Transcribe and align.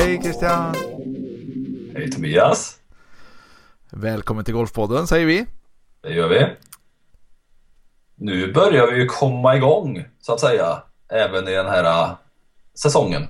Hej 0.00 0.20
Christian! 0.22 0.74
Hej 1.94 2.10
Tobias, 2.10 2.76
Välkommen 3.90 4.44
till 4.44 4.54
Golfpodden 4.54 5.06
säger 5.06 5.26
vi. 5.26 5.46
det 6.00 6.12
gör 6.14 6.28
vi. 6.28 6.46
Nu 8.14 8.52
börjar 8.52 8.86
vi 8.92 8.96
ju 9.00 9.06
komma 9.06 9.56
igång 9.56 10.04
så 10.20 10.32
att 10.32 10.40
säga, 10.40 10.82
även 11.08 11.48
i 11.48 11.52
den 11.52 11.66
här 11.66 11.84
äh, 11.84 12.10
säsongen. 12.74 13.28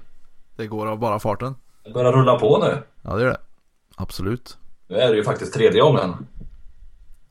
Det 0.56 0.67
går 0.67 0.86
av 0.86 0.98
bara 0.98 1.19
farten. 1.19 1.55
Det 1.84 1.91
börjar 1.91 2.12
rulla 2.12 2.39
på 2.39 2.59
nu. 2.59 2.83
Ja 3.03 3.16
det 3.16 3.22
gör 3.22 3.31
det. 3.31 3.41
Absolut. 3.97 4.59
Nu 4.89 4.97
är 4.97 5.11
det 5.11 5.16
ju 5.16 5.25
faktiskt 5.25 5.55
tredje 5.55 5.81
gången 5.81 6.27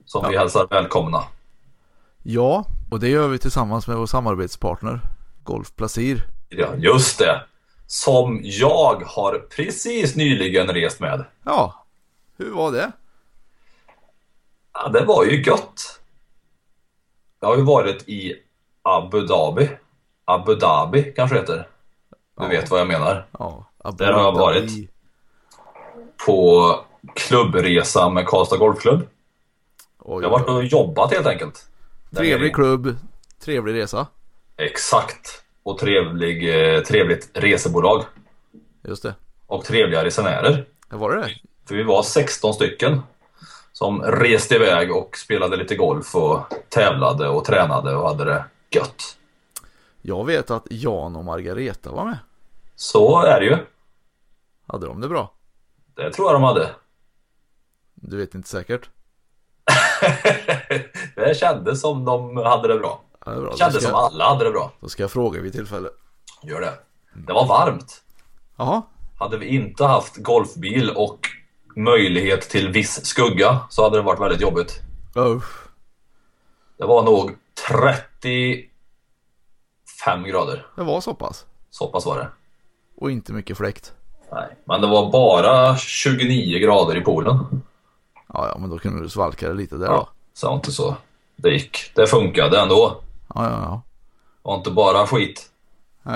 som 0.06 0.25
vi 0.30 0.33
Ja. 0.35 0.39
hälsar 0.39 0.67
välkomna. 0.69 1.23
Ja, 2.23 2.66
och 2.91 3.00
det 3.00 3.09
gör 3.09 3.28
vi 3.28 3.38
tillsammans 3.38 3.88
med 3.88 3.97
vår 3.97 4.06
samarbetspartner 4.06 5.00
Golf 5.44 5.75
Placir. 5.75 6.23
Ja, 6.50 6.67
just 6.78 7.19
det. 7.19 7.41
Som 7.91 8.39
jag 8.43 9.03
har 9.05 9.39
precis 9.39 10.15
nyligen 10.15 10.67
rest 10.67 10.99
med. 10.99 11.25
Ja, 11.45 11.85
hur 12.37 12.51
var 12.51 12.71
det? 12.71 12.91
Ja, 14.73 14.87
det 14.87 15.05
var 15.05 15.25
ju 15.25 15.41
gött. 15.43 15.99
Jag 17.39 17.47
har 17.47 17.57
ju 17.57 17.63
varit 17.63 18.09
i 18.09 18.35
Abu 18.81 19.21
Dhabi. 19.25 19.69
Abu 20.25 20.55
Dhabi 20.55 21.13
kanske 21.15 21.35
det 21.35 21.41
heter. 21.41 21.67
Du 22.37 22.43
Ja. 22.43 22.47
vet 22.49 22.69
vad 22.71 22.79
jag 22.79 22.87
menar. 22.87 23.27
Ja, 23.39 23.65
Abu 23.77 23.97
Där 24.05 24.13
har 24.13 24.21
jag 24.21 24.31
varit. 24.31 24.89
På 26.25 26.75
klubbresa 27.15 28.09
med 28.09 28.27
Karlstad 28.27 28.57
Golfklubb. 28.57 29.07
Oj, 29.99 30.23
Jag 30.23 30.29
har 30.29 30.39
varit 30.39 30.49
och 30.49 30.63
jobbat 30.63 31.13
helt 31.13 31.27
enkelt. 31.27 31.65
Trevlig 32.15 32.55
klubb, 32.55 32.95
trevlig 33.39 33.73
resa. 33.81 34.07
Exakt. 34.57 35.43
Och 35.63 35.77
trevlig, 35.77 36.73
eh, 36.75 36.81
trevligt 36.83 37.29
resebolag. 37.33 38.03
Just 38.83 39.03
det. 39.03 39.15
Och 39.47 39.66
trevliga 39.66 40.05
resenärer. 40.05 40.66
Ja, 40.89 40.97
var 40.97 41.11
det 41.11 41.21
det? 41.21 41.29
För 41.67 41.75
vi 41.75 41.83
var 41.83 42.03
16 42.03 42.53
stycken. 42.53 43.01
Som 43.71 44.01
reste 44.01 44.55
iväg 44.55 44.95
och 44.95 45.17
spelade 45.17 45.57
lite 45.57 45.75
golf 45.75 46.16
och 46.16 46.39
tävlade 46.69 47.27
och 47.27 47.45
tränade 47.45 47.95
och 47.95 48.07
hade 48.07 48.25
det 48.25 48.45
gött. 48.69 49.17
Jag 50.01 50.25
vet 50.25 50.51
att 50.51 50.67
Jan 50.69 51.16
och 51.16 51.25
Margareta 51.25 51.91
var 51.91 52.05
med. 52.05 52.17
Så 52.75 53.22
är 53.22 53.39
det 53.39 53.45
ju. 53.45 53.57
Hade 54.67 54.88
de 54.88 55.01
det 55.01 55.07
bra? 55.07 55.34
Det 55.95 56.11
tror 56.11 56.28
jag 56.28 56.35
de 56.35 56.44
hade. 56.44 56.69
Du 57.95 58.17
vet 58.17 58.35
inte 58.35 58.50
säkert? 58.50 58.89
det 61.16 61.38
kändes 61.38 61.81
som 61.81 62.05
de 62.05 62.38
hade 62.38 62.67
det 62.67 62.79
bra. 62.79 63.01
Ja, 63.34 63.40
det. 63.40 63.45
Då 63.45 63.57
Kändes 63.57 63.84
som 63.84 63.95
alla 63.95 64.29
hade 64.29 64.44
det 64.44 64.51
bra. 64.51 64.72
då 64.79 64.90
ska 64.90 65.03
jag 65.03 65.12
fråga 65.12 65.41
vid 65.41 65.53
tillfälle. 65.53 65.90
Gör 66.44 66.62
det. 66.62 66.73
Det 67.28 67.34
var 67.34 67.45
varmt. 67.47 68.03
Jaha, 68.57 68.81
Hade 69.19 69.38
vi 69.38 69.45
inte 69.47 69.85
haft 69.85 70.16
golfbil 70.17 70.90
och 70.95 71.19
möjlighet 71.75 72.41
till 72.50 72.69
viss 72.69 73.06
skugga 73.06 73.59
så 73.69 73.84
hade 73.84 73.97
det 73.97 74.01
varit 74.01 74.19
väldigt 74.22 74.41
jobbigt. 74.41 74.79
Usch. 75.17 75.67
Det 76.78 76.85
var 76.85 77.03
nog 77.03 77.31
35 77.67 78.69
grader. 80.23 80.66
Det 80.75 80.84
var 80.84 81.01
så 81.01 81.13
pass. 81.13 81.46
Så 81.69 81.88
pass 81.88 82.06
var 82.06 82.17
det. 82.17 82.28
Och 82.97 83.11
inte 83.11 83.34
mycket 83.34 83.57
fläkt. 83.57 83.94
Nej, 84.31 84.57
men 84.66 84.81
det 84.81 84.88
var 84.88 85.11
bara 85.11 85.78
29 85.78 86.59
grader 86.59 86.97
i 86.97 87.01
poolen. 87.01 87.38
Ja, 88.34 88.47
ja, 88.53 88.57
men 88.59 88.69
då 88.69 88.78
kunde 88.79 89.03
du 89.03 89.09
svalka 89.09 89.47
det 89.47 89.53
lite 89.53 89.75
där 89.75 89.88
då. 89.88 89.94
Ja, 89.94 90.09
så 90.34 90.46
det 90.46 90.50
var 90.50 90.56
inte 90.56 90.72
så. 90.72 90.96
Det 91.35 91.50
gick. 91.50 91.91
Det 91.96 92.07
funkade 92.07 92.59
ändå. 92.59 93.01
Ja, 93.35 93.44
ja, 93.50 93.50
ja. 93.62 93.81
Var 94.41 94.56
inte 94.56 94.72
bara 94.72 95.07
skit. 95.07 95.51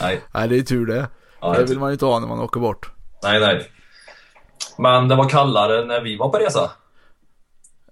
Nej, 0.00 0.22
Nej, 0.34 0.48
det 0.48 0.58
är 0.58 0.62
tur 0.62 0.86
det. 0.86 1.08
Ja, 1.40 1.52
det 1.52 1.64
vill 1.64 1.78
man 1.78 1.88
ju 1.88 1.92
inte 1.92 2.04
ha 2.06 2.18
när 2.18 2.26
man 2.28 2.40
åker 2.40 2.60
bort. 2.60 2.90
nej, 3.22 3.40
nej. 3.40 3.70
Men 4.78 5.08
det 5.08 5.16
var 5.16 5.28
kallare 5.28 5.84
när 5.84 6.00
vi 6.00 6.16
var 6.16 6.28
på 6.28 6.38
resa. 6.38 6.70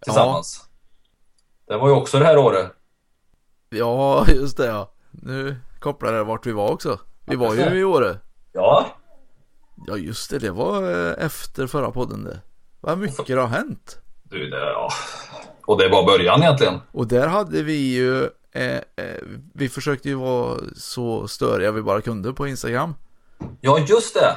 Tillsammans. 0.05 0.69
Det 1.69 1.77
var 1.77 1.89
ju 1.89 1.95
också 1.95 2.19
det 2.19 2.25
här 2.25 2.39
året. 2.39 2.73
Ja, 3.69 4.27
just 4.29 4.57
det 4.57 4.67
ja. 4.67 4.93
Nu 5.11 5.57
kopplar 5.79 6.13
det 6.13 6.25
vart 6.25 6.47
vi 6.47 6.53
var 6.53 6.73
också. 6.73 7.01
Vi 7.25 7.37
var 7.37 7.55
ju 7.55 7.79
i 7.81 7.85
Åre. 7.85 8.19
Ja, 8.53 8.87
Ja, 9.87 9.97
just 9.97 10.31
det. 10.31 10.39
Det 10.39 10.51
var 10.51 10.83
eh, 10.83 11.25
efter 11.25 11.67
förra 11.67 11.91
podden 11.91 12.25
det. 12.25 12.41
Vad 12.81 12.99
mycket 12.99 13.27
det 13.27 13.41
har 13.41 13.49
hänt. 13.49 13.99
du, 14.23 14.51
det, 14.51 14.57
ja. 14.57 14.89
Och 15.67 15.79
det 15.79 15.89
var 15.89 16.07
början 16.07 16.43
egentligen. 16.43 16.81
Och 16.93 17.07
där 17.07 17.27
hade 17.27 17.63
vi 17.63 17.95
ju, 17.95 18.23
eh, 18.53 18.75
eh, 18.75 18.83
vi 19.55 19.69
försökte 19.69 20.09
ju 20.09 20.15
vara 20.15 20.59
så 20.77 21.29
störiga 21.29 21.73
vi 21.73 21.83
bara 21.83 22.01
kunde 22.01 22.33
på 22.33 22.47
Instagram. 22.47 22.95
Ja, 23.61 23.79
just 23.79 24.15
det. 24.15 24.37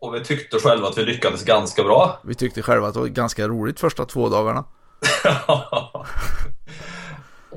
Och 0.00 0.14
vi 0.14 0.24
tyckte 0.24 0.58
själva 0.58 0.88
att 0.88 0.98
vi 0.98 1.02
lyckades 1.02 1.44
ganska 1.44 1.82
bra. 1.82 2.20
Vi 2.24 2.34
tyckte 2.34 2.62
själva 2.62 2.88
att 2.88 2.94
det 2.94 3.00
var 3.00 3.06
ganska 3.06 3.48
roligt 3.48 3.80
första 3.80 4.04
två 4.04 4.28
dagarna. 4.28 4.64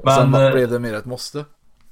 Sen 0.06 0.31
Men, 0.31 0.46
eh, 0.46 0.52
blev 0.52 0.70
det 0.70 0.80
mer 0.80 0.94
ett 0.94 1.06
måste. 1.06 1.46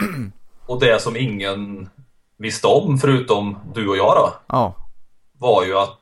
och 0.65 0.79
det 0.79 1.01
som 1.01 1.15
ingen 1.17 1.89
visste 2.37 2.67
om, 2.67 2.97
förutom 2.97 3.57
du 3.73 3.87
och 3.87 3.97
jag 3.97 4.15
då, 4.15 4.33
Ja, 4.47 4.75
var 5.37 5.65
ju 5.65 5.77
att 5.77 5.99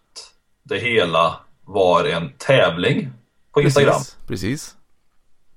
det 0.63 0.77
hela 0.77 1.39
var 1.65 2.03
en 2.03 2.31
tävling 2.37 3.11
på 3.53 3.61
Instagram. 3.61 3.93
precis. 3.93 4.17
precis. 4.27 4.75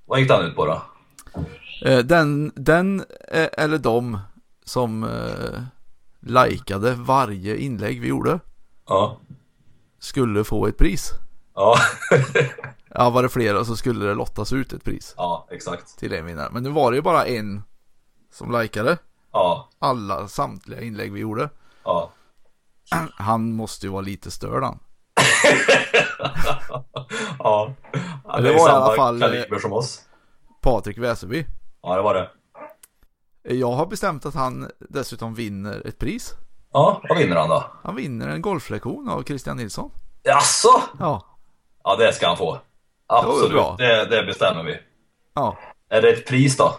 Vad 0.08 0.20
gick 0.20 0.28
den 0.28 0.42
ut 0.44 0.56
på 0.56 0.66
då? 0.66 0.82
Eh, 1.88 1.98
Den, 1.98 2.52
den 2.54 3.00
eh, 3.28 3.48
eller 3.52 3.78
de 3.78 4.18
som 4.64 5.04
eh, 5.04 5.60
likade 6.20 6.94
varje 6.94 7.56
inlägg 7.56 8.00
vi 8.00 8.08
gjorde 8.08 8.40
Ja. 8.88 9.20
skulle 9.98 10.44
få 10.44 10.66
ett 10.66 10.78
pris. 10.78 11.10
Ja, 11.54 11.76
Ja, 12.94 13.10
var 13.10 13.22
det 13.22 13.28
flera 13.28 13.64
så 13.64 13.76
skulle 13.76 14.04
det 14.06 14.14
lottas 14.14 14.52
ut 14.52 14.72
ett 14.72 14.84
pris 14.84 15.14
ja 15.16 15.46
exakt. 15.50 15.98
till 15.98 16.12
en 16.12 16.26
vinnare. 16.26 16.48
Men 16.52 16.62
nu 16.62 16.70
var 16.70 16.90
det 16.90 16.96
ju 16.96 17.02
bara 17.02 17.26
en 17.26 17.62
som 18.32 18.52
likade 18.60 18.98
Ja, 19.32 19.68
alla 19.78 20.28
samtliga 20.28 20.80
inlägg 20.80 21.12
vi 21.12 21.20
gjorde. 21.20 21.50
ja. 21.84 22.10
Han 23.16 23.52
måste 23.52 23.86
ju 23.86 23.92
vara 23.92 24.02
lite 24.02 24.30
störd 24.30 24.62
han. 24.62 24.78
ja. 27.38 27.74
det 28.24 28.48
är 28.48 28.58
var 28.58 28.68
i 28.68 28.72
alla 28.72 28.96
fall, 28.96 29.22
eh, 29.22 29.28
kaliber 29.28 29.58
som 29.58 29.72
oss. 29.72 30.00
Patrik 30.62 30.98
Väserby. 30.98 31.46
Ja, 31.82 31.96
det 31.96 32.02
var 32.02 32.14
det. 32.14 32.30
Jag 33.54 33.72
har 33.72 33.86
bestämt 33.86 34.26
att 34.26 34.34
han 34.34 34.70
dessutom 34.78 35.34
vinner 35.34 35.86
ett 35.86 35.98
pris. 35.98 36.34
Ja, 36.72 37.02
vad 37.08 37.18
vinner 37.18 37.36
han 37.36 37.48
då? 37.48 37.64
Han 37.82 37.96
vinner 37.96 38.28
en 38.28 38.42
golflektion 38.42 39.08
av 39.08 39.22
Christian 39.22 39.56
Nilsson. 39.56 39.90
Jaså? 40.22 40.82
Ja, 40.98 41.24
Ja, 41.84 41.96
det 41.96 42.12
ska 42.12 42.28
han 42.28 42.36
få. 42.36 42.58
Absolut, 43.06 43.52
bra. 43.52 43.74
det, 43.78 44.04
det 44.04 44.22
bestämmer 44.26 44.62
vi. 44.64 44.78
ja. 45.34 45.56
Är 45.90 46.02
det 46.02 46.08
ett 46.12 46.26
pris 46.26 46.56
då? 46.56 46.74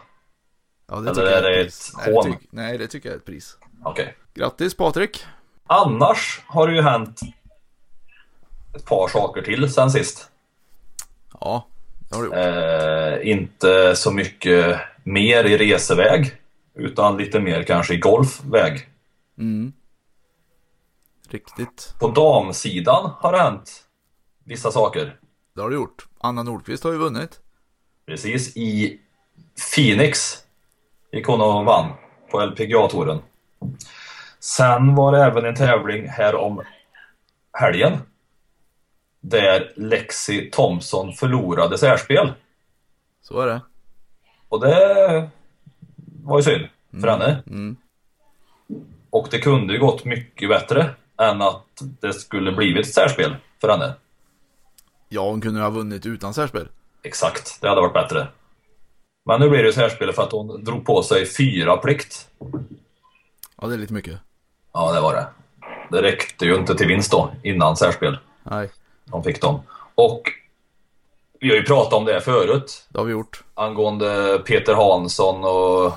Ja, 0.88 0.96
det 0.96 1.02
Eller 1.02 1.14
tycker 1.14 1.28
jag 1.30 1.38
är 1.38 1.42
det 1.42 1.56
är 1.56 1.62
ett 1.62 1.68
ett 1.68 1.72
pris. 1.72 1.94
Nej, 1.98 2.06
det 2.08 2.14
hån? 2.16 2.26
tyck- 2.26 2.48
nej, 2.52 2.78
det 2.78 2.88
tycker 2.88 3.10
jag 3.10 3.14
är 3.14 3.20
ett 3.20 3.26
pris. 3.26 3.58
Okej. 3.86 4.16
Grattis 4.34 4.78
Patrik! 4.78 5.24
Annars 5.68 6.42
har 6.48 6.68
det 6.68 6.76
ju 6.76 6.82
hänt 6.82 7.20
ett 8.76 8.86
par 8.86 9.08
saker 9.08 9.42
till 9.42 9.74
sen 9.74 9.92
sist. 9.92 10.30
Ja, 11.40 11.68
det 12.10 12.16
har 12.16 12.24
du 12.24 12.28
gjort. 12.28 13.24
Eh, 13.24 13.32
inte 13.32 13.96
så 13.96 14.12
mycket 14.12 14.80
mer 15.04 15.44
i 15.44 15.58
reseväg. 15.58 16.32
Utan 16.74 17.18
lite 17.18 17.40
mer 17.40 17.64
kanske 17.64 17.94
i 17.94 17.98
golfväg. 17.98 18.90
Mm. 19.38 19.74
Riktigt. 21.30 21.96
På 22.00 22.08
damsidan 22.08 23.12
har 23.20 23.32
det 23.32 23.38
hänt 23.42 23.84
vissa 24.44 24.72
saker. 24.72 25.20
Det 25.56 25.62
har 25.62 25.70
du 25.70 25.76
gjort. 25.76 26.08
Anna 26.20 26.44
Nordqvist 26.44 26.84
har 26.84 26.92
ju 26.92 26.98
vunnit. 26.98 27.40
Precis 28.06 28.58
i 28.58 29.00
Phoenix 29.76 30.38
gick 31.12 31.28
hon 31.28 31.42
och 31.42 31.66
vann 31.66 31.92
på 32.32 32.46
LPGA-touren. 32.46 33.22
Sen 34.40 34.96
var 34.96 35.12
det 35.12 35.24
även 35.24 35.46
en 35.46 35.56
tävling 35.56 36.08
här 36.08 36.36
om 36.36 36.64
helgen. 37.54 37.98
Där 39.22 39.74
Lexi 39.76 40.50
Thompson 40.52 41.14
förlorade 41.14 41.78
särspel. 41.78 42.34
Så 43.22 43.40
är 43.40 43.48
det. 43.48 43.62
Och 44.50 44.60
det 44.60 45.30
var 46.24 46.40
ju 46.40 46.44
synd 46.44 46.68
för 47.02 47.08
henne. 47.08 47.44
Mm. 47.48 47.76
Och 49.10 49.28
det 49.32 49.40
kunde 49.40 49.74
ju 49.74 49.80
gått 49.80 50.06
mycket 50.06 50.50
bättre 50.50 50.90
än 51.18 51.42
att 51.42 51.66
det 52.00 52.14
skulle 52.14 52.52
blivit 52.52 52.94
särspel 52.94 53.36
för 53.62 53.70
henne. 53.70 53.94
Ja, 55.10 55.30
hon 55.30 55.42
kunde 55.42 55.60
ju 55.60 55.64
ha 55.64 55.70
vunnit 55.70 56.06
utan 56.06 56.34
särspel. 56.34 56.68
Exakt, 57.04 57.62
det 57.62 57.70
hade 57.70 57.82
varit 57.82 57.94
bättre. 57.94 58.28
Men 59.26 59.40
nu 59.40 59.50
blir 59.50 59.64
det 59.64 59.74
särspel 59.74 60.14
för 60.14 60.24
att 60.24 60.32
hon 60.32 60.64
drog 60.64 60.86
på 60.86 61.04
sig 61.04 61.26
fyra 61.26 61.78
plikt. 61.78 62.30
Ja, 63.62 63.68
det 63.68 63.74
är 63.74 63.78
lite 63.78 63.94
mycket. 63.94 64.20
Ja, 64.74 64.94
det 64.94 65.02
var 65.02 65.14
det. 65.14 65.28
Det 65.92 66.02
räckte 66.02 66.46
ju 66.46 66.56
inte 66.56 66.76
till 66.76 66.88
vinst 66.88 67.12
då, 67.12 67.32
innan 67.44 67.78
särspel. 67.78 68.18
Nej, 68.44 68.70
De 69.12 69.24
fick 69.24 69.42
dem. 69.42 69.62
Och 69.96 70.22
vi 71.40 71.50
har 71.50 71.56
ju 71.56 71.64
pratat 71.64 71.94
om 71.94 72.06
det 72.06 72.22
förut. 72.22 72.86
det 72.90 73.00
har 73.00 73.06
vi 73.06 73.12
gjort. 73.12 73.44
Angående 73.54 74.40
Peter 74.46 74.74
Hansson 74.74 75.44
och 75.44 75.94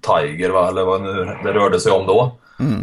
Tiger, 0.00 0.50
va? 0.50 0.68
eller 0.68 0.84
vad 0.84 1.02
nu 1.02 1.24
det 1.24 1.52
rörde 1.52 1.80
sig 1.80 1.92
om 1.92 2.06
då. 2.06 2.38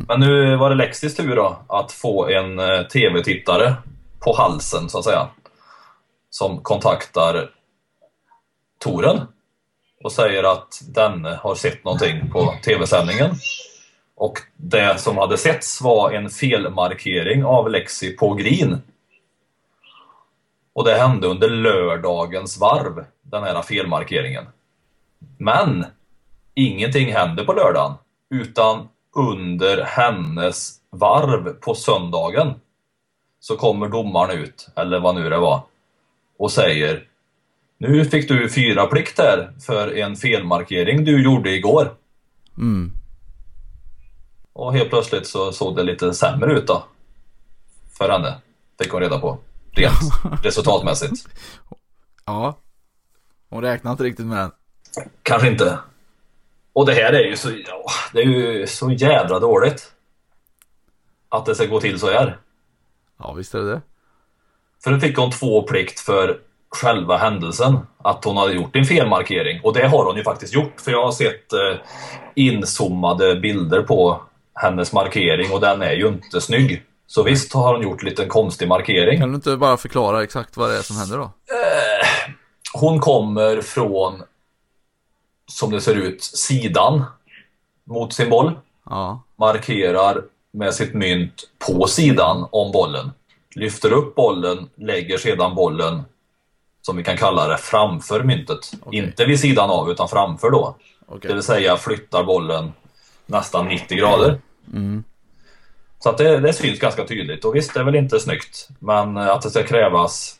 Men 0.07 0.19
nu 0.19 0.55
var 0.57 0.69
det 0.69 0.75
Lexis 0.75 1.15
tur 1.15 1.35
då, 1.35 1.57
att 1.67 1.91
få 1.91 2.29
en 2.29 2.59
eh, 2.59 2.81
tv-tittare 2.81 3.75
på 4.19 4.35
halsen, 4.37 4.89
så 4.89 4.99
att 4.99 5.03
säga. 5.03 5.27
Som 6.29 6.57
kontaktar 6.61 7.49
Toren 8.79 9.21
och 10.03 10.11
säger 10.11 10.43
att 10.43 10.81
denne 10.87 11.39
har 11.43 11.55
sett 11.55 11.83
någonting 11.83 12.31
på 12.31 12.53
tv-sändningen. 12.65 13.31
Och 14.15 14.39
det 14.55 14.99
som 14.99 15.17
hade 15.17 15.37
setts 15.37 15.81
var 15.81 16.11
en 16.11 16.29
felmarkering 16.29 17.45
av 17.45 17.69
Lexi 17.69 18.17
på 18.17 18.33
green. 18.33 18.81
Och 20.75 20.85
det 20.85 20.95
hände 20.95 21.27
under 21.27 21.49
lördagens 21.49 22.57
varv, 22.57 23.05
den 23.21 23.43
här 23.43 23.61
felmarkeringen. 23.61 24.45
Men 25.37 25.85
ingenting 26.53 27.13
hände 27.13 27.43
på 27.43 27.53
lördagen, 27.53 27.93
utan 28.29 28.87
under 29.15 29.83
hennes 29.83 30.73
varv 30.89 31.53
på 31.53 31.75
söndagen 31.75 32.53
så 33.39 33.57
kommer 33.57 33.87
domaren 33.87 34.39
ut, 34.39 34.67
eller 34.75 34.99
vad 34.99 35.15
nu 35.15 35.29
det 35.29 35.37
var, 35.37 35.61
och 36.37 36.51
säger 36.51 37.07
Nu 37.77 38.05
fick 38.05 38.27
du 38.27 38.49
fyra 38.49 38.85
plikt 38.85 39.19
här 39.19 39.53
för 39.65 39.97
en 39.97 40.15
felmarkering 40.15 41.05
du 41.05 41.23
gjorde 41.23 41.51
igår. 41.51 41.93
Mm. 42.57 42.91
Och 44.53 44.73
helt 44.73 44.89
plötsligt 44.89 45.27
så 45.27 45.51
såg 45.51 45.75
det 45.75 45.83
lite 45.83 46.13
sämre 46.13 46.53
ut 46.53 46.67
då. 46.67 46.83
För 47.97 48.09
henne, 48.09 48.35
fick 48.79 48.91
hon 48.91 49.01
reda 49.01 49.19
på. 49.19 49.37
Rent 49.75 50.45
resultatmässigt. 50.45 51.27
Ja. 52.25 52.59
Hon 53.49 53.61
räknar 53.61 53.91
inte 53.91 54.03
riktigt 54.03 54.25
med 54.25 54.37
den. 54.37 54.51
Kanske 55.23 55.47
inte. 55.47 55.79
Och 56.73 56.85
det 56.85 56.93
här 56.93 57.13
är 57.13 57.23
ju 57.23 57.37
så, 57.37 57.49
ja, 57.49 57.85
det 58.13 58.19
är 58.19 58.25
ju 58.25 58.67
så 58.67 58.91
jävla 58.91 59.39
dåligt. 59.39 59.91
Att 61.29 61.45
det 61.45 61.55
ska 61.55 61.65
gå 61.65 61.79
till 61.79 61.99
så 61.99 62.11
här. 62.11 62.37
Ja, 63.19 63.33
visst 63.33 63.53
är 63.53 63.59
det 63.59 63.71
det. 63.71 63.81
För 64.83 64.91
nu 64.91 64.99
fick 64.99 65.17
hon 65.17 65.31
två 65.31 65.61
plikt 65.63 65.99
för 65.99 66.39
själva 66.69 67.17
händelsen. 67.17 67.77
Att 67.97 68.25
hon 68.25 68.37
hade 68.37 68.53
gjort 68.53 68.75
en 68.75 68.85
felmarkering. 68.85 69.61
Och 69.63 69.73
det 69.73 69.87
har 69.87 70.05
hon 70.05 70.17
ju 70.17 70.23
faktiskt 70.23 70.53
gjort. 70.53 70.81
För 70.81 70.91
jag 70.91 71.03
har 71.03 71.11
sett 71.11 71.53
eh, 71.53 71.77
inzoomade 72.35 73.35
bilder 73.35 73.81
på 73.81 74.21
hennes 74.53 74.93
markering 74.93 75.51
och 75.51 75.61
den 75.61 75.81
är 75.81 75.93
ju 75.93 76.07
inte 76.07 76.41
snygg. 76.41 76.83
Så 77.07 77.23
visst 77.23 77.53
har 77.53 77.73
hon 77.73 77.83
gjort 77.83 78.03
lite 78.03 78.23
en 78.23 78.29
konstig 78.29 78.67
markering. 78.67 79.19
Kan 79.19 79.29
du 79.29 79.35
inte 79.35 79.57
bara 79.57 79.77
förklara 79.77 80.23
exakt 80.23 80.57
vad 80.57 80.69
det 80.69 80.77
är 80.77 80.81
som 80.81 80.97
händer 80.97 81.17
då? 81.17 81.31
Hon 82.73 82.99
kommer 82.99 83.61
från, 83.61 84.23
som 85.47 85.71
det 85.71 85.81
ser 85.81 85.95
ut, 85.95 86.23
sidan 86.23 87.03
mot 87.83 88.13
sin 88.13 88.29
boll. 88.29 88.51
Ja. 88.89 89.21
markerar 89.35 90.21
med 90.51 90.73
sitt 90.73 90.93
mynt 90.93 91.49
på 91.67 91.87
sidan 91.87 92.47
om 92.51 92.71
bollen. 92.71 93.11
Lyfter 93.55 93.91
upp 93.91 94.15
bollen, 94.15 94.69
lägger 94.75 95.17
sedan 95.17 95.55
bollen, 95.55 96.03
som 96.81 96.97
vi 96.97 97.03
kan 97.03 97.17
kalla 97.17 97.47
det, 97.47 97.57
framför 97.57 98.23
myntet. 98.23 98.71
Okej. 98.81 98.99
Inte 98.99 99.25
vid 99.25 99.39
sidan 99.39 99.69
av, 99.69 99.91
utan 99.91 100.07
framför 100.07 100.51
då. 100.51 100.75
Okej. 101.07 101.27
Det 101.27 101.33
vill 101.33 101.43
säga 101.43 101.77
flyttar 101.77 102.23
bollen 102.23 102.73
nästan 103.25 103.67
90 103.67 103.97
grader. 103.97 104.39
Mm. 104.73 105.03
Så 106.05 106.09
att 106.09 106.17
det, 106.17 106.39
det 106.39 106.53
syns 106.53 106.79
ganska 106.79 107.05
tydligt. 107.05 107.45
Och 107.45 107.55
visst, 107.55 107.73
det 107.73 107.79
är 107.79 107.83
väl 107.83 107.95
inte 107.95 108.19
snyggt. 108.19 108.67
Men 108.79 109.17
att 109.17 109.41
det 109.41 109.49
ska 109.49 109.63
krävas 109.63 110.39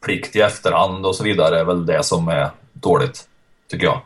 plikt 0.00 0.36
i 0.36 0.40
efterhand 0.40 1.06
och 1.06 1.16
så 1.16 1.24
vidare 1.24 1.60
är 1.60 1.64
väl 1.64 1.86
det 1.86 2.02
som 2.02 2.28
är 2.28 2.50
dåligt, 2.72 3.28
tycker 3.68 3.84
jag. 3.84 4.00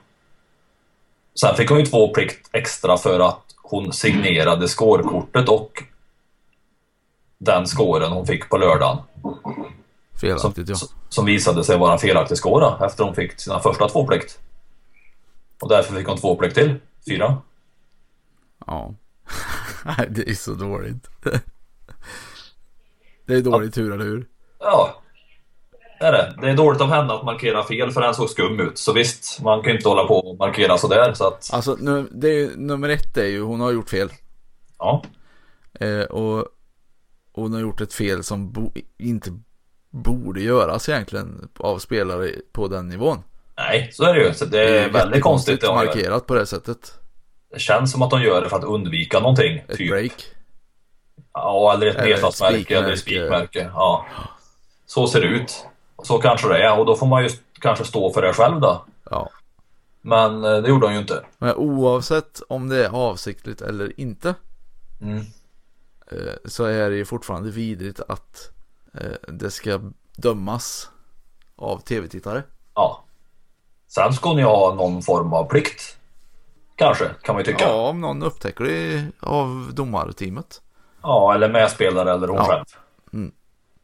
Sen 1.41 1.55
fick 1.55 1.69
hon 1.69 1.79
ju 1.79 1.87
två 1.87 2.09
plikt 2.09 2.49
extra 2.53 2.97
för 2.97 3.21
att 3.21 3.43
hon 3.63 3.93
signerade 3.93 4.69
skårkortet 4.69 5.49
och 5.49 5.83
den 7.39 7.67
skåren 7.67 8.13
hon 8.13 8.27
fick 8.27 8.49
på 8.49 8.57
lördagen. 8.57 8.99
Som, 9.23 9.65
Felaktigt 10.21 10.69
ja. 10.69 10.77
som 11.09 11.27
visade 11.27 11.65
sig 11.65 11.79
vara 11.79 11.93
en 11.93 11.99
felaktig 11.99 12.39
skår 12.39 12.61
då, 12.61 12.87
efter 12.87 13.05
hon 13.05 13.15
fick 13.15 13.41
sina 13.41 13.61
första 13.61 13.89
två 13.89 14.07
plikt. 14.07 14.39
Och 15.61 15.69
därför 15.69 15.95
fick 15.95 16.09
hon 16.09 16.19
två 16.19 16.37
plikt 16.37 16.55
till. 16.55 16.75
Fyra. 17.07 17.37
Ja. 18.67 18.95
Nej, 19.99 20.07
det 20.11 20.29
är 20.31 20.35
så 20.35 20.55
dåligt. 20.55 21.11
Det 23.27 23.35
är 23.35 23.41
dålig 23.43 23.75
tur, 23.75 23.93
eller 23.93 24.05
hur? 24.05 24.27
Ja, 24.59 25.03
det 26.01 26.07
är 26.07 26.13
det. 26.13 26.35
Det 26.41 26.51
är 26.51 26.57
dåligt 26.57 26.81
av 26.81 26.89
henne 26.89 27.13
att 27.15 27.25
markera 27.25 27.65
fel 27.65 27.91
för 27.91 28.01
den 28.01 28.15
såg 28.15 28.31
skum 28.31 28.61
ut. 28.61 28.79
Så 28.79 28.93
visst, 28.93 29.43
man 29.43 29.63
kan 29.63 29.71
ju 29.73 29.77
inte 29.77 29.89
hålla 29.89 30.05
på 30.05 30.15
och 30.31 30.39
markera 30.39 30.79
sådär. 30.79 31.13
Så 31.15 31.27
att, 31.27 31.51
Alltså, 31.53 31.77
nu, 31.81 32.09
det 32.13 32.29
är, 32.29 32.33
ju- 32.35 32.57
nummer 32.57 32.89
ett 32.89 33.17
är 33.17 33.27
ju, 33.27 33.43
hon 33.43 33.61
har 33.61 33.73
gjort 33.73 33.91
fel. 33.91 34.11
ja. 34.79 35.03
Eh, 35.81 36.01
och 36.01 36.47
hon 37.33 37.53
har 37.53 37.61
gjort 37.61 37.81
ett 37.81 37.93
fel 37.95 38.25
som 38.25 38.53
bo, 38.53 38.73
inte 38.99 39.31
borde 39.91 40.41
göras 40.41 40.89
egentligen 40.89 41.49
av 41.59 41.79
spelare 41.79 42.31
på 42.53 42.69
den 42.69 42.89
nivån. 42.89 43.19
Nej, 43.57 43.89
så 43.93 44.05
är 44.05 44.15
det 44.15 44.25
ju. 44.29 44.35
Så 44.35 44.45
det 44.45 44.79
är 44.79 44.91
väldigt 44.91 45.23
konstigt 45.23 45.61
det 45.61 45.67
markerat 45.75 46.27
på 46.27 46.35
det 46.35 46.47
sättet. 46.47 46.99
Det 47.51 47.59
känns 47.59 47.93
som 47.93 48.03
att 48.03 48.11
de 48.11 48.23
gör 48.23 48.43
det 48.43 48.49
för 48.49 48.57
att 48.57 48.65
undvika 48.65 49.21
någonting. 49.21 49.59
Ett 49.69 49.77
typ. 49.77 49.91
break. 49.91 50.25
Ja, 51.33 51.73
eller 51.75 51.87
ett 51.87 52.05
nedslagsmärke 52.05 52.79
eller 52.79 52.93
ett 52.93 52.99
spikmärke. 52.99 53.71
Ja. 53.75 54.07
Så 54.87 55.07
ser 55.07 55.21
det 55.21 55.27
ut. 55.27 55.67
Så 56.03 56.19
kanske 56.19 56.49
det 56.49 56.63
är 56.63 56.79
och 56.79 56.87
då 56.87 56.97
får 56.97 57.07
man 57.07 57.23
ju 57.23 57.29
kanske 57.61 57.85
stå 57.85 58.13
för 58.13 58.23
det 58.23 58.33
själv 58.33 58.61
då. 58.61 58.85
Ja. 59.11 59.31
Men 60.01 60.45
eh, 60.45 60.57
det 60.57 60.69
gjorde 60.69 60.87
hon 60.87 60.95
ju 60.95 61.01
inte. 61.01 61.25
Men 61.39 61.55
oavsett 61.55 62.43
om 62.49 62.69
det 62.69 62.85
är 62.87 62.91
avsiktligt 62.91 63.61
eller 63.61 64.01
inte. 64.01 64.35
Mm. 65.01 65.19
eh, 66.11 66.35
Så 66.45 66.65
är 66.65 66.91
det 66.91 66.97
ju 66.97 67.05
fortfarande 67.05 67.51
vidrigt 67.51 68.01
att 68.09 68.51
eh, 68.95 69.13
det 69.29 69.51
ska 69.51 69.81
dömas 70.17 70.91
av 71.57 71.79
tv-tittare. 71.79 72.43
Ja. 72.75 73.05
Sen 73.89 74.13
ska 74.13 74.39
ju 74.39 74.45
ha 74.45 74.75
någon 74.75 75.03
form 75.03 75.33
av 75.33 75.45
plikt. 75.45 75.98
Kanske, 76.79 77.11
kan 77.23 77.35
man 77.35 77.45
ju 77.45 77.53
tycka. 77.53 77.65
Ja, 77.65 77.71
Ja, 77.71 77.89
om 77.89 78.01
någon 78.01 78.23
upptäcker 78.23 78.65
det 78.65 79.07
av 79.21 79.71
domarteamet. 79.75 80.63
eller 81.35 81.49
medspelare 81.49 82.13
eller 82.13 82.29
hon 82.29 82.37
Ja. 82.37 82.45
själv. 82.45 82.65
Mm. 83.13 83.33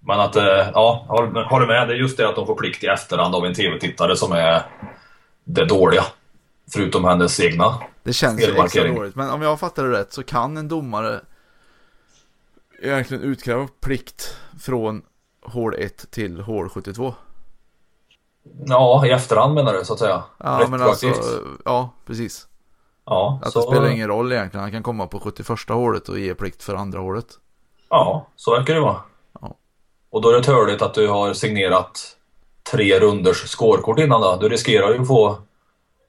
Men 0.00 0.20
att, 0.20 0.36
eh, 0.36 0.44
ja, 0.74 1.04
håller 1.08 1.44
håller 1.44 1.66
med. 1.66 1.88
Det 1.88 1.94
just 1.94 2.16
det 2.16 2.28
att 2.28 2.36
de 2.36 2.46
får 2.46 2.54
plikt 2.54 2.84
i 2.84 2.86
efterhand 2.86 3.34
av 3.34 3.44
en 3.46 3.54
tv-tittare 3.54 4.16
som 4.16 4.32
är 4.32 4.62
det 5.44 5.64
dåliga. 5.64 6.04
Förutom 6.72 7.04
hennes 7.04 7.40
egna. 7.40 7.74
Det 8.02 8.12
känns 8.12 8.40
ju 8.40 8.56
extra 8.56 8.88
dåligt. 8.88 9.16
Men 9.16 9.30
om 9.30 9.42
jag 9.42 9.60
fattar 9.60 9.84
det 9.84 9.98
rätt 9.98 10.12
så 10.12 10.22
kan 10.22 10.56
en 10.56 10.68
domare 10.68 11.20
egentligen 12.82 13.22
utkräva 13.22 13.68
plikt 13.80 14.36
från 14.60 15.02
hål 15.42 15.74
1 15.74 16.10
till 16.10 16.40
hål 16.40 16.68
72. 16.68 17.14
Ja, 18.66 19.06
i 19.06 19.10
efterhand 19.10 19.54
menar 19.54 19.72
du 19.72 19.84
så 19.84 19.92
att 19.92 19.98
säga. 19.98 20.22
Ja, 20.38 20.66
men 20.68 20.82
alltså, 20.82 21.06
ja, 21.64 21.90
precis. 22.06 22.48
Ja, 23.06 23.40
Att 23.42 23.52
så, 23.52 23.58
det 23.60 23.76
spelar 23.76 23.88
ingen 23.90 24.08
roll 24.08 24.32
egentligen. 24.32 24.62
Han 24.62 24.72
kan 24.72 24.82
komma 24.82 25.06
på 25.06 25.20
71 25.20 25.58
hålet 25.68 26.08
och 26.08 26.18
ge 26.18 26.34
plikt 26.34 26.62
för 26.62 26.74
andra 26.74 26.98
hålet. 26.98 27.26
Ja, 27.90 28.26
så 28.36 28.50
verkar 28.50 28.74
det 28.74 28.80
vara. 28.80 29.00
Ja. 29.40 29.54
Och 30.10 30.20
då 30.22 30.28
är 30.28 30.32
det 30.32 30.42
törligt 30.42 30.82
att 30.82 30.94
du 30.94 31.08
har 31.08 31.32
signerat 31.32 32.16
tre 32.70 33.00
runders 33.00 33.36
skårkort 33.46 33.98
innan 33.98 34.20
då. 34.20 34.36
Du 34.40 34.48
riskerar 34.48 34.92
ju 34.92 35.00
att 35.00 35.08
få 35.08 35.38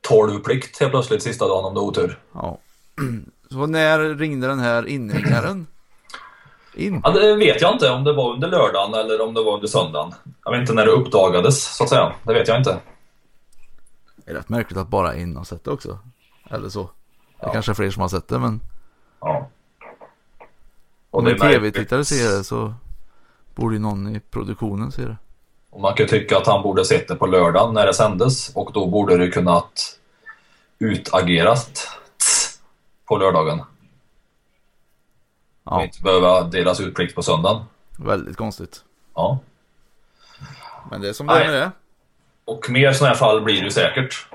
12 0.08 0.40
plikt 0.40 0.80
helt 0.80 0.92
plötsligt 0.92 1.24
sista 1.24 1.48
dagen 1.48 1.66
om 1.66 1.74
du 1.74 1.80
har 1.80 1.88
otur. 1.88 2.20
Ja. 2.34 2.58
Så 3.52 3.66
när 3.66 4.00
ringde 4.00 4.48
den 4.48 4.60
här 4.60 4.88
inringaren? 4.88 5.68
In? 6.76 7.02
Ja, 7.04 7.12
det 7.12 7.36
vet 7.36 7.62
jag 7.62 7.74
inte 7.74 7.90
om 7.90 8.04
det 8.04 8.14
var 8.14 8.34
under 8.34 8.48
lördagen 8.48 8.94
eller 8.94 9.22
om 9.22 9.34
det 9.34 9.44
var 9.44 9.54
under 9.54 9.68
söndagen. 9.68 10.14
Jag 10.46 10.52
vet 10.52 10.62
inte 10.62 10.74
när 10.74 10.86
det 10.86 10.92
uppdagades 10.92 11.76
så 11.76 11.84
att 11.84 11.90
säga. 11.90 12.14
Det 12.24 12.34
vet 12.34 12.48
jag 12.48 12.58
inte. 12.58 12.78
Det 14.16 14.32
är 14.32 14.36
rätt 14.36 14.50
märkligt 14.50 14.78
att 14.78 14.88
bara 14.88 15.16
in 15.16 15.36
har 15.36 15.44
sett 15.44 15.64
det 15.64 15.72
också. 15.72 16.00
Eller 16.50 16.70
så. 16.70 16.84
Det 16.84 16.90
Ja. 17.40 17.52
kanske 17.54 17.72
är 17.72 17.74
fler 17.74 17.92
som 17.92 18.02
har 18.02 18.10
sett 18.10 18.28
det 18.28 18.40
men 18.40 18.62
Ja. 19.22 19.50
om 21.12 21.26
det 21.26 21.32
en 21.32 21.40
tv-tittare 21.40 22.06
ser 22.06 22.38
det 22.38 22.44
så 22.44 22.74
borde 23.56 23.76
ju 23.76 23.80
någon 23.82 24.16
i 24.16 24.20
produktionen 24.20 24.92
se 24.92 25.06
det. 25.06 25.18
Och 25.70 25.82
man 25.82 25.94
kan 25.94 26.08
tycka 26.08 26.38
att 26.38 26.48
han 26.48 26.62
borde 26.64 26.86
sett 26.86 27.08
det 27.08 27.16
på 27.16 27.26
lördagen 27.28 27.74
när 27.74 27.86
det 27.86 27.94
sändes 27.94 28.50
och 28.56 28.72
då 28.74 28.88
borde 28.88 29.18
det 29.18 29.32
kunnat 29.32 30.00
utageras 30.80 31.88
på 33.06 33.18
lördagen. 33.18 33.60
Och 33.60 33.66
Ja, 35.64 35.84
inte 35.84 36.02
behöva 36.02 36.42
delas 36.44 36.80
ut 36.80 36.96
plikt 36.96 37.16
på 37.16 37.24
söndagen. 37.24 37.64
väldigt 37.98 38.38
konstigt. 38.38 38.84
Ja. 39.16 39.40
Men 40.92 41.02
det 41.02 41.10
är 41.10 41.14
som 41.14 41.28
det 41.28 41.34
är 41.34 41.52
med 41.52 41.54
det. 41.62 41.72
Och 42.46 42.70
mer 42.70 42.94
sådana 42.94 43.14
här 43.14 43.20
fall 43.20 43.42
blir 43.42 43.64
det 43.64 43.72
säkert. 43.72 44.28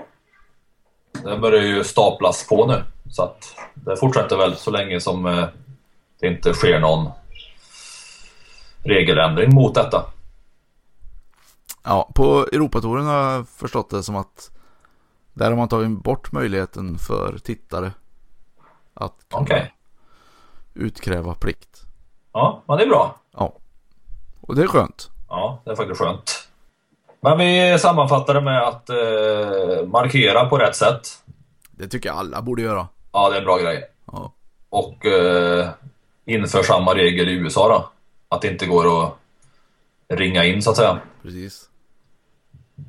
Det 1.13 1.39
börjar 1.39 1.63
ju 1.63 1.85
staplas 1.85 2.49
på 2.49 2.67
nu. 2.67 2.85
Så 3.11 3.23
att 3.23 3.57
det 3.75 3.97
fortsätter 3.97 4.37
väl 4.37 4.57
så 4.57 4.71
länge 4.71 5.01
som 5.01 5.27
eh, 5.27 5.47
det 6.21 6.27
inte 6.27 6.55
sker 6.55 6.81
någon 6.81 7.11
regeländring 8.85 9.55
mot 9.55 9.75
detta. 9.75 10.05
Ja, 11.85 12.11
på 12.15 12.47
Europatouren 12.53 13.07
har 13.07 13.33
jag 13.33 13.49
förstått 13.49 13.91
det 13.91 14.03
som 14.03 14.17
att 14.17 14.51
där 15.35 15.51
har 15.51 15.57
man 15.57 15.69
tagit 15.69 16.03
bort 16.03 16.33
möjligheten 16.33 16.99
för 16.99 17.39
tittare 17.39 17.93
att 18.95 19.15
kunna 19.31 19.43
Okej. 19.43 19.75
utkräva 20.75 21.35
plikt. 21.35 21.83
Ja, 22.33 22.63
men 22.69 22.77
det 22.77 22.83
är 22.83 22.89
bra. 22.89 23.17
Ja, 23.33 23.57
och 24.41 24.57
det 24.57 24.63
är 24.63 24.67
skönt. 24.67 25.11
Ja, 25.29 25.63
det 25.65 25.71
är 25.71 25.77
faktiskt 25.77 26.01
skönt. 26.01 26.50
Men 27.21 27.39
vi 27.39 27.79
sammanfattar 27.79 28.35
det 28.35 28.41
med 28.41 28.63
att 28.63 28.91
eh, 28.91 29.87
markera 29.87 30.45
på 30.47 30.59
rätt 30.59 30.77
sätt. 30.77 31.09
Det 31.71 31.89
tycker 31.89 32.09
jag 32.09 32.19
alla 32.19 32.43
borde 32.43 32.63
göra. 32.63 32.89
Ja, 33.13 33.31
det 33.31 33.37
är 33.37 33.39
en 33.39 33.45
bra 33.45 33.59
grej. 33.59 33.85
Ja, 34.13 34.33
Och 34.71 35.07
eh, 35.07 35.69
inför 36.25 36.63
samma 36.63 36.95
regel 36.95 37.29
i 37.29 37.33
USA 37.33 37.69
då. 37.69 37.89
Att 38.29 38.43
det 38.43 38.49
inte 38.49 38.67
går 38.67 39.07
att 39.07 39.15
ringa 40.09 40.45
in 40.45 40.63
så 40.63 40.71
att 40.71 40.77
säga. 40.77 41.01
precis. 41.23 41.69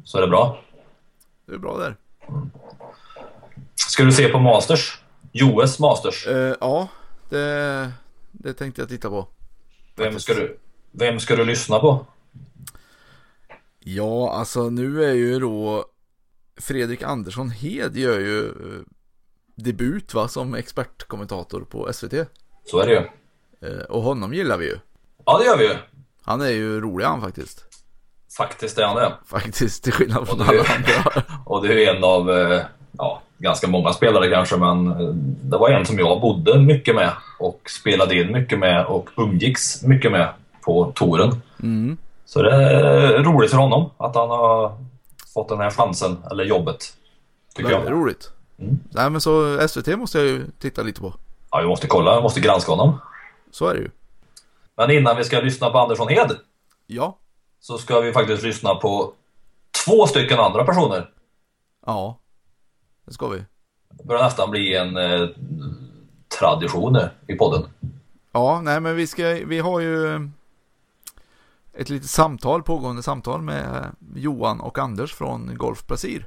Så 0.04 0.18
är 0.18 0.22
det 0.22 0.28
bra. 0.28 0.60
Det 1.46 1.54
är 1.54 1.58
bra 1.58 1.78
där. 1.78 1.96
Ska 3.76 4.04
du 4.04 4.12
se 4.12 4.28
på 4.28 4.40
Masters? 4.40 5.02
US 5.34 5.80
Masters. 5.80 6.28
Eh, 6.28 6.56
ja, 6.60 6.88
det, 7.30 7.92
det 8.32 8.54
tänkte 8.54 8.82
jag 8.82 8.90
titta 8.90 9.10
på. 9.10 9.28
Vem 9.96 10.20
ska 10.20 10.34
du, 10.34 10.58
vem 10.92 11.20
ska 11.20 11.36
du 11.36 11.46
lyssna 11.46 11.80
på? 11.80 12.06
Ja, 13.84 14.32
alltså 14.34 14.70
nu 14.70 15.06
är 15.06 15.14
ju 15.14 15.40
då 15.40 15.86
Fredrik 16.62 17.04
Andersson 17.04 17.50
Hed 17.50 17.98
gör 17.98 18.20
ju 18.20 18.48
eh, 18.48 18.82
debut 19.56 20.14
va 20.14 20.28
som 20.28 20.56
expertkommentator 20.56 21.62
på 21.62 21.94
SVT. 21.94 22.14
Så 22.66 22.80
är 22.80 22.88
det 22.88 22.94
ju. 22.94 23.08
Eh, 23.70 23.84
och 23.84 24.02
honom 24.02 24.34
gillar 24.34 24.58
vi 24.58 24.66
ju. 24.66 24.78
Ja, 25.26 25.38
det 25.38 25.46
gör 25.46 25.58
vi 25.58 25.64
ju. 25.64 25.76
Han 26.24 26.42
är 26.42 26.50
ju 26.50 26.82
rolig 26.82 27.06
han 27.06 27.22
faktiskt. 27.22 27.66
Faktiskt 28.38 28.78
är 28.78 28.84
han 28.86 28.96
det. 28.96 29.14
Faktiskt 29.26 29.84
till 29.84 29.94
skillnad 29.94 30.28
från 30.28 30.42
alla 30.42 30.64
andra. 30.64 31.24
Och 31.46 31.68
det 31.68 31.86
är 31.86 31.96
en 31.96 32.04
av, 32.04 32.32
eh, 32.32 32.62
ja, 32.92 33.22
ganska 33.38 33.68
många 33.68 33.94
spelare 33.94 34.30
kanske, 34.30 34.58
men 34.58 34.86
det 35.50 35.58
var 35.58 35.70
en 35.70 35.86
som 35.86 36.00
jag 36.00 36.22
bodde 36.22 36.60
mycket 36.60 36.96
med 36.96 37.12
och 37.40 37.62
spelade 37.70 38.22
in 38.22 38.32
mycket 38.32 38.60
med 38.60 38.86
och 38.86 39.10
umgicks 39.18 39.84
mycket 39.84 40.12
med 40.12 40.34
på 40.62 40.92
touren. 40.96 41.42
Mm. 41.64 41.98
Så 42.34 42.42
det 42.42 42.52
är 42.52 43.24
roligt 43.24 43.52
för 43.52 43.58
honom 43.58 43.90
att 43.98 44.16
han 44.16 44.30
har 44.30 44.78
fått 45.34 45.50
den 45.50 45.60
här 45.60 45.70
chansen, 45.72 46.24
eller 46.32 46.44
jobbet. 46.44 46.98
Tycker 47.56 47.70
Väldigt 47.70 47.90
jag. 47.90 47.98
roligt. 47.98 48.32
Mm. 48.60 48.80
Nej 48.90 49.10
men 49.10 49.22
så 49.22 49.68
SVT 49.68 49.88
måste 50.00 50.18
jag 50.18 50.28
ju 50.28 50.46
titta 50.60 50.82
lite 50.84 51.02
på. 51.02 51.14
Ja, 51.52 51.60
vi 51.62 51.68
måste 51.68 51.88
kolla, 51.88 52.16
vi 52.16 52.22
måste 52.22 52.40
granska 52.40 52.72
honom. 52.72 53.00
Så 53.52 53.68
är 53.68 53.74
det 53.74 53.80
ju. 53.80 53.90
Men 54.76 54.92
innan 54.92 55.18
vi 55.18 55.24
ska 55.24 55.40
lyssna 55.40 55.70
på 55.70 55.78
Andersson 55.78 56.08
Hed 56.08 56.32
Ja. 56.88 57.18
så 57.60 57.78
ska 57.78 58.00
vi 58.00 58.14
faktiskt 58.14 58.44
lyssna 58.44 58.76
på 58.76 59.14
två 59.86 60.08
stycken 60.08 60.40
andra 60.40 60.64
personer. 60.66 61.10
Ja. 61.86 62.20
Det 63.06 63.14
ska 63.14 63.28
vi. 63.28 63.44
Det 63.90 64.04
börjar 64.04 64.24
nästan 64.24 64.50
bli 64.52 64.76
en 64.76 64.98
eh, 64.98 65.30
tradition 66.40 66.94
nu 66.94 67.10
i 67.28 67.36
podden. 67.36 67.64
Ja, 68.32 68.62
nej 68.64 68.80
men 68.80 68.96
vi 68.96 69.08
ska, 69.08 69.24
vi 69.46 69.60
har 69.60 69.80
ju 69.80 70.30
ett 71.74 71.90
litet 71.90 72.10
samtal, 72.10 72.64
pågående 72.64 73.04
samtal 73.04 73.42
med 73.42 73.96
Johan 74.16 74.62
och 74.62 74.78
Anders 74.78 75.14
från 75.14 75.56
Golf 75.58 75.88
Brasil. 75.88 76.26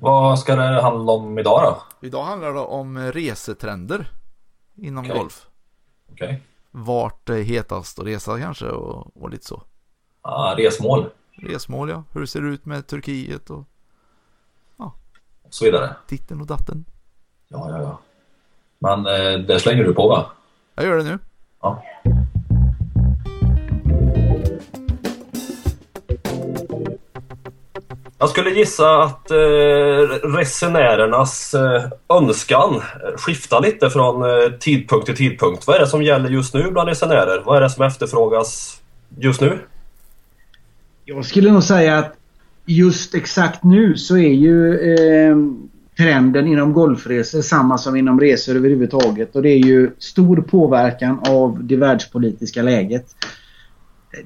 Vad 0.00 0.38
ska 0.38 0.56
det 0.56 0.82
handla 0.82 1.12
om 1.12 1.38
idag 1.38 1.62
då? 1.62 2.06
Idag 2.06 2.24
handlar 2.24 2.52
det 2.54 2.60
om 2.60 2.98
resetrender 2.98 4.10
inom 4.74 5.04
Okej. 5.04 5.18
golf. 5.18 5.46
Okej. 6.12 6.42
Vart 6.70 7.26
det 7.26 7.38
är 7.38 7.42
hetast 7.42 7.98
att 7.98 8.06
resa 8.06 8.38
kanske 8.40 8.66
och, 8.66 9.22
och 9.22 9.30
lite 9.30 9.46
så. 9.46 9.62
Ah, 10.22 10.54
resmål 10.54 11.10
Resmål 11.32 11.90
ja, 11.90 12.02
hur 12.12 12.20
det 12.20 12.26
ser 12.26 12.42
ut 12.42 12.64
med 12.66 12.86
Turkiet 12.86 13.50
och 13.50 13.64
och 15.44 15.54
så 15.54 15.64
vidare. 15.64 15.94
titten 16.06 16.40
och 16.40 16.46
datten. 16.46 16.84
Ja, 17.48 17.70
ja, 17.70 17.82
ja. 17.82 17.98
Men 18.78 19.06
eh, 19.06 19.46
det 19.46 19.60
slänger 19.60 19.84
du 19.84 19.94
på 19.94 20.08
va? 20.08 20.26
Jag 20.74 20.86
gör 20.86 20.96
det 20.96 21.04
nu. 21.04 21.18
Ja. 21.60 21.82
Jag 28.18 28.28
skulle 28.30 28.50
gissa 28.50 29.02
att 29.02 29.30
eh, 29.30 29.36
resenärernas 30.36 31.54
eh, 31.54 31.84
önskan 32.08 32.74
eh, 32.74 33.16
skiftar 33.16 33.60
lite 33.60 33.90
från 33.90 34.22
eh, 34.22 34.50
tidpunkt 34.60 35.06
till 35.06 35.16
tidpunkt. 35.16 35.66
Vad 35.66 35.76
är 35.76 35.80
det 35.80 35.86
som 35.86 36.02
gäller 36.02 36.30
just 36.30 36.54
nu 36.54 36.70
bland 36.70 36.88
resenärer? 36.88 37.42
Vad 37.44 37.56
är 37.56 37.60
det 37.60 37.70
som 37.70 37.84
efterfrågas 37.84 38.80
just 39.18 39.40
nu? 39.40 39.58
Jag 41.04 41.24
skulle 41.24 41.52
nog 41.52 41.62
säga 41.62 41.98
att 41.98 42.14
just 42.66 43.14
exakt 43.14 43.64
nu 43.64 43.96
så 43.96 44.16
är 44.16 44.32
ju 44.32 44.78
eh, 44.78 45.36
trenden 45.96 46.46
inom 46.46 46.72
golfresor 46.72 47.42
samma 47.42 47.78
som 47.78 47.96
inom 47.96 48.20
resor 48.20 48.56
överhuvudtaget. 48.56 49.36
Och 49.36 49.42
det 49.42 49.50
är 49.50 49.64
ju 49.66 49.90
stor 49.98 50.36
påverkan 50.36 51.20
av 51.28 51.64
det 51.64 51.76
världspolitiska 51.76 52.62
läget. 52.62 53.06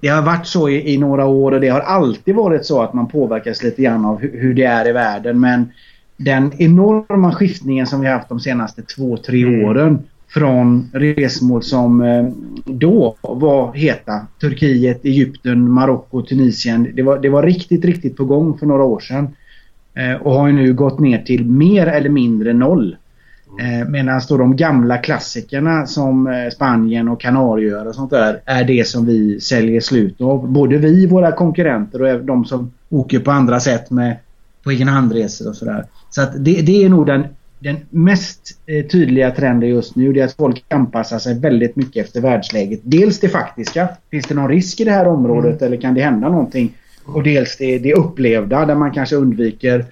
Det 0.01 0.09
har 0.09 0.23
varit 0.23 0.47
så 0.47 0.69
i, 0.69 0.95
i 0.95 0.99
några 0.99 1.27
år 1.27 1.53
och 1.53 1.61
det 1.61 1.69
har 1.69 1.81
alltid 1.81 2.35
varit 2.35 2.67
så 2.67 2.83
att 2.83 2.95
man 2.95 3.09
påverkas 3.09 3.63
lite 3.63 3.83
grann 3.83 4.05
av 4.05 4.21
hu- 4.21 4.41
hur 4.41 4.55
det 4.55 4.65
är 4.65 4.89
i 4.89 4.93
världen. 4.93 5.41
Men 5.41 5.73
den 6.17 6.53
enorma 6.59 7.33
skiftningen 7.33 7.87
som 7.87 8.01
vi 8.01 8.07
har 8.07 8.15
haft 8.15 8.29
de 8.29 8.41
senaste 8.41 8.83
två, 8.83 9.17
tre 9.17 9.65
åren 9.65 9.99
från 10.29 10.91
resmål 10.93 11.63
som 11.63 12.01
eh, 12.03 12.29
då 12.65 13.17
var 13.23 13.75
heta. 13.75 14.27
Turkiet, 14.41 15.05
Egypten, 15.05 15.71
Marocko, 15.71 16.23
Tunisien. 16.23 16.89
Det 16.95 17.03
var, 17.03 17.19
det 17.19 17.29
var 17.29 17.43
riktigt, 17.43 17.85
riktigt 17.85 18.17
på 18.17 18.25
gång 18.25 18.59
för 18.59 18.67
några 18.67 18.85
år 18.85 19.01
sedan. 19.01 19.29
Eh, 19.95 20.15
och 20.15 20.33
har 20.33 20.53
nu 20.53 20.75
gått 20.75 20.99
ner 21.01 21.19
till 21.19 21.45
mer 21.45 21.87
eller 21.87 22.11
mindre 22.11 22.53
noll. 22.53 22.97
Eh, 23.61 23.89
Medan 23.89 24.21
då 24.29 24.37
de 24.37 24.57
gamla 24.57 24.99
klassikerna 24.99 25.87
som 25.87 26.27
eh, 26.27 26.51
Spanien 26.51 27.09
och 27.09 27.21
Kanarieöar 27.21 27.87
och 27.87 27.95
sånt 27.95 28.11
där 28.11 28.41
är 28.45 28.65
det 28.65 28.89
som 28.89 29.07
vi 29.07 29.41
säljer 29.41 29.81
slut 29.81 30.21
av. 30.21 30.49
Både 30.49 30.79
vi, 30.79 31.07
våra 31.07 31.33
konkurrenter 31.33 32.03
och 32.03 32.25
de 32.25 32.45
som 32.45 32.73
åker 32.89 33.19
på 33.19 33.31
andra 33.31 33.61
sätt 33.61 33.91
med 33.91 34.17
på 34.65 34.71
egen 34.71 34.89
handresor 34.89 35.49
och 35.49 35.57
sådär. 35.57 35.85
Så 36.11 36.23
att 36.23 36.45
det, 36.45 36.63
det 36.63 36.85
är 36.85 36.89
nog 36.89 37.07
den, 37.07 37.25
den 37.59 37.77
mest 37.91 38.59
eh, 38.67 38.87
tydliga 38.87 39.31
trenden 39.31 39.69
just 39.69 39.97
nu. 39.97 40.13
Det 40.13 40.21
är 40.21 40.25
att 40.25 40.37
folk 40.37 40.65
anpassar 40.69 41.19
sig 41.19 41.39
väldigt 41.39 41.77
mycket 41.77 42.07
efter 42.07 42.21
världsläget. 42.21 42.81
Dels 42.83 43.21
det 43.21 43.29
faktiska. 43.29 43.89
Finns 44.11 44.27
det 44.27 44.35
någon 44.35 44.49
risk 44.49 44.81
i 44.81 44.85
det 44.85 44.91
här 44.91 45.09
området 45.09 45.63
eller 45.63 45.77
kan 45.77 45.95
det 45.95 46.03
hända 46.03 46.29
någonting? 46.29 46.75
Och 47.05 47.23
dels 47.23 47.57
det, 47.57 47.79
det 47.79 47.95
upplevda 47.95 48.67
där 48.67 48.75
man 48.75 48.91
kanske 48.91 49.17
undviker 49.17 49.85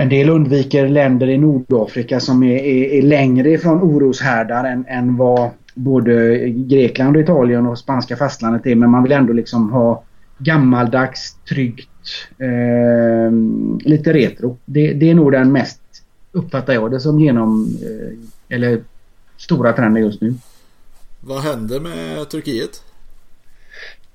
en 0.00 0.08
del 0.08 0.28
undviker 0.28 0.88
länder 0.88 1.28
i 1.28 1.38
Nordafrika 1.38 2.20
som 2.20 2.42
är, 2.42 2.56
är, 2.56 2.84
är 2.84 3.02
längre 3.02 3.50
ifrån 3.50 3.82
oroshärdar 3.82 4.64
än, 4.64 4.84
än 4.88 5.16
vad 5.16 5.50
både 5.74 6.48
Grekland 6.48 7.16
och 7.16 7.22
Italien 7.22 7.66
och 7.66 7.78
spanska 7.78 8.16
fastlandet 8.16 8.66
är. 8.66 8.74
Men 8.74 8.90
man 8.90 9.02
vill 9.02 9.12
ändå 9.12 9.32
liksom 9.32 9.72
ha 9.72 10.04
gammaldags, 10.38 11.36
tryggt, 11.48 11.88
eh, 12.38 13.32
lite 13.90 14.12
retro. 14.12 14.58
Det, 14.64 14.92
det 14.92 15.10
är 15.10 15.14
nog 15.14 15.32
den 15.32 15.52
mest, 15.52 15.80
uppfattar 16.32 16.72
jag 16.72 16.90
det 16.90 17.00
som 17.00 17.20
genom, 17.20 17.78
eh, 17.82 18.56
eller 18.56 18.82
stora 19.36 19.72
trenden 19.72 20.02
just 20.02 20.20
nu. 20.20 20.34
Vad 21.20 21.42
händer 21.42 21.80
med 21.80 22.28
Turkiet? 22.28 22.82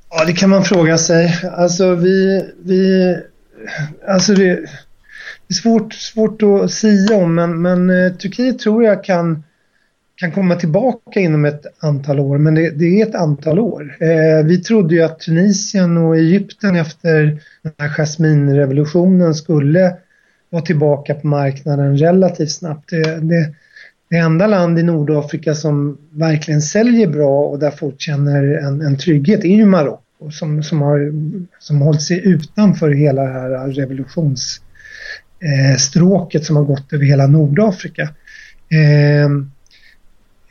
Ja, 0.10 0.26
det 0.26 0.34
kan 0.34 0.50
man 0.50 0.64
fråga 0.64 0.98
sig. 0.98 1.30
Alltså 1.58 1.96
vi... 1.96 2.46
vi 2.60 3.16
alltså 4.08 4.34
det, 4.34 4.70
det 5.48 5.54
är 5.54 5.56
svårt, 5.56 5.94
svårt 5.94 6.42
att 6.44 6.72
sia 6.72 7.16
om 7.16 7.36
men, 7.36 7.62
men 7.62 7.90
eh, 7.90 8.14
Turkiet 8.14 8.60
tror 8.60 8.84
jag 8.84 9.04
kan, 9.04 9.44
kan 10.16 10.32
komma 10.32 10.56
tillbaka 10.56 11.20
inom 11.20 11.46
ett 11.46 11.66
antal 11.80 12.20
år, 12.20 12.38
men 12.38 12.56
det, 12.56 12.70
det 12.70 13.02
är 13.02 13.08
ett 13.08 13.16
antal 13.16 13.60
år. 13.60 13.98
Eh, 14.00 14.46
vi 14.46 14.58
trodde 14.58 14.96
ju 14.96 15.02
att 15.02 15.20
Tunisien 15.20 15.98
och 15.98 16.18
Egypten 16.18 16.76
efter 16.76 17.42
den 17.62 17.74
här 17.78 17.90
jasminrevolutionen 17.90 19.36
skulle 19.36 19.96
vara 20.50 20.64
tillbaka 20.64 21.14
på 21.14 21.28
marknaden 21.28 21.98
relativt 21.98 22.52
snabbt. 22.52 22.90
Det, 22.90 23.20
det, 23.20 23.54
det 24.10 24.18
enda 24.18 24.48
land 24.48 24.80
i 24.80 24.84
Nordafrika 24.84 25.56
som 25.56 25.98
verkligen 26.12 26.62
säljer 26.62 27.08
bra 27.08 27.46
och 27.46 27.60
där 27.60 27.72
folk 27.72 28.02
känner 28.02 28.44
en, 28.44 28.82
en 28.82 28.98
trygghet 28.98 29.44
är 29.44 29.56
ju 29.56 29.66
Marocko 29.66 30.32
som, 30.32 30.64
som 30.64 30.82
har 30.82 31.14
som 31.60 31.82
hållit 31.82 32.02
sig 32.02 32.28
utanför 32.28 32.92
hela 32.92 33.22
det 33.22 33.34
här 33.34 33.68
revolutions 33.68 34.62
eh, 35.44 36.42
som 36.42 36.56
har 36.56 36.64
gått 36.64 36.94
över 36.94 37.06
hela 37.06 37.28
Nordafrika. 37.28 38.02
Eh, 38.70 39.30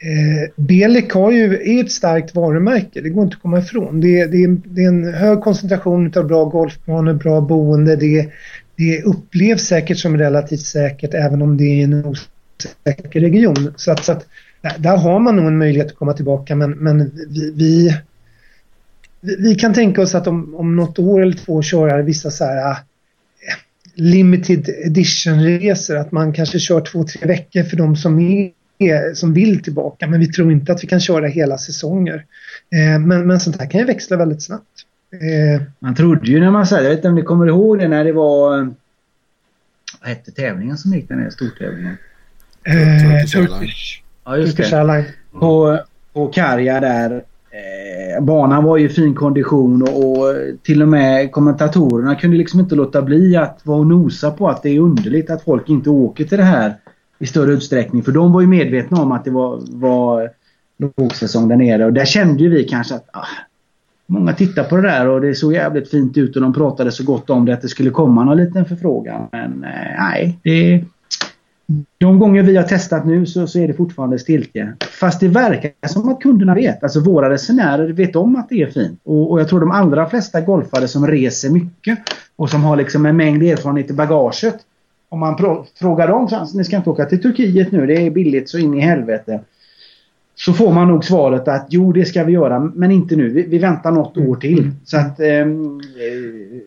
Eh, 0.04 0.50
Belik 0.56 1.12
har 1.12 1.32
ju, 1.32 1.54
är 1.54 1.84
ett 1.84 1.92
starkt 1.92 2.34
varumärke, 2.34 3.00
det 3.00 3.08
går 3.08 3.24
inte 3.24 3.36
att 3.36 3.42
komma 3.42 3.58
ifrån. 3.58 4.00
Det, 4.00 4.26
det, 4.26 4.46
det 4.64 4.84
är 4.84 4.88
en 4.88 5.14
hög 5.14 5.40
koncentration 5.40 6.12
av 6.16 6.26
bra 6.26 6.44
golfbanor, 6.44 7.12
bra 7.12 7.40
boende. 7.40 7.96
Det, 7.96 8.28
det 8.76 9.02
upplevs 9.02 9.62
säkert 9.62 9.98
som 9.98 10.18
relativt 10.18 10.66
säkert 10.66 11.14
även 11.14 11.42
om 11.42 11.56
det 11.56 11.64
är 11.64 11.84
en 11.84 12.04
osäker 12.06 13.20
region. 13.20 13.74
Så 13.76 13.92
att, 13.92 14.04
så 14.04 14.12
att 14.12 14.26
där 14.78 14.96
har 14.96 15.20
man 15.20 15.36
nog 15.36 15.46
en 15.46 15.58
möjlighet 15.58 15.86
att 15.86 15.96
komma 15.96 16.12
tillbaka 16.12 16.54
men, 16.56 16.70
men 16.70 17.10
vi, 17.28 17.52
vi, 17.56 17.96
vi 19.20 19.54
kan 19.54 19.74
tänka 19.74 20.02
oss 20.02 20.14
att 20.14 20.26
om, 20.26 20.54
om 20.54 20.76
något 20.76 20.98
år 20.98 21.22
eller 21.22 21.36
två 21.36 21.62
köra 21.62 22.02
vissa 22.02 22.30
så 22.30 22.44
här 22.44 22.76
limited 23.94 24.68
edition-resor. 24.68 25.96
Att 25.96 26.12
man 26.12 26.32
kanske 26.32 26.58
kör 26.58 26.80
två, 26.80 27.04
tre 27.04 27.26
veckor 27.26 27.62
för 27.62 27.76
de 27.76 27.96
som 27.96 28.18
är 28.20 29.14
som 29.14 29.34
vill 29.34 29.62
tillbaka 29.62 30.06
men 30.06 30.20
vi 30.20 30.32
tror 30.32 30.52
inte 30.52 30.72
att 30.72 30.84
vi 30.84 30.88
kan 30.88 31.00
köra 31.00 31.26
hela 31.26 31.58
säsonger. 31.58 32.14
Eh, 32.72 33.00
men, 33.00 33.26
men 33.26 33.40
sånt 33.40 33.60
här 33.60 33.70
kan 33.70 33.80
ju 33.80 33.86
växla 33.86 34.16
väldigt 34.16 34.42
snabbt. 34.42 34.86
Eh, 35.12 35.62
man 35.78 35.94
trodde 35.94 36.26
ju 36.26 36.40
när 36.40 36.50
man 36.50 36.66
sa, 36.66 36.76
jag 36.76 36.90
vet 36.90 36.98
inte 36.98 37.08
om 37.08 37.14
ni 37.14 37.22
kommer 37.22 37.46
ihåg 37.46 37.78
det 37.78 37.88
när 37.88 38.04
det 38.04 38.12
var 38.12 38.74
vad 40.00 40.08
hette 40.08 40.32
tävlingen 40.32 40.78
som 40.78 40.94
gick 40.94 41.08
den 41.08 41.18
här 41.18 41.30
stortävlingen? 41.30 41.96
Eh, 42.64 43.26
Turkish. 43.26 44.02
Ja 44.24 44.36
just 44.36 44.56
det. 44.56 45.04
På, 45.32 45.80
på 46.12 46.28
Karja 46.28 46.80
där. 46.80 47.24
Eh, 47.54 48.24
banan 48.24 48.64
var 48.64 48.76
ju 48.76 48.86
i 48.86 48.88
fin 48.88 49.14
kondition 49.14 49.82
och, 49.82 50.18
och, 50.18 50.30
eh, 50.30 50.54
till 50.62 50.82
och 50.82 50.88
med 50.88 51.32
kommentatorerna 51.32 52.14
kunde 52.14 52.36
liksom 52.36 52.60
inte 52.60 52.74
låta 52.74 53.02
bli 53.02 53.36
att 53.36 53.60
vara 53.64 53.78
och 53.78 53.86
nosa 53.86 54.30
på 54.30 54.48
att 54.48 54.62
det 54.62 54.68
är 54.68 54.80
underligt 54.80 55.30
att 55.30 55.44
folk 55.44 55.68
inte 55.68 55.90
åker 55.90 56.24
till 56.24 56.38
det 56.38 56.44
här 56.44 56.74
i 57.18 57.26
större 57.26 57.52
utsträckning. 57.52 58.02
För 58.02 58.12
de 58.12 58.32
var 58.32 58.40
ju 58.40 58.46
medvetna 58.46 59.02
om 59.02 59.12
att 59.12 59.24
det 59.24 59.30
var, 59.30 59.60
var 59.70 60.30
lågsäsong 60.78 61.48
där 61.48 61.56
nere 61.56 61.84
och 61.84 61.92
där 61.92 62.04
kände 62.04 62.42
ju 62.42 62.50
vi 62.50 62.64
kanske 62.64 62.94
att 62.94 63.08
ah, 63.12 63.26
Många 64.06 64.32
tittar 64.32 64.64
på 64.64 64.76
det 64.76 64.82
där 64.82 65.08
och 65.08 65.20
det 65.20 65.34
såg 65.34 65.52
jävligt 65.52 65.90
fint 65.90 66.16
ut 66.16 66.36
och 66.36 66.42
de 66.42 66.52
pratade 66.52 66.92
så 66.92 67.04
gott 67.04 67.30
om 67.30 67.44
det 67.44 67.54
att 67.54 67.62
det 67.62 67.68
skulle 67.68 67.90
komma 67.90 68.24
någon 68.24 68.36
liten 68.36 68.64
förfrågan. 68.64 69.28
Men 69.32 69.64
eh, 69.64 69.98
nej, 69.98 70.38
det, 70.42 70.84
de 71.98 72.18
gånger 72.18 72.42
vi 72.42 72.56
har 72.56 72.64
testat 72.64 73.06
nu 73.06 73.26
så, 73.26 73.46
så 73.46 73.58
är 73.58 73.68
det 73.68 73.74
fortfarande 73.74 74.18
stiltje. 74.18 74.72
Fast 75.00 75.20
det 75.20 75.28
verkar 75.28 75.88
som 75.88 76.08
att 76.08 76.20
kunderna 76.20 76.54
vet. 76.54 76.82
Alltså 76.82 77.00
våra 77.00 77.30
resenärer 77.30 77.92
vet 77.92 78.16
om 78.16 78.36
att 78.36 78.48
det 78.48 78.62
är 78.62 78.66
fint. 78.66 79.00
Och, 79.04 79.30
och 79.30 79.40
jag 79.40 79.48
tror 79.48 79.60
de 79.60 79.70
allra 79.70 80.08
flesta 80.08 80.40
golfare 80.40 80.88
som 80.88 81.06
reser 81.06 81.50
mycket 81.50 81.98
och 82.36 82.50
som 82.50 82.64
har 82.64 82.76
liksom 82.76 83.06
en 83.06 83.16
mängd 83.16 83.42
erfarenhet 83.42 83.90
i 83.90 83.94
bagaget 83.94 84.56
om 85.12 85.20
man 85.20 85.36
frågar 85.78 86.08
dem, 86.08 86.28
så 86.28 86.56
ni 86.56 86.64
ska 86.64 86.76
inte 86.76 86.90
åka 86.90 87.04
till 87.04 87.22
Turkiet 87.22 87.72
nu, 87.72 87.86
det 87.86 88.06
är 88.06 88.10
billigt 88.10 88.50
så 88.50 88.58
in 88.58 88.74
i 88.74 88.80
helvete. 88.80 89.40
Så 90.34 90.52
får 90.52 90.72
man 90.72 90.88
nog 90.88 91.04
svaret 91.04 91.48
att 91.48 91.66
jo, 91.70 91.92
det 91.92 92.04
ska 92.04 92.24
vi 92.24 92.32
göra, 92.32 92.60
men 92.60 92.90
inte 92.90 93.16
nu. 93.16 93.28
Vi, 93.28 93.42
vi 93.42 93.58
väntar 93.58 93.90
något 93.90 94.16
år 94.16 94.36
till. 94.36 94.58
Mm. 94.58 94.74
Så 94.84 94.96
att 94.96 95.20
ehm, 95.20 95.80
eh, 95.80 96.60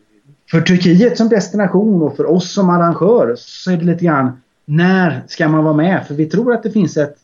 för 0.52 0.62
Turkiet 0.62 1.18
som 1.18 1.30
destination 1.30 2.02
och 2.02 2.16
för 2.16 2.32
oss 2.32 2.54
som 2.54 2.70
arrangör 2.70 3.34
så 3.38 3.72
är 3.72 3.78
det 3.78 3.86
lite 3.86 4.06
grann 4.06 4.42
när 4.66 5.24
ska 5.28 5.48
man 5.48 5.64
vara 5.64 5.74
med? 5.74 6.08
För 6.08 6.16
vi 6.16 6.26
tror 6.26 6.54
att 6.54 6.64
det 6.64 6.72
finns 6.72 6.98
ett 6.98 7.16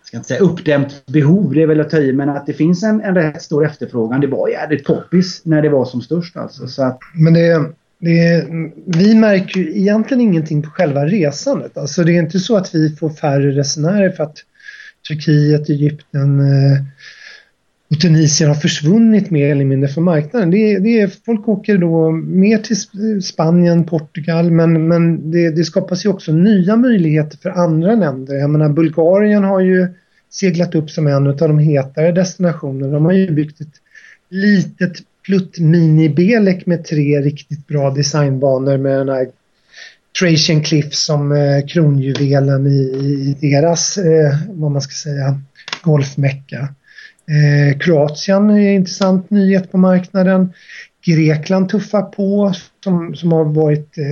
jag 0.00 0.06
ska 0.06 0.16
inte 0.16 0.28
säga 0.28 0.40
uppdämt 0.40 1.06
behov, 1.06 1.54
det 1.54 1.62
är 1.62 1.66
väl 1.66 1.80
att 1.80 1.90
ta 1.90 1.98
i, 1.98 2.12
men 2.12 2.28
att 2.28 2.46
det 2.46 2.52
finns 2.52 2.82
en, 2.82 3.00
en 3.00 3.14
rätt 3.14 3.42
stor 3.42 3.66
efterfrågan. 3.66 4.20
Det 4.20 4.26
var 4.26 4.48
jävligt 4.48 4.84
poppis 4.84 5.40
när 5.44 5.62
det 5.62 5.68
var 5.68 5.84
som 5.84 6.02
störst 6.02 6.36
alltså. 6.36 6.66
Så 6.66 6.82
att, 6.82 6.98
men 7.14 7.34
det, 7.34 7.72
det, 7.98 8.46
vi 8.86 9.14
märker 9.14 9.60
ju 9.60 9.78
egentligen 9.78 10.20
ingenting 10.20 10.62
på 10.62 10.70
själva 10.70 11.06
resandet. 11.06 11.76
Alltså 11.76 12.04
det 12.04 12.12
är 12.12 12.22
inte 12.22 12.38
så 12.38 12.56
att 12.56 12.74
vi 12.74 12.96
får 12.96 13.10
färre 13.10 13.50
resenärer 13.50 14.10
för 14.10 14.24
att 14.24 14.36
Turkiet, 15.08 15.68
Egypten 15.68 16.40
eh, 16.40 16.78
och 17.90 18.00
Tunisien 18.00 18.50
har 18.50 18.54
försvunnit 18.54 19.30
mer 19.30 19.50
eller 19.50 19.64
mindre 19.64 19.88
från 19.88 20.04
marknaden. 20.04 20.50
Det, 20.50 20.78
det 20.78 21.00
är, 21.00 21.10
folk 21.26 21.48
åker 21.48 21.78
då 21.78 22.10
mer 22.10 22.58
till 22.58 22.76
Spanien, 23.22 23.84
Portugal 23.84 24.50
men, 24.50 24.88
men 24.88 25.30
det, 25.30 25.50
det 25.50 25.64
skapas 25.64 26.04
ju 26.04 26.08
också 26.08 26.32
nya 26.32 26.76
möjligheter 26.76 27.38
för 27.38 27.50
andra 27.50 27.94
länder. 27.94 28.34
Jag 28.34 28.50
menar 28.50 28.68
Bulgarien 28.68 29.44
har 29.44 29.60
ju 29.60 29.88
seglat 30.30 30.74
upp 30.74 30.90
som 30.90 31.06
en 31.06 31.26
av 31.26 31.36
de 31.36 31.58
hetare 31.58 32.12
destinationerna. 32.12 32.92
De 32.92 33.04
har 33.04 33.12
ju 33.12 33.30
byggt 33.30 33.60
ett 33.60 33.74
litet 34.28 34.92
Plutt 35.26 35.58
Mini 35.58 36.08
Belek 36.08 36.66
med 36.66 36.84
tre 36.84 37.20
riktigt 37.20 37.66
bra 37.66 37.90
designbanor 37.90 38.76
med 38.76 38.98
den 38.98 39.08
här 39.08 39.28
Tracian 40.20 40.62
Cliff 40.62 40.94
som 40.94 41.32
eh, 41.32 41.66
kronjuvelen 41.66 42.66
i, 42.66 42.80
i 43.40 43.50
deras, 43.50 43.98
eh, 43.98 44.34
vad 44.48 44.70
man 44.70 44.82
ska 44.82 44.92
säga, 44.92 45.40
golfmecka. 45.82 46.68
Eh, 47.30 47.78
Kroatien 47.78 48.50
är 48.50 48.58
en 48.58 48.74
intressant 48.74 49.30
nyhet 49.30 49.72
på 49.72 49.78
marknaden. 49.78 50.52
Grekland 51.06 51.68
tuffar 51.68 52.02
på 52.02 52.54
som, 52.84 53.14
som 53.14 53.32
har 53.32 53.44
varit 53.44 53.98
eh, 53.98 54.04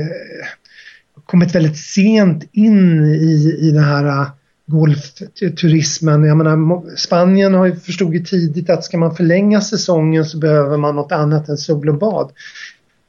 kommit 1.25 1.55
väldigt 1.55 1.79
sent 1.79 2.45
in 2.53 3.05
i, 3.05 3.57
i 3.61 3.71
den 3.71 3.85
här 3.85 4.05
eh, 4.07 4.29
golfturismen. 4.67 6.25
Jag 6.25 6.37
menar, 6.37 6.97
Spanien 6.97 7.55
har 7.55 7.67
ju 7.67 7.77
förstod 7.77 8.15
ju 8.15 8.21
tidigt 8.25 8.71
att 8.71 8.85
ska 8.85 8.99
man 8.99 9.17
förlänga 9.17 9.61
säsongen 9.61 10.25
så 10.25 10.39
behöver 10.39 10.77
man 10.77 10.97
något 10.97 11.13
annat 11.13 11.49
än 11.49 11.59
sol 11.59 11.89
och 11.89 11.99
bad. 11.99 12.33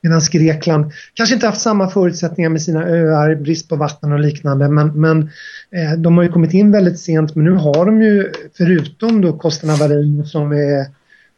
Medan 0.02 0.22
Grekland 0.32 0.92
kanske 1.14 1.36
inte 1.36 1.48
haft 1.48 1.62
samma 1.62 1.90
förutsättningar 1.90 2.50
med 2.50 2.62
sina 2.62 2.88
öar, 2.88 3.36
brist 3.36 3.70
på 3.70 3.76
vatten 3.76 4.12
och 4.12 4.20
liknande 4.20 4.70
men, 4.70 5.02
men 5.02 5.22
eh, 5.22 5.28
Eh, 5.76 5.94
de 5.98 6.18
har 6.18 6.24
ju 6.24 6.32
kommit 6.32 6.54
in 6.54 6.72
väldigt 6.72 7.00
sent 7.00 7.36
men 7.36 7.46
nu 7.46 7.52
har 7.52 7.86
de 7.86 8.02
ju 8.02 8.32
förutom 8.58 9.22
då 9.22 9.38
Costa 9.38 9.68
Navarino 9.68 10.26
som 10.26 10.52
är, 10.52 10.86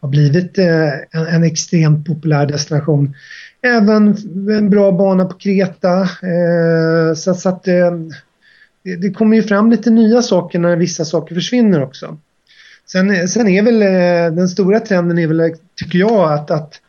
har 0.02 0.10
blivit 0.10 0.58
eh, 0.58 0.94
en, 1.12 1.28
en, 1.28 1.44
extremt 1.44 2.08
populär 2.08 2.46
destination 2.46 3.16
även 3.62 4.16
en 4.50 4.70
bra 4.70 4.92
bana 4.92 5.26
på 5.26 5.38
Kreta. 5.38 6.10
Så, 7.16 7.34
så 7.34 7.50
att 7.50 7.64
det, 7.64 7.94
det 8.84 9.14
kommer 9.14 9.36
ju 9.36 9.44
fram 9.44 9.72
lite 9.72 9.90
nya 9.90 10.22
saker 10.22 10.60
när 10.60 10.76
vissa 10.76 11.06
saker 11.06 11.36
försvinner 11.36 11.84
också. 11.84 12.18
Sen, 12.92 13.28
sen 13.28 13.48
är 13.48 13.64
väl 13.64 13.80
den 14.36 14.50
stora 14.50 14.80
trenden 14.80 15.20
är 15.20 15.28
väl, 15.28 15.56
tycker 15.76 16.00
jag, 16.00 16.34
att, 16.34 16.52
att 16.52 16.82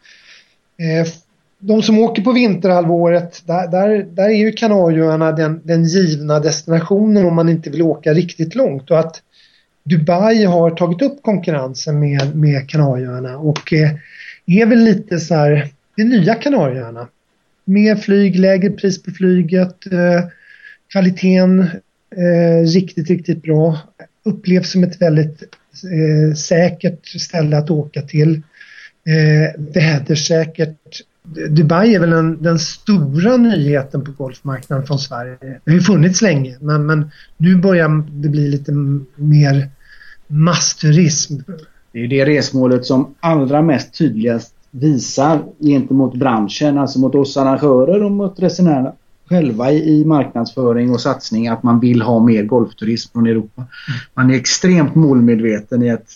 de 1.65 1.83
som 1.83 1.99
åker 1.99 2.23
på 2.23 2.33
vinterhalvåret, 2.33 3.43
där, 3.47 3.69
där, 3.69 4.03
där 4.03 4.29
är 4.29 4.35
ju 4.35 4.53
Kanarieöarna 4.53 5.33
den, 5.33 5.61
den 5.65 5.85
givna 5.85 6.41
destinationen 6.41 7.27
om 7.27 7.35
man 7.35 7.49
inte 7.49 7.71
vill 7.71 7.83
åka 7.83 8.15
riktigt 8.15 8.55
långt. 8.55 8.91
Och 8.91 8.99
att 8.99 9.23
Dubai 9.85 10.45
har 10.45 10.71
tagit 10.71 11.03
upp 11.03 11.23
konkurrensen 11.23 12.01
med, 12.01 12.37
med 12.37 12.69
Kanarieöarna 12.69 13.39
och 13.39 13.73
eh, 13.73 13.91
är 14.47 14.67
väl 14.67 14.79
lite 14.79 15.21
så 15.21 15.35
här, 15.35 15.69
det 15.97 16.05
nya 16.05 16.35
Kanarieöarna. 16.35 17.09
Mer 17.65 17.97
flyg, 17.97 18.39
lägre 18.39 18.71
pris 18.71 19.03
på 19.03 19.11
flyget, 19.11 19.87
eh, 19.93 20.25
kvaliteten 20.93 21.61
eh, 22.17 22.67
riktigt, 22.67 23.11
riktigt 23.11 23.43
bra. 23.43 23.79
Upplevs 24.25 24.71
som 24.71 24.85
ett 24.85 25.03
väldigt 25.03 25.43
eh, 25.85 26.35
säkert 26.35 27.07
ställe 27.07 27.57
att 27.57 27.71
åka 27.71 28.03
till. 28.03 28.35
Eh, 29.07 29.61
vädersäkert. 29.75 31.03
Dubai 31.51 31.95
är 31.95 32.01
väl 32.01 32.11
den, 32.11 32.43
den, 32.43 32.59
stora 32.59 33.37
nyheten 33.37 34.05
på 34.05 34.13
golfmarknaden 34.13 34.87
från 34.87 34.99
Sverige. 34.99 35.37
Det 35.41 35.61
har 35.67 35.73
ju 35.73 35.81
funnits 35.81 36.23
länge 36.23 36.57
men, 36.61 36.87
men 36.87 37.11
nu 37.37 37.57
börjar 37.57 38.05
det 38.11 38.29
bli 38.29 38.49
lite 38.49 38.73
mer 39.17 39.69
massturism. 40.27 41.35
Det 41.93 41.99
är 41.99 42.03
ju 42.03 42.09
det 42.09 42.27
resmålet 42.27 42.85
som 42.85 43.15
allra 43.21 43.63
mest 43.63 43.99
tydligast 43.99 44.55
visar 44.71 45.43
gentemot 45.61 46.15
branschen, 46.15 46.79
alltså 46.79 46.99
mot 46.99 47.15
oss 47.15 47.37
arrangörer 47.37 48.03
och 48.03 48.13
mot 48.13 48.41
resenärerna 48.41 48.93
själva 49.29 49.73
i 49.73 50.05
marknadsföring 50.05 50.91
och 50.91 51.01
satsning 51.01 51.49
att 51.49 51.63
man 51.63 51.81
vill 51.81 52.03
ha 52.03 52.21
mer 52.21 52.43
golfturism 52.43 53.13
från 53.13 53.27
Europa. 53.27 53.65
Man 54.15 54.31
är 54.31 54.35
extremt 54.35 54.95
målmedveten 54.95 55.83
i 55.83 55.91
att, 55.91 56.07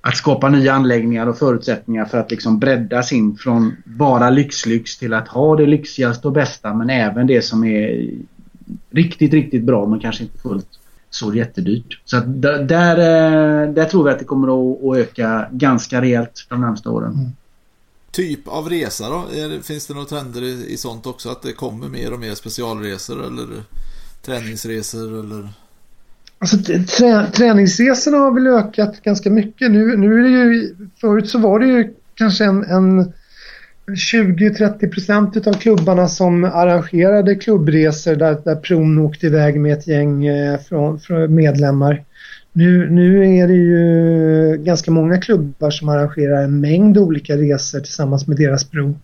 att 0.00 0.16
skapa 0.16 0.48
nya 0.48 0.72
anläggningar 0.72 1.26
och 1.26 1.38
förutsättningar 1.38 2.04
för 2.04 2.18
att 2.18 2.30
liksom 2.30 2.58
bredda 2.58 3.02
sin 3.02 3.36
från 3.36 3.76
bara 3.84 4.30
lyxlyx 4.30 4.98
till 4.98 5.14
att 5.14 5.28
ha 5.28 5.56
det 5.56 5.66
lyxigaste 5.66 6.28
och 6.28 6.34
bästa 6.34 6.74
men 6.74 6.90
även 6.90 7.26
det 7.26 7.42
som 7.42 7.64
är 7.64 8.10
riktigt, 8.90 9.32
riktigt 9.32 9.64
bra 9.64 9.86
men 9.86 10.00
kanske 10.00 10.22
inte 10.22 10.38
fullt 10.38 10.68
så 11.10 11.34
jättedyrt. 11.34 12.00
Så 12.04 12.16
att 12.16 12.42
där, 12.42 12.98
eh, 12.98 13.72
där, 13.72 13.84
tror 13.84 14.04
vi 14.04 14.10
att 14.10 14.18
det 14.18 14.24
kommer 14.24 14.48
att, 14.48 14.98
öka 14.98 15.48
ganska 15.52 16.00
rejält 16.00 16.46
de 16.48 16.60
närmaste 16.60 16.88
åren. 16.88 17.12
Mm. 17.12 17.30
Typ 18.10 18.48
av 18.48 18.68
resa 18.68 19.08
då? 19.08 19.24
Finns 19.62 19.86
det 19.86 19.94
några 19.94 20.06
trender 20.06 20.42
i, 20.42 20.72
i 20.72 20.76
sånt 20.76 21.06
också? 21.06 21.28
Att 21.28 21.42
det 21.42 21.52
kommer 21.52 21.88
mer 21.88 22.12
och 22.12 22.20
mer 22.20 22.34
specialresor 22.34 23.26
eller 23.26 23.46
träningsresor 24.22 25.20
eller? 25.20 25.48
Alltså, 26.40 26.56
trä, 26.98 27.26
träningsresorna 27.26 28.16
har 28.16 28.34
väl 28.34 28.46
ökat 28.46 29.02
ganska 29.02 29.30
mycket. 29.30 29.70
Nu, 29.70 29.96
nu 29.96 30.18
är 30.18 30.22
det 30.22 30.28
ju, 30.28 30.74
förut 31.00 31.28
så 31.28 31.38
var 31.38 31.58
det 31.58 31.66
ju 31.66 31.94
kanske 32.14 32.44
en, 32.44 32.64
en 32.64 33.12
20-30 33.86 34.90
procent 34.90 35.46
av 35.46 35.52
klubbarna 35.52 36.08
som 36.08 36.44
arrangerade 36.44 37.34
klubbresor 37.34 38.14
där, 38.14 38.36
där 38.44 38.56
pron 38.56 38.98
åkte 38.98 39.26
iväg 39.26 39.60
med 39.60 39.72
ett 39.72 39.86
gäng 39.86 40.26
eh, 40.26 40.60
från, 40.60 41.00
från 41.00 41.34
medlemmar. 41.34 42.04
Nu, 42.52 42.90
nu 42.90 43.36
är 43.38 43.48
det 43.48 43.54
ju 43.54 44.56
ganska 44.64 44.90
många 44.90 45.18
klubbar 45.18 45.70
som 45.70 45.88
arrangerar 45.88 46.42
en 46.42 46.60
mängd 46.60 46.98
olika 46.98 47.36
resor 47.36 47.80
tillsammans 47.80 48.26
med 48.26 48.36
deras 48.36 48.64
pro. 48.64 48.94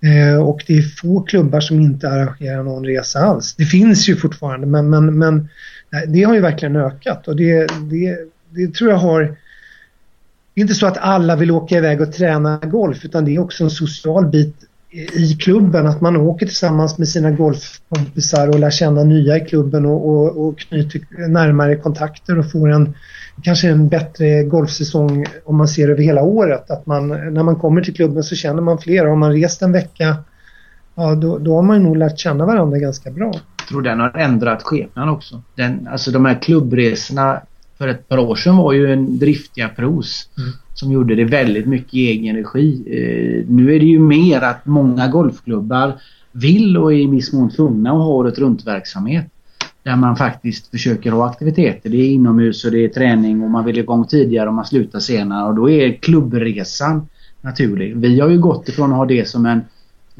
Eh, 0.00 0.42
och 0.42 0.64
det 0.66 0.78
är 0.78 0.82
få 0.82 1.20
klubbar 1.20 1.60
som 1.60 1.80
inte 1.80 2.08
arrangerar 2.08 2.62
någon 2.62 2.86
resa 2.86 3.18
alls. 3.18 3.54
Det 3.54 3.64
finns 3.64 4.08
ju 4.08 4.16
fortfarande 4.16 4.66
men, 4.66 4.90
men, 4.90 5.18
men 5.18 5.48
det 6.08 6.22
har 6.22 6.34
ju 6.34 6.40
verkligen 6.40 6.76
ökat 6.76 7.28
och 7.28 7.36
det, 7.36 7.66
det, 7.66 8.18
det 8.50 8.74
tror 8.74 8.90
jag 8.90 8.96
har 8.96 9.36
det 10.54 10.60
är 10.60 10.62
inte 10.62 10.74
så 10.74 10.86
att 10.86 10.98
alla 10.98 11.36
vill 11.36 11.50
åka 11.50 11.76
iväg 11.76 12.00
och 12.00 12.12
träna 12.12 12.58
golf 12.58 13.04
utan 13.04 13.24
det 13.24 13.34
är 13.34 13.38
också 13.38 13.64
en 13.64 13.70
social 13.70 14.26
bit 14.26 14.54
i 14.90 15.36
klubben 15.40 15.86
att 15.86 16.00
man 16.00 16.16
åker 16.16 16.46
tillsammans 16.46 16.98
med 16.98 17.08
sina 17.08 17.30
golfkompisar 17.30 18.48
och 18.48 18.58
lär 18.58 18.70
känna 18.70 19.04
nya 19.04 19.36
i 19.36 19.40
klubben 19.40 19.86
och, 19.86 20.08
och, 20.08 20.46
och 20.46 20.58
knyter 20.58 21.28
närmare 21.28 21.76
kontakter 21.76 22.38
och 22.38 22.50
får 22.50 22.70
en 22.70 22.94
kanske 23.42 23.68
en 23.68 23.88
bättre 23.88 24.42
golfsäsong 24.42 25.26
om 25.44 25.56
man 25.56 25.68
ser 25.68 25.88
över 25.88 26.02
hela 26.02 26.22
året. 26.22 26.70
Att 26.70 26.86
man, 26.86 27.08
när 27.08 27.42
man 27.42 27.56
kommer 27.56 27.80
till 27.80 27.94
klubben 27.94 28.22
så 28.22 28.34
känner 28.34 28.62
man 28.62 28.78
fler. 28.78 29.04
Har 29.04 29.16
man 29.16 29.32
rest 29.32 29.62
en 29.62 29.72
vecka 29.72 30.16
ja, 30.94 31.14
då, 31.14 31.38
då 31.38 31.54
har 31.54 31.62
man 31.62 31.82
nog 31.82 31.96
lärt 31.96 32.18
känna 32.18 32.46
varandra 32.46 32.78
ganska 32.78 33.10
bra. 33.10 33.32
Jag 33.68 33.72
tror 33.72 33.82
den 33.82 34.00
har 34.00 34.16
ändrat 34.16 34.62
skepnaden 34.62 35.14
också. 35.14 35.42
Den, 35.54 35.88
alltså 35.92 36.10
de 36.10 36.24
här 36.24 36.42
klubbresorna 36.42 37.40
för 37.78 37.88
ett 37.88 38.08
par 38.08 38.18
år 38.18 38.36
sedan 38.36 38.56
var 38.56 38.72
ju 38.72 38.92
en 38.92 39.18
driftiga 39.18 39.68
pros 39.68 40.28
mm. 40.38 40.50
som 40.74 40.92
gjorde 40.92 41.14
det 41.14 41.24
väldigt 41.24 41.66
mycket 41.66 41.94
i 41.94 42.06
egen 42.06 42.36
regi. 42.36 42.82
Eh, 42.86 43.44
nu 43.48 43.74
är 43.74 43.80
det 43.80 43.86
ju 43.86 43.98
mer 43.98 44.40
att 44.40 44.66
många 44.66 45.08
golfklubbar 45.08 45.92
vill 46.32 46.76
och 46.76 46.92
är 46.92 46.96
i 46.96 47.06
viss 47.06 47.32
mån 47.32 47.50
tvungna 47.50 47.90
att 47.90 47.96
ha 47.96 48.06
året 48.06 48.38
runt 48.38 48.66
verksamhet. 48.66 49.26
Där 49.82 49.96
man 49.96 50.16
faktiskt 50.16 50.70
försöker 50.70 51.10
ha 51.10 51.26
aktiviteter. 51.26 51.90
Det 51.90 51.96
är 51.96 52.10
inomhus 52.10 52.64
och 52.64 52.70
det 52.70 52.84
är 52.84 52.88
träning 52.88 53.42
och 53.42 53.50
man 53.50 53.64
vill 53.64 53.78
igång 53.78 54.04
tidigare 54.04 54.48
och 54.48 54.54
man 54.54 54.66
slutar 54.66 55.00
senare 55.00 55.48
och 55.48 55.54
då 55.54 55.70
är 55.70 55.92
klubbresan 55.92 57.08
naturlig. 57.40 57.96
Vi 57.96 58.20
har 58.20 58.28
ju 58.28 58.38
gått 58.38 58.68
ifrån 58.68 58.92
att 58.92 58.98
ha 58.98 59.06
det 59.06 59.28
som 59.28 59.46
en 59.46 59.60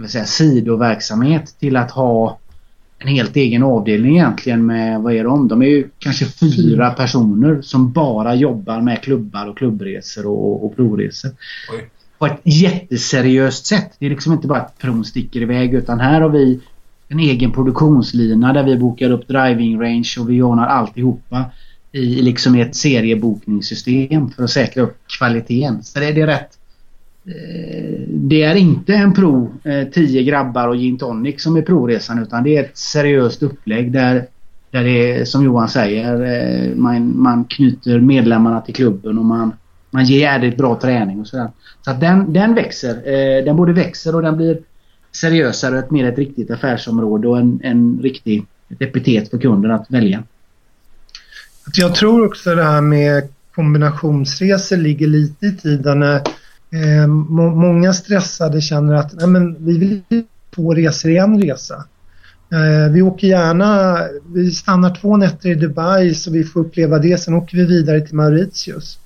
säga, 0.08 0.24
sidoverksamhet 0.24 1.54
till 1.60 1.76
att 1.76 1.90
ha 1.90 2.38
en 2.98 3.08
helt 3.08 3.36
egen 3.36 3.62
avdelning 3.62 4.16
egentligen 4.16 4.66
med, 4.66 5.00
vad 5.00 5.12
är 5.12 5.24
de? 5.24 5.48
De 5.48 5.62
är 5.62 5.66
ju 5.66 5.88
kanske 5.98 6.24
fyra 6.24 6.90
personer 6.90 7.62
som 7.62 7.92
bara 7.92 8.34
jobbar 8.34 8.80
med 8.80 9.02
klubbar 9.02 9.46
och 9.46 9.58
klubbresor 9.58 10.26
och, 10.26 10.64
och 10.64 10.76
provresor. 10.76 11.30
Oj. 11.72 11.88
På 12.18 12.26
ett 12.26 12.40
jätteseriöst 12.44 13.66
sätt. 13.66 13.92
Det 13.98 14.06
är 14.06 14.10
liksom 14.10 14.32
inte 14.32 14.48
bara 14.48 14.60
att 14.60 14.78
pron 14.78 15.04
sticker 15.04 15.40
iväg 15.40 15.74
utan 15.74 16.00
här 16.00 16.20
har 16.20 16.28
vi 16.28 16.60
en 17.08 17.18
egen 17.18 17.52
produktionslina 17.52 18.52
där 18.52 18.64
vi 18.64 18.76
bokar 18.76 19.10
upp 19.10 19.28
driving 19.28 19.80
range 19.80 20.16
och 20.20 20.30
vi 20.30 20.42
ordnar 20.42 20.66
alltihopa 20.66 21.44
i 21.92 22.22
liksom 22.22 22.54
ett 22.54 22.76
seriebokningssystem 22.76 24.30
för 24.30 24.44
att 24.44 24.50
säkra 24.50 24.82
upp 24.82 24.96
kvaliteten. 25.18 25.82
Så 25.82 25.98
det, 25.98 26.06
är 26.06 26.26
rätt 26.26 26.57
Eh, 27.28 28.00
det 28.08 28.42
är 28.42 28.54
inte 28.54 28.94
en 28.94 29.14
pro, 29.14 29.52
eh, 29.64 29.88
10 29.88 30.22
grabbar 30.22 30.68
och 30.68 30.76
gin 30.76 30.98
tonic 30.98 31.42
som 31.42 31.56
är 31.56 31.62
provresan 31.62 32.22
utan 32.22 32.44
det 32.44 32.56
är 32.56 32.64
ett 32.64 32.76
seriöst 32.76 33.42
upplägg 33.42 33.92
där, 33.92 34.26
där 34.70 34.84
det 34.84 35.12
är 35.12 35.24
som 35.24 35.44
Johan 35.44 35.68
säger, 35.68 36.22
eh, 36.22 36.76
man, 36.76 37.22
man 37.22 37.44
knyter 37.44 38.00
medlemmarna 38.00 38.60
till 38.60 38.74
klubben 38.74 39.18
och 39.18 39.24
man, 39.24 39.52
man 39.90 40.04
ger 40.04 40.20
jävligt 40.20 40.56
bra 40.56 40.80
träning 40.80 41.20
och 41.20 41.26
sådär. 41.26 41.48
Så 41.84 41.90
att 41.90 42.00
den, 42.00 42.32
den 42.32 42.54
växer. 42.54 42.94
Eh, 42.94 43.44
den 43.44 43.56
både 43.56 43.72
växer 43.72 44.14
och 44.14 44.22
den 44.22 44.36
blir 44.36 44.58
seriösare 45.12 45.82
och 45.82 45.92
mer 45.92 46.08
ett 46.08 46.18
riktigt 46.18 46.50
affärsområde 46.50 47.28
och 47.28 47.38
en, 47.38 47.60
en 47.62 48.00
riktig 48.02 48.46
ett 48.68 48.82
epitet 48.82 49.30
för 49.30 49.38
kunden 49.38 49.70
att 49.70 49.86
välja. 49.88 50.22
Jag 51.74 51.94
tror 51.94 52.26
också 52.26 52.54
det 52.54 52.64
här 52.64 52.80
med 52.80 53.28
kombinationsresor 53.54 54.76
ligger 54.76 55.06
lite 55.06 55.46
i 55.46 55.56
tiden. 55.56 56.02
Eh, 56.70 57.06
må 57.06 57.50
många 57.50 57.92
stressade 57.92 58.60
känner 58.60 58.94
att 58.94 59.12
Nej, 59.12 59.26
men 59.28 59.66
vi 59.66 59.78
vill 59.78 60.24
få 60.54 60.74
resor 60.74 61.10
i 61.10 61.16
en 61.16 61.42
resa. 61.42 61.84
Eh, 62.52 62.92
vi 62.92 63.02
åker 63.02 63.26
gärna, 63.26 63.98
vi 64.34 64.50
stannar 64.50 64.94
två 64.94 65.16
nätter 65.16 65.48
i 65.48 65.54
Dubai 65.54 66.14
så 66.14 66.30
vi 66.30 66.44
får 66.44 66.60
uppleva 66.60 66.98
det, 66.98 67.20
sen 67.20 67.34
åker 67.34 67.56
vi 67.56 67.64
vidare 67.64 68.00
till 68.00 68.14
Mauritius. 68.14 68.98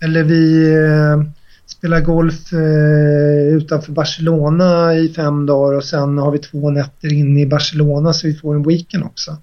Eller 0.00 0.24
vi 0.24 0.74
eh, 0.74 1.32
spelar 1.66 2.00
golf 2.00 2.52
eh, 2.52 3.54
utanför 3.54 3.92
Barcelona 3.92 4.94
i 4.94 5.08
fem 5.08 5.46
dagar 5.46 5.76
och 5.76 5.84
sen 5.84 6.18
har 6.18 6.30
vi 6.30 6.38
två 6.38 6.70
nätter 6.70 7.12
inne 7.12 7.40
i 7.40 7.46
Barcelona 7.46 8.12
så 8.12 8.26
vi 8.26 8.34
får 8.34 8.54
en 8.54 8.62
weekend 8.62 9.04
också. 9.04 9.36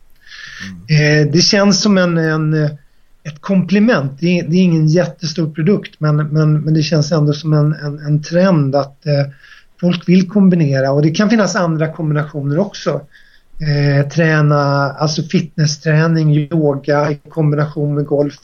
Mm. 0.90 1.28
Eh, 1.28 1.32
det 1.32 1.42
känns 1.42 1.82
som 1.82 1.98
en, 1.98 2.18
en 2.18 2.70
ett 3.30 3.42
komplement. 3.42 4.12
Det 4.20 4.40
är, 4.40 4.48
det 4.48 4.56
är, 4.56 4.64
ingen 4.64 4.88
jättestor 4.88 5.54
produkt 5.54 5.96
men, 6.00 6.16
men, 6.16 6.62
men 6.62 6.74
det 6.74 6.84
känns 6.84 7.12
ändå 7.12 7.34
som 7.34 7.54
en, 7.54 7.74
en, 7.74 8.00
en 8.00 8.24
trend 8.24 8.76
att 8.76 9.06
eh, 9.06 9.26
folk 9.82 10.10
vill 10.10 10.30
kombinera 10.30 10.92
och 10.92 11.02
det 11.02 11.12
kan 11.12 11.30
finnas 11.30 11.56
andra 11.56 11.94
kombinationer 11.94 12.60
också. 12.60 13.02
Eh, 13.60 14.10
träna, 14.10 14.92
alltså 14.92 15.24
fitnessträning, 15.24 16.36
yoga 16.36 17.12
i 17.12 17.20
kombination 17.30 17.96
med 17.96 18.06
golf, 18.06 18.36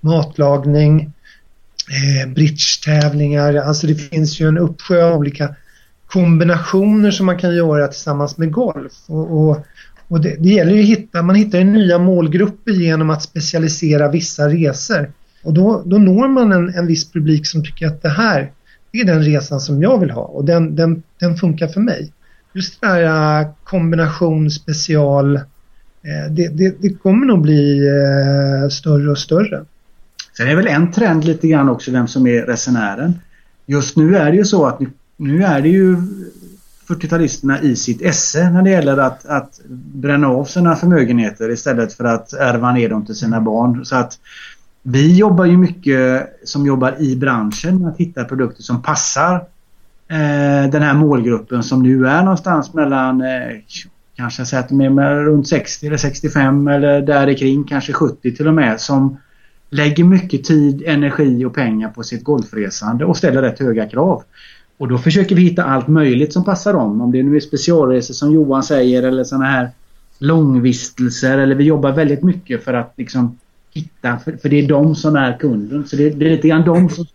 matlagning, 0.00 1.12
eh, 1.90 2.30
bridge-tävlingar. 2.32 3.54
Alltså 3.54 3.86
det 3.86 3.94
finns 3.94 4.40
ju 4.40 4.48
en 4.48 4.58
uppsjö 4.58 5.04
av 5.04 5.18
olika 5.18 5.54
kombinationer 6.06 7.10
som 7.10 7.26
man 7.26 7.38
kan 7.38 7.54
göra 7.54 7.88
tillsammans 7.88 8.38
med 8.38 8.52
golf. 8.52 8.92
Och, 9.06 9.40
och 9.40 9.66
och 10.12 10.20
det, 10.20 10.36
det 10.38 10.48
gäller 10.48 10.72
ju 10.72 10.80
att 10.80 10.88
hitta, 10.88 11.22
man 11.22 11.36
hittar 11.36 11.58
ju 11.58 11.64
nya 11.64 11.98
målgrupper 11.98 12.72
genom 12.72 13.10
att 13.10 13.22
specialisera 13.22 14.10
vissa 14.10 14.48
resor. 14.48 15.12
Och 15.42 15.54
då, 15.54 15.82
då 15.86 15.98
når 15.98 16.28
man 16.28 16.52
en, 16.52 16.74
en 16.74 16.86
viss 16.86 17.12
publik 17.12 17.46
som 17.46 17.64
tycker 17.64 17.86
att 17.86 18.02
det 18.02 18.08
här 18.08 18.52
det 18.92 19.00
är 19.00 19.04
den 19.04 19.22
resan 19.22 19.60
som 19.60 19.82
jag 19.82 19.98
vill 19.98 20.10
ha 20.10 20.22
och 20.22 20.44
den, 20.44 20.76
den, 20.76 21.02
den 21.20 21.36
funkar 21.36 21.68
för 21.68 21.80
mig. 21.80 22.12
Just 22.52 22.80
det 22.80 22.86
här 22.86 23.40
äh, 23.40 23.48
kombination, 23.64 24.50
special, 24.50 25.36
äh, 25.36 25.42
det, 26.30 26.48
det, 26.48 26.82
det, 26.82 26.94
kommer 26.94 27.26
nog 27.26 27.42
bli 27.42 27.88
äh, 27.88 28.68
större 28.68 29.10
och 29.10 29.18
större. 29.18 29.64
Sen 30.36 30.48
är 30.48 30.56
väl 30.56 30.66
en 30.66 30.92
trend 30.92 31.24
lite 31.24 31.48
grann 31.48 31.68
också 31.68 31.90
vem 31.90 32.08
som 32.08 32.26
är 32.26 32.42
resenären. 32.42 33.14
Just 33.66 33.96
nu 33.96 34.16
är 34.16 34.30
det 34.30 34.36
ju 34.36 34.44
så 34.44 34.66
att 34.66 34.80
nu 35.16 35.44
är 35.44 35.60
det 35.60 35.68
ju 35.68 35.96
40-talisterna 36.88 37.62
i 37.62 37.76
sitt 37.76 38.02
esse 38.02 38.50
när 38.50 38.62
det 38.62 38.70
gäller 38.70 38.96
att, 38.96 39.26
att 39.26 39.60
bränna 39.94 40.28
av 40.28 40.44
sina 40.44 40.76
förmögenheter 40.76 41.50
istället 41.50 41.92
för 41.92 42.04
att 42.04 42.32
ärva 42.32 42.72
ner 42.72 42.88
dem 42.88 43.06
till 43.06 43.14
sina 43.14 43.40
barn. 43.40 43.84
Så 43.84 43.96
att 43.96 44.18
vi 44.82 45.16
jobbar 45.16 45.44
ju 45.44 45.56
mycket 45.56 46.28
som 46.44 46.66
jobbar 46.66 47.02
i 47.02 47.16
branschen 47.16 47.78
med 47.78 47.88
att 47.90 47.96
hitta 47.96 48.24
produkter 48.24 48.62
som 48.62 48.82
passar 48.82 49.34
eh, 50.08 50.70
den 50.70 50.82
här 50.82 50.94
målgruppen 50.94 51.62
som 51.62 51.82
nu 51.82 52.06
är 52.06 52.22
någonstans 52.22 52.74
mellan 52.74 53.20
eh, 53.20 53.58
kanske 54.16 54.44
säga 54.44 54.60
att 54.60 54.68
de 54.68 54.98
är 54.98 55.14
runt 55.14 55.48
60 55.48 55.86
eller 55.86 55.96
65 55.96 56.68
eller 56.68 57.02
där 57.02 57.34
kring 57.34 57.64
kanske 57.64 57.92
70 57.92 58.36
till 58.36 58.48
och 58.48 58.54
med 58.54 58.80
som 58.80 59.16
lägger 59.70 60.04
mycket 60.04 60.44
tid, 60.44 60.82
energi 60.86 61.44
och 61.44 61.54
pengar 61.54 61.88
på 61.88 62.02
sitt 62.02 62.24
golfresande 62.24 63.04
och 63.04 63.16
ställer 63.16 63.42
rätt 63.42 63.58
höga 63.58 63.88
krav. 63.88 64.22
Och 64.78 64.88
då 64.88 64.98
försöker 64.98 65.34
vi 65.34 65.42
hitta 65.42 65.64
allt 65.64 65.88
möjligt 65.88 66.32
som 66.32 66.44
passar 66.44 66.72
dem. 66.72 67.00
Om 67.00 67.12
det 67.12 67.22
nu 67.22 67.36
är 67.36 67.40
specialresor 67.40 68.14
som 68.14 68.32
Johan 68.32 68.62
säger 68.62 69.02
eller 69.02 69.24
sådana 69.24 69.46
här 69.46 69.70
långvistelser 70.18 71.38
eller 71.38 71.54
vi 71.54 71.64
jobbar 71.64 71.92
väldigt 71.92 72.22
mycket 72.22 72.64
för 72.64 72.74
att 72.74 72.94
liksom 72.96 73.38
hitta, 73.74 74.18
för, 74.18 74.36
för 74.36 74.48
det 74.48 74.56
är 74.64 74.68
de 74.68 74.94
som 74.94 75.16
är 75.16 75.38
kunden. 75.38 75.86
Så 75.86 75.96
det, 75.96 76.10
det 76.10 76.26
är 76.26 76.30
lite 76.30 76.48
grann 76.48 76.64
de 76.64 76.88
som 76.88 77.06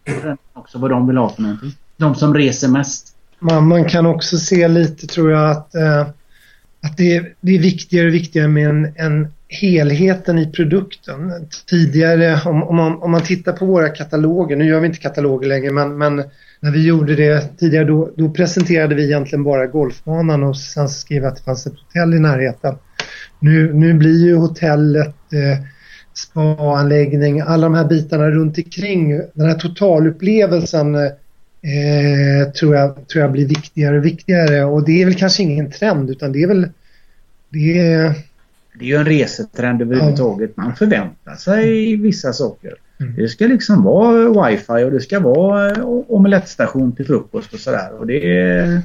också 0.54 0.78
vad 0.78 0.90
de 0.90 1.08
vill 1.08 1.18
ha 1.18 1.30
för 1.30 1.42
någonting. 1.42 1.72
De 1.98 2.16
som 2.16 2.34
reser 2.34 2.68
mest. 2.68 3.16
Man, 3.40 3.68
man 3.68 3.86
kan 3.86 4.06
också 4.06 4.38
se 4.38 4.68
lite 4.68 5.08
tror 5.08 5.32
jag 5.32 5.52
att, 5.52 5.76
eh, 5.76 6.02
att 6.82 6.98
det, 6.98 7.16
är, 7.16 7.34
det 7.42 7.56
är 7.56 7.60
viktigare 7.60 8.08
och 8.08 8.14
viktigare 8.14 8.48
med 8.48 8.70
en, 8.70 8.94
en 8.96 9.28
helheten 9.50 10.40
i 10.40 10.52
produkten. 10.52 11.32
Tidigare, 11.66 12.42
om, 12.46 12.64
om, 12.64 12.76
man, 12.76 13.02
om 13.02 13.12
man 13.12 13.22
tittar 13.22 13.54
på 13.54 13.66
våra 13.66 13.90
kataloger, 13.90 14.56
nu 14.56 14.66
gör 14.66 14.80
vi 14.80 14.88
inte 14.88 15.00
kataloger 15.00 15.48
längre, 15.48 15.72
men, 15.72 15.98
men 15.98 16.24
när 16.60 16.72
vi 16.72 16.88
gjorde 16.88 17.16
det 17.16 17.58
tidigare 17.58 17.86
då, 17.86 18.12
då, 18.16 18.30
presenterade 18.30 18.96
vi 18.96 19.04
egentligen 19.04 19.44
bara 19.44 19.68
golfbanan 19.68 20.44
och 20.44 20.58
sen 20.58 20.90
skrev 20.90 21.26
att 21.26 21.36
det 21.36 21.44
fanns 21.44 21.68
ett 21.68 21.74
hotell 21.74 22.14
i 22.14 22.20
närheten. 22.20 22.76
Nu, 23.40 23.74
nu 23.74 23.94
blir 23.94 24.26
ju 24.26 24.36
hotellet 24.36 25.16
eh, 25.34 25.66
spaanläggning, 26.14 27.40
alla 27.42 27.64
de 27.64 27.74
här 27.74 27.86
bitarna 27.86 28.30
runt 28.30 28.58
omkring. 28.58 29.22
Den 29.34 29.48
här 29.48 29.60
totalupplevelsen 29.60 30.96
eh, 30.96 32.52
tror, 32.60 32.76
jag, 32.76 33.08
tror 33.08 33.22
jag 33.22 33.32
blir 33.32 33.48
viktigare 33.48 33.98
och 33.98 34.06
viktigare. 34.06 34.64
Och 34.64 34.86
det 34.86 35.02
är 35.02 35.06
väl 35.06 35.16
kanske 35.16 35.44
ingen 35.44 35.72
trend 35.72 36.10
utan 36.10 36.32
det 36.32 36.44
är 36.44 36.48
väl... 36.48 36.70
Det 37.50 37.80
är, 37.80 38.14
Det 38.80 38.86
är 38.86 38.90
ju 38.90 38.96
en 38.96 39.06
resetrend 39.06 39.82
överhuvudtaget. 39.82 40.58
Man 40.58 40.76
förväntar 40.76 41.36
sig 41.36 41.96
vissa 41.96 42.34
saker. 42.34 42.74
Mm. 43.00 43.16
Det 43.16 43.28
ska 43.28 43.48
liksom 43.48 43.84
vara 43.84 44.48
wifi 44.48 44.84
och 44.84 44.92
det 44.92 45.02
ska 45.02 45.20
vara 45.20 45.72
eh, 45.72 45.84
omelettstation 46.08 46.96
till 46.96 47.06
frukost 47.06 47.54
och 47.54 47.60
sådär. 47.60 47.92
Och 48.00 48.08
det 48.08 48.40
är, 48.40 48.82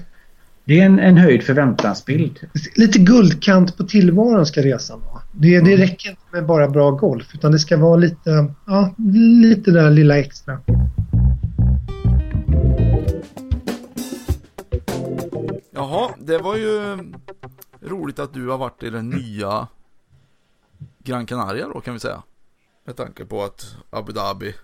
det 0.64 0.81
är 0.81 0.87
en, 0.87 0.98
en 0.98 1.16
höjd 1.16 1.42
förväntansbild. 1.42 2.40
lite 2.77 2.98
guldkant 2.98 3.77
på 3.77 3.85
tillvaron 3.85 4.46
ska 4.46 4.62
resan 4.62 5.01
vara. 5.01 5.22
Det, 5.33 5.61
det 5.61 5.77
räcker 5.77 6.11
inte 6.11 6.22
med 6.33 6.46
bara 6.46 6.68
bra 6.68 6.90
golf 6.90 7.27
utan 7.35 7.53
det 7.53 7.59
ska 7.59 7.77
vara 7.77 7.96
lite, 7.96 8.55
ja, 8.66 8.94
lite 9.42 9.70
där 9.70 9.90
lilla 9.90 10.18
extra. 10.18 10.59
Jaha, 15.75 16.11
det 16.18 16.38
var 16.38 16.57
ju 16.57 16.98
roligt 17.81 18.18
att 18.18 18.35
du 18.35 18.48
har 18.48 18.59
varit 18.59 18.83
i 18.83 18.90
den 18.90 19.11
nya 19.11 19.68
Gran 21.05 21.27
Canaria 21.27 21.68
då 21.75 21.81
kan 21.81 21.94
vi 21.94 22.01
säga. 22.01 22.22
Med 22.85 22.97
tanke 22.97 23.25
på 23.25 23.42
att 23.42 23.75
Abu 23.90 24.12
Dhabi 24.12 24.55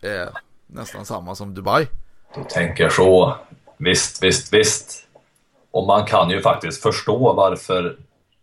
är 0.00 0.28
nästan 0.66 1.04
samma 1.06 1.34
som 1.34 1.54
Dubai. 1.54 1.86
Du 2.34 2.44
tänker 2.44 2.88
så. 2.88 3.36
Visst, 3.76 4.22
visst, 4.22 4.52
visst. 4.52 5.08
Och 5.70 5.86
man 5.86 6.06
kan 6.06 6.30
ju 6.30 6.40
faktiskt 6.42 6.82
förstå 6.82 7.32
varför 7.32 7.98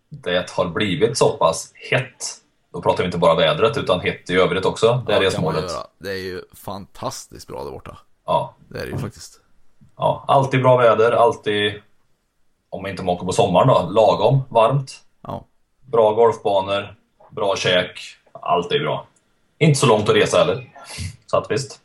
det 0.10 0.52
har 0.52 0.65
blivit 0.65 1.17
så 1.17 1.38
pass 1.38 1.72
hett. 1.91 2.38
Då 2.74 2.82
pratar 2.82 3.04
vi 3.04 3.06
inte 3.06 3.17
bara 3.17 3.36
vädret 3.36 3.78
utan 3.78 4.00
hett 4.00 4.30
i 4.30 4.36
övrigt 4.36 4.65
också. 4.65 5.04
Det 5.08 5.13
är 5.13 5.22
Ja, 5.22 5.28
resmålet. 5.28 5.72
Det 5.98 6.10
är 6.12 6.17
ju 6.24 6.41
fantastiskt 6.54 7.48
bra 7.48 7.63
där 7.63 7.72
borta. 7.72 7.98
Ja, 8.26 8.56
Det 8.70 8.80
är 8.80 8.86
det 8.86 8.91
ju 8.91 8.98
faktiskt. 8.98 9.41
ja, 9.98 10.26
alltid 10.28 10.62
bra 10.62 10.78
väder, 10.78 11.12
alltid, 11.12 11.82
om 12.70 12.88
inte 12.88 13.04
man 13.04 13.15
åker 13.15 13.26
på 13.26 13.32
sommaren 13.32 13.67
då, 13.67 13.89
lagom 13.89 14.41
varmt. 14.50 15.04
Ja. 15.22 15.46
Bra 15.82 16.13
golfbanor, 16.13 16.96
bra 17.32 17.56
käk, 17.56 18.00
allt 18.32 18.72
är 18.72 18.80
bra. 18.80 19.08
Inte 19.62 19.80
så 19.80 19.86
långt 19.86 20.10
att 20.10 20.15
resa 20.15 20.38
heller. 20.38 20.69
Så 21.26 21.38
att 21.38 21.52
visst. 21.52 21.82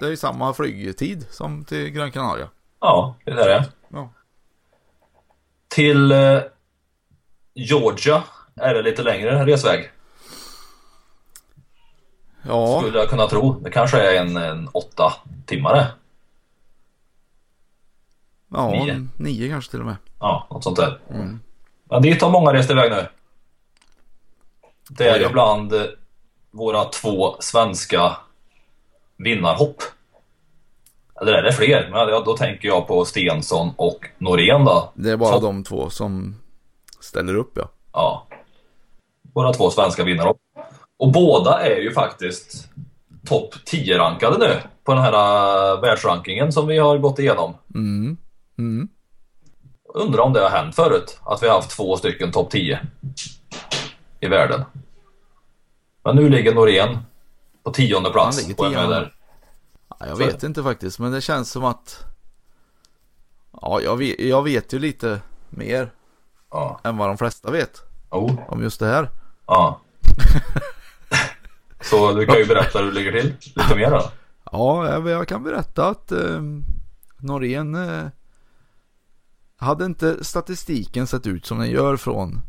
Det 0.00 0.06
är 0.06 0.10
ju 0.10 0.16
samma 0.16 0.54
flygtid 0.54 1.26
som 1.30 1.64
till 1.64 1.90
Gran 1.90 2.12
Canaria. 2.12 2.48
Ja, 2.80 3.14
det 3.24 3.30
är 3.30 3.48
det. 3.48 3.68
Ja. 3.88 4.10
Till 5.68 6.12
eh, 6.12 6.40
Georgia 7.54 8.22
är 8.54 8.74
det 8.74 8.82
lite 8.82 9.02
längre 9.02 9.46
resväg. 9.46 9.90
Ja, 12.42 12.80
Skulle 12.80 12.98
jag 12.98 13.08
kunna 13.08 13.26
tro. 13.26 13.52
Det 13.52 13.70
kanske 13.70 13.98
är 14.00 14.20
en, 14.20 14.36
en 14.36 14.68
åtta 14.72 15.12
timmar. 15.46 15.86
ja 18.48 18.70
Nio. 18.70 19.06
nio. 19.16 19.48
kanske 19.48 19.70
till 19.70 19.80
och 19.80 19.86
med. 19.86 19.96
Ja, 20.20 20.46
något 20.50 20.64
sånt 20.64 20.76
där. 20.76 21.00
Mm. 21.10 21.40
Men 21.84 22.02
dit 22.02 22.22
har 22.22 22.30
många 22.30 22.52
rest 22.52 22.70
iväg 22.70 22.90
nu. 22.90 23.06
Det 24.90 25.04
är 25.08 25.14
Oj 25.14 25.18
ju 25.18 25.24
då. 25.24 25.32
bland 25.32 25.72
eh, 25.72 25.82
våra 26.50 26.84
två 26.84 27.36
svenska 27.40 28.16
vinnarhopp. 29.16 29.82
Eller 31.20 31.32
är 31.32 31.42
det 31.42 31.52
fler? 31.52 31.88
Men 31.92 32.24
då 32.24 32.36
tänker 32.36 32.68
jag 32.68 32.86
på 32.86 33.04
Stensson 33.04 33.70
och 33.76 33.98
Norén 34.18 34.64
då. 34.64 34.92
Det 34.94 35.10
är 35.10 35.16
bara 35.16 35.32
Så- 35.34 35.40
de 35.40 35.64
två 35.64 35.90
som 35.90 36.36
ställer 37.00 37.34
upp 37.34 37.52
ja. 37.54 37.68
Ja. 37.92 38.26
Våra 39.34 39.52
två 39.52 39.70
svenska 39.70 40.04
vinnarhopp. 40.04 40.38
Och 40.98 41.12
båda 41.12 41.60
är 41.60 41.76
ju 41.80 41.92
faktiskt 41.92 42.68
topp 43.26 43.54
10-rankade 43.72 44.38
nu 44.38 44.56
på 44.84 44.94
den 44.94 45.02
här 45.02 45.12
uh, 45.74 45.80
världsrankingen 45.80 46.52
som 46.52 46.66
vi 46.66 46.78
har 46.78 46.98
gått 46.98 47.18
igenom. 47.18 47.54
Mm. 47.74 48.16
Mm. 48.58 48.88
Undrar 49.94 50.22
om 50.22 50.32
det 50.32 50.40
har 50.40 50.50
hänt 50.50 50.74
förut, 50.74 51.18
att 51.24 51.42
vi 51.42 51.46
har 51.48 51.54
haft 51.54 51.70
två 51.70 51.96
stycken 51.96 52.32
topp 52.32 52.50
10 52.50 52.80
i 54.20 54.28
världen. 54.28 54.64
Men 56.04 56.16
nu 56.16 56.28
ligger 56.28 56.54
Norén 56.54 56.98
på 57.62 57.70
tionde 57.70 58.08
Han 58.08 58.12
plats. 58.12 58.48
ligger 58.48 58.54
tionde. 58.70 59.12
Ja, 60.00 60.06
jag 60.06 60.16
vet 60.16 60.42
inte 60.42 60.62
faktiskt, 60.62 60.98
men 60.98 61.12
det 61.12 61.20
känns 61.20 61.50
som 61.50 61.64
att 61.64 62.04
Ja, 63.62 63.80
jag 63.80 63.96
vet, 63.96 64.20
jag 64.20 64.42
vet 64.42 64.72
ju 64.72 64.78
lite 64.78 65.20
mer 65.50 65.92
Ja. 66.50 66.80
än 66.84 66.96
vad 66.96 67.08
de 67.08 67.18
flesta 67.18 67.50
vet 67.50 67.82
Oh. 68.10 68.38
om 68.48 68.62
just 68.62 68.80
det 68.80 68.86
här. 68.86 69.10
Ja. 69.46 69.80
Så 71.80 72.12
du 72.12 72.26
kan 72.26 72.36
ju 72.38 72.46
berätta 72.46 72.78
hur 72.78 72.86
det 72.86 72.92
ligger 72.92 73.12
till 73.12 73.34
lite 73.56 73.76
mer 73.76 73.90
då. 73.90 74.10
Ja, 74.52 75.08
jag 75.10 75.28
kan 75.28 75.42
berätta 75.42 75.88
att 75.88 76.12
eh, 76.12 76.40
Norén 77.18 77.74
eh, 77.74 78.06
hade 79.56 79.84
inte 79.84 80.24
statistiken 80.24 81.06
sett 81.06 81.26
ut 81.26 81.46
som 81.46 81.58
den 81.58 81.70
gör 81.70 81.96
från 81.96 82.40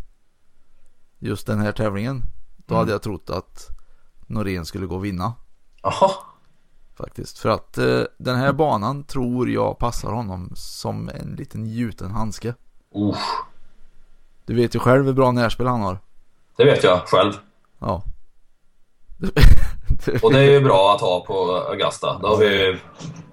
just 1.20 1.48
den 1.48 1.60
här 1.60 1.72
tävlingen. 1.72 2.24
Då 2.66 2.76
hade 2.76 2.92
jag 2.92 3.02
trott 3.02 3.30
att 3.30 3.68
Norén 4.28 4.66
skulle 4.66 4.86
gå 4.86 4.96
och 4.96 5.06
vinna 5.06 5.34
Jaha. 5.84 6.12
faktiskt. 6.98 7.40
För 7.40 7.50
att 7.50 7.78
eh, 7.78 8.02
den 8.18 8.36
här 8.36 8.54
banan 8.54 9.04
tror 9.04 9.50
jag 9.50 9.78
passar 9.78 10.12
honom 10.12 10.52
som 10.56 11.10
en 11.10 11.36
liten 11.38 11.66
gjuten 11.66 12.12
handske. 12.12 12.50
Uh, 12.96 13.18
Du 14.46 14.56
vet 14.56 14.76
ju 14.76 14.80
själv 14.80 15.06
hur 15.06 15.14
bra 15.14 15.32
närspel 15.32 15.68
han 15.68 15.82
har. 15.82 16.00
det 16.58 16.66
vet 16.66 16.84
jag 16.84 17.02
själv. 17.08 17.34
Ja. 17.80 18.04
Och 20.24 20.34
det 20.34 20.40
är 20.40 20.52
ju 20.52 20.62
bra 20.62 20.96
att 20.96 21.02
ha 21.02 21.26
på 21.26 21.34
Augusta. 21.70 22.20
Det 22.20 22.28
har 22.28 22.38
vi 22.38 22.80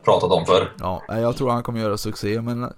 pratat 0.05 0.31
om 0.31 0.47
förr. 0.47 0.73
Ja, 0.79 1.03
jag 1.09 1.37
tror 1.37 1.51
han 1.51 1.63
kommer 1.63 1.81
göra 1.81 1.97
succé 1.97 2.41
men 2.43 2.73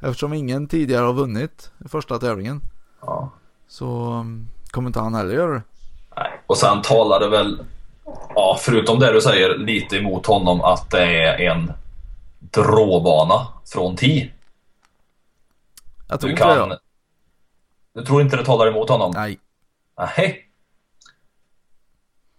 eftersom 0.00 0.32
ingen 0.32 0.68
tidigare 0.68 1.04
har 1.06 1.12
vunnit 1.12 1.70
första 1.88 2.18
tävlingen 2.18 2.60
Ja. 3.00 3.30
Så 3.72 3.86
um, 4.12 4.48
kommer 4.70 4.88
inte 4.88 5.00
han 5.00 5.14
heller 5.14 5.34
göra 5.34 5.52
det. 5.54 5.62
Nej. 6.16 6.40
Och 6.46 6.56
sen 6.56 6.82
talar 6.82 7.20
det 7.20 7.28
väl, 7.28 7.64
ja, 8.34 8.58
förutom 8.60 8.98
det 8.98 9.12
du 9.12 9.20
säger, 9.20 9.58
lite 9.58 9.96
emot 9.96 10.26
honom 10.26 10.60
att 10.60 10.90
det 10.90 11.04
är 11.24 11.50
en 11.50 11.72
dråbana 12.40 13.46
från 13.72 13.96
10. 13.96 14.32
Jag 16.08 16.20
tror 16.20 16.28
Du 16.28 16.32
inte 16.32 16.48
det. 16.48 16.54
kan... 16.58 16.70
ja. 16.70 16.78
Du 17.94 18.04
tror 18.04 18.22
inte 18.22 18.36
det 18.36 18.44
talar 18.44 18.66
emot 18.66 18.88
honom? 18.88 19.12
Nej, 19.14 19.38
Nej. 19.98 20.48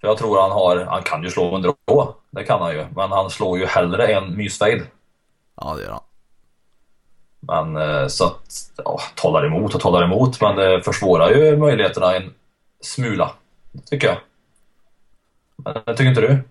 För 0.01 0.07
jag 0.07 0.17
tror 0.17 0.41
han 0.41 0.51
har, 0.51 0.85
han 0.85 1.03
kan 1.03 1.23
ju 1.23 1.29
slå 1.29 1.55
en 1.55 1.61
drå, 1.61 2.15
det 2.31 2.43
kan 2.43 2.61
han 2.61 2.71
ju. 2.73 2.85
Men 2.95 3.11
han 3.11 3.29
slår 3.29 3.59
ju 3.59 3.65
hellre 3.65 4.07
en 4.07 4.37
mysfejd. 4.37 4.81
ja 5.55 5.73
det 5.75 5.83
gör 5.83 5.91
han. 5.91 6.01
Men 7.47 7.77
eh, 7.77 8.07
så 8.07 8.25
att, 8.25 8.71
ja, 8.77 8.99
talar 9.15 9.45
emot 9.45 9.75
och 9.75 9.81
talar 9.81 10.03
emot, 10.03 10.41
men 10.41 10.55
det 10.55 10.81
försvårar 10.83 11.29
ju 11.29 11.57
möjligheterna 11.57 12.15
en 12.15 12.33
smula. 12.81 13.31
Tycker 13.85 14.07
jag. 14.07 14.17
Men 15.55 15.73
det 15.73 15.95
tycker 15.97 16.09
inte 16.09 16.21
du? 16.21 16.43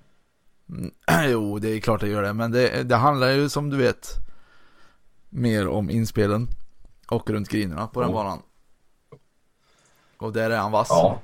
jo, 1.31 1.59
det 1.59 1.69
är 1.69 1.81
klart 1.81 2.01
det 2.01 2.09
gör 2.09 2.23
det. 2.23 2.33
Men 2.33 2.53
det, 2.53 2.83
det 2.83 2.97
handlar 2.97 3.31
ju 3.31 3.49
som 3.49 3.71
du 3.71 3.77
vet 3.77 4.09
mer 5.31 5.69
om 5.69 5.91
inspelen 5.91 6.49
och 7.09 7.31
runt 7.31 7.49
grinerna 7.49 7.87
på 7.87 8.01
den 8.01 8.11
Oh. 8.11 8.15
banan. 8.15 8.39
Och 10.19 10.33
där 10.33 10.51
är 10.51 10.57
han 10.59 10.73
vass. 10.73 10.89
Ja. 10.91 11.21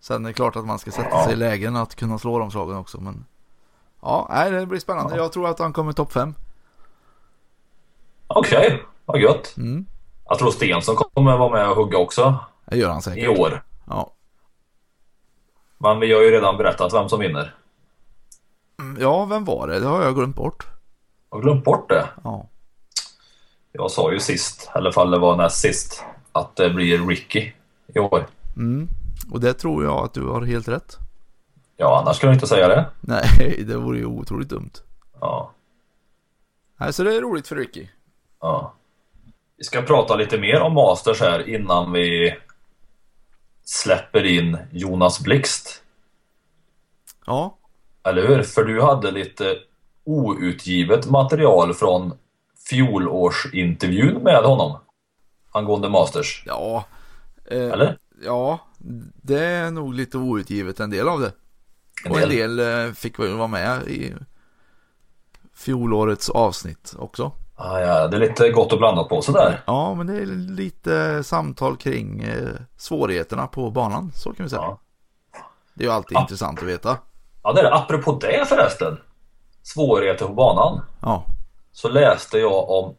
Sen 0.00 0.24
är 0.24 0.28
det 0.28 0.34
klart 0.34 0.56
att 0.56 0.66
man 0.66 0.78
ska 0.78 0.90
sätta 0.90 1.24
sig 1.24 1.32
i 1.32 1.36
lägen 1.36 1.76
att 1.76 1.94
kunna 1.94 2.18
slå 2.18 2.38
de 2.38 2.50
slagen 2.50 2.76
också. 2.76 3.00
Men 3.00 3.24
ja, 4.02 4.26
nej, 4.30 4.50
det 4.50 4.66
blir 4.66 4.80
spännande. 4.80 5.16
Ja. 5.16 5.22
Jag 5.22 5.32
tror 5.32 5.48
att 5.48 5.58
han 5.58 5.72
kommer 5.72 5.92
topp 5.92 6.12
5. 6.12 6.34
Okej, 8.26 8.82
vad 9.04 9.20
gött. 9.20 9.54
Mm. 9.56 9.86
Jag 10.28 10.38
tror 10.38 10.50
Stensson 10.50 10.96
kommer 10.96 11.36
vara 11.36 11.52
med 11.52 11.68
och 11.70 11.76
hugga 11.76 11.98
också 11.98 12.38
Det 12.70 12.76
gör 12.76 12.88
han 12.88 12.98
i 12.98 13.02
säkert. 13.02 13.38
år. 13.38 13.62
Ja. 13.86 14.12
Men 15.78 16.00
vi 16.00 16.12
har 16.12 16.22
ju 16.22 16.30
redan 16.30 16.56
berättat 16.56 16.92
vem 16.94 17.08
som 17.08 17.20
vinner. 17.20 17.54
Mm, 18.80 19.02
ja, 19.02 19.24
vem 19.24 19.44
var 19.44 19.68
det? 19.68 19.80
Det 19.80 19.86
har 19.86 20.02
jag 20.02 20.14
glömt 20.14 20.36
bort. 20.36 20.66
Jag 21.30 21.36
har 21.36 21.42
glömt 21.42 21.64
bort 21.64 21.88
det. 21.88 22.08
Ja. 22.24 22.48
Jag 23.72 23.90
sa 23.90 24.12
ju 24.12 24.20
sist, 24.20 24.70
eller 24.74 24.92
fall 24.92 25.10
det 25.10 25.18
var 25.18 25.36
näst 25.36 25.56
sist, 25.60 26.04
att 26.32 26.56
det 26.56 26.70
blir 26.70 27.06
Ricky 27.06 27.52
i 27.94 27.98
år. 27.98 28.26
Mm. 28.56 28.88
Och 29.30 29.40
det 29.40 29.54
tror 29.54 29.84
jag 29.84 30.04
att 30.04 30.14
du 30.14 30.26
har 30.28 30.42
helt 30.42 30.68
rätt. 30.68 30.96
Ja, 31.76 32.00
annars 32.00 32.16
skulle 32.16 32.30
jag 32.32 32.36
inte 32.36 32.46
säga 32.46 32.68
det. 32.68 32.86
Nej, 33.00 33.64
det 33.68 33.76
vore 33.76 33.98
ju 33.98 34.06
otroligt 34.06 34.48
dumt. 34.48 34.70
Ja, 35.20 35.52
Nej, 36.78 36.92
så 36.92 37.02
det 37.02 37.14
är 37.16 37.20
roligt 37.20 37.48
för 37.48 37.56
Ricky. 37.56 37.88
Ja. 38.46 38.72
Vi 39.56 39.64
ska 39.64 39.82
prata 39.82 40.16
lite 40.16 40.38
mer 40.38 40.60
om 40.60 40.74
Masters 40.74 41.20
här 41.20 41.48
innan 41.48 41.92
vi 41.92 42.36
släpper 43.64 44.24
in 44.24 44.58
Jonas 44.72 45.20
Blixt. 45.20 45.82
Ja, 47.26 47.58
Eller 48.04 48.26
hur? 48.28 48.42
För 48.42 48.64
du 48.64 48.82
hade 48.82 49.10
lite 49.10 49.56
outgivet 50.04 51.06
material 51.10 51.74
från 51.74 52.14
fjolårsintervjun 52.68 54.22
med 54.22 54.42
honom. 54.44 54.78
Angående 55.52 55.88
Masters. 55.88 56.42
ja. 56.46 56.84
Eh, 57.50 57.70
Eller? 57.70 57.98
Ja, 58.22 58.60
det 59.22 59.44
är 59.44 59.70
nog 59.70 59.94
lite 59.94 60.18
outgivet 60.18 60.80
en 60.80 60.90
del 60.90 61.08
av 61.08 61.20
det. 61.20 61.32
En 62.04 62.10
Och 62.10 62.20
en 62.20 62.28
del. 62.28 62.56
del 62.56 62.86
eh, 62.88 62.92
fick 62.94 63.18
väl 63.18 63.34
vara 63.36 63.48
med 63.48 63.82
i 63.88 64.14
fjolårets 65.54 66.30
avsnitt 66.30 66.94
också. 66.98 67.32
Ah, 67.58 67.80
ja, 67.80 68.08
det 68.08 68.16
är 68.16 68.20
lite 68.20 68.50
gott 68.50 68.72
och 68.72 68.78
blandat 68.78 69.08
på 69.08 69.22
sådär. 69.22 69.62
Ja, 69.66 69.94
men 69.94 70.06
det 70.06 70.16
är 70.18 70.26
lite 70.56 71.24
samtal 71.24 71.76
kring 71.76 72.22
eh, 72.22 72.48
svårigheterna 72.76 73.46
på 73.46 73.70
banan, 73.70 74.12
så 74.14 74.32
kan 74.32 74.44
vi 74.46 74.50
säga. 74.50 74.62
Ja. 74.62 74.78
Det 75.74 75.84
är 75.84 75.88
ju 75.88 75.92
alltid 75.94 76.16
Ja. 76.16 76.20
intressant 76.20 76.58
att 76.58 76.64
veta. 76.68 76.98
Ja, 77.42 77.52
det 77.52 77.60
är 77.60 77.64
det. 77.64 77.74
Apropå 77.74 78.18
det 78.20 78.48
förresten. 78.48 78.98
Svårigheter 79.62 80.26
på 80.26 80.32
banan. 80.32 80.80
Ja, 81.02 81.24
Så 81.72 81.88
läste 81.88 82.38
jag 82.38 82.70
om 82.70 82.94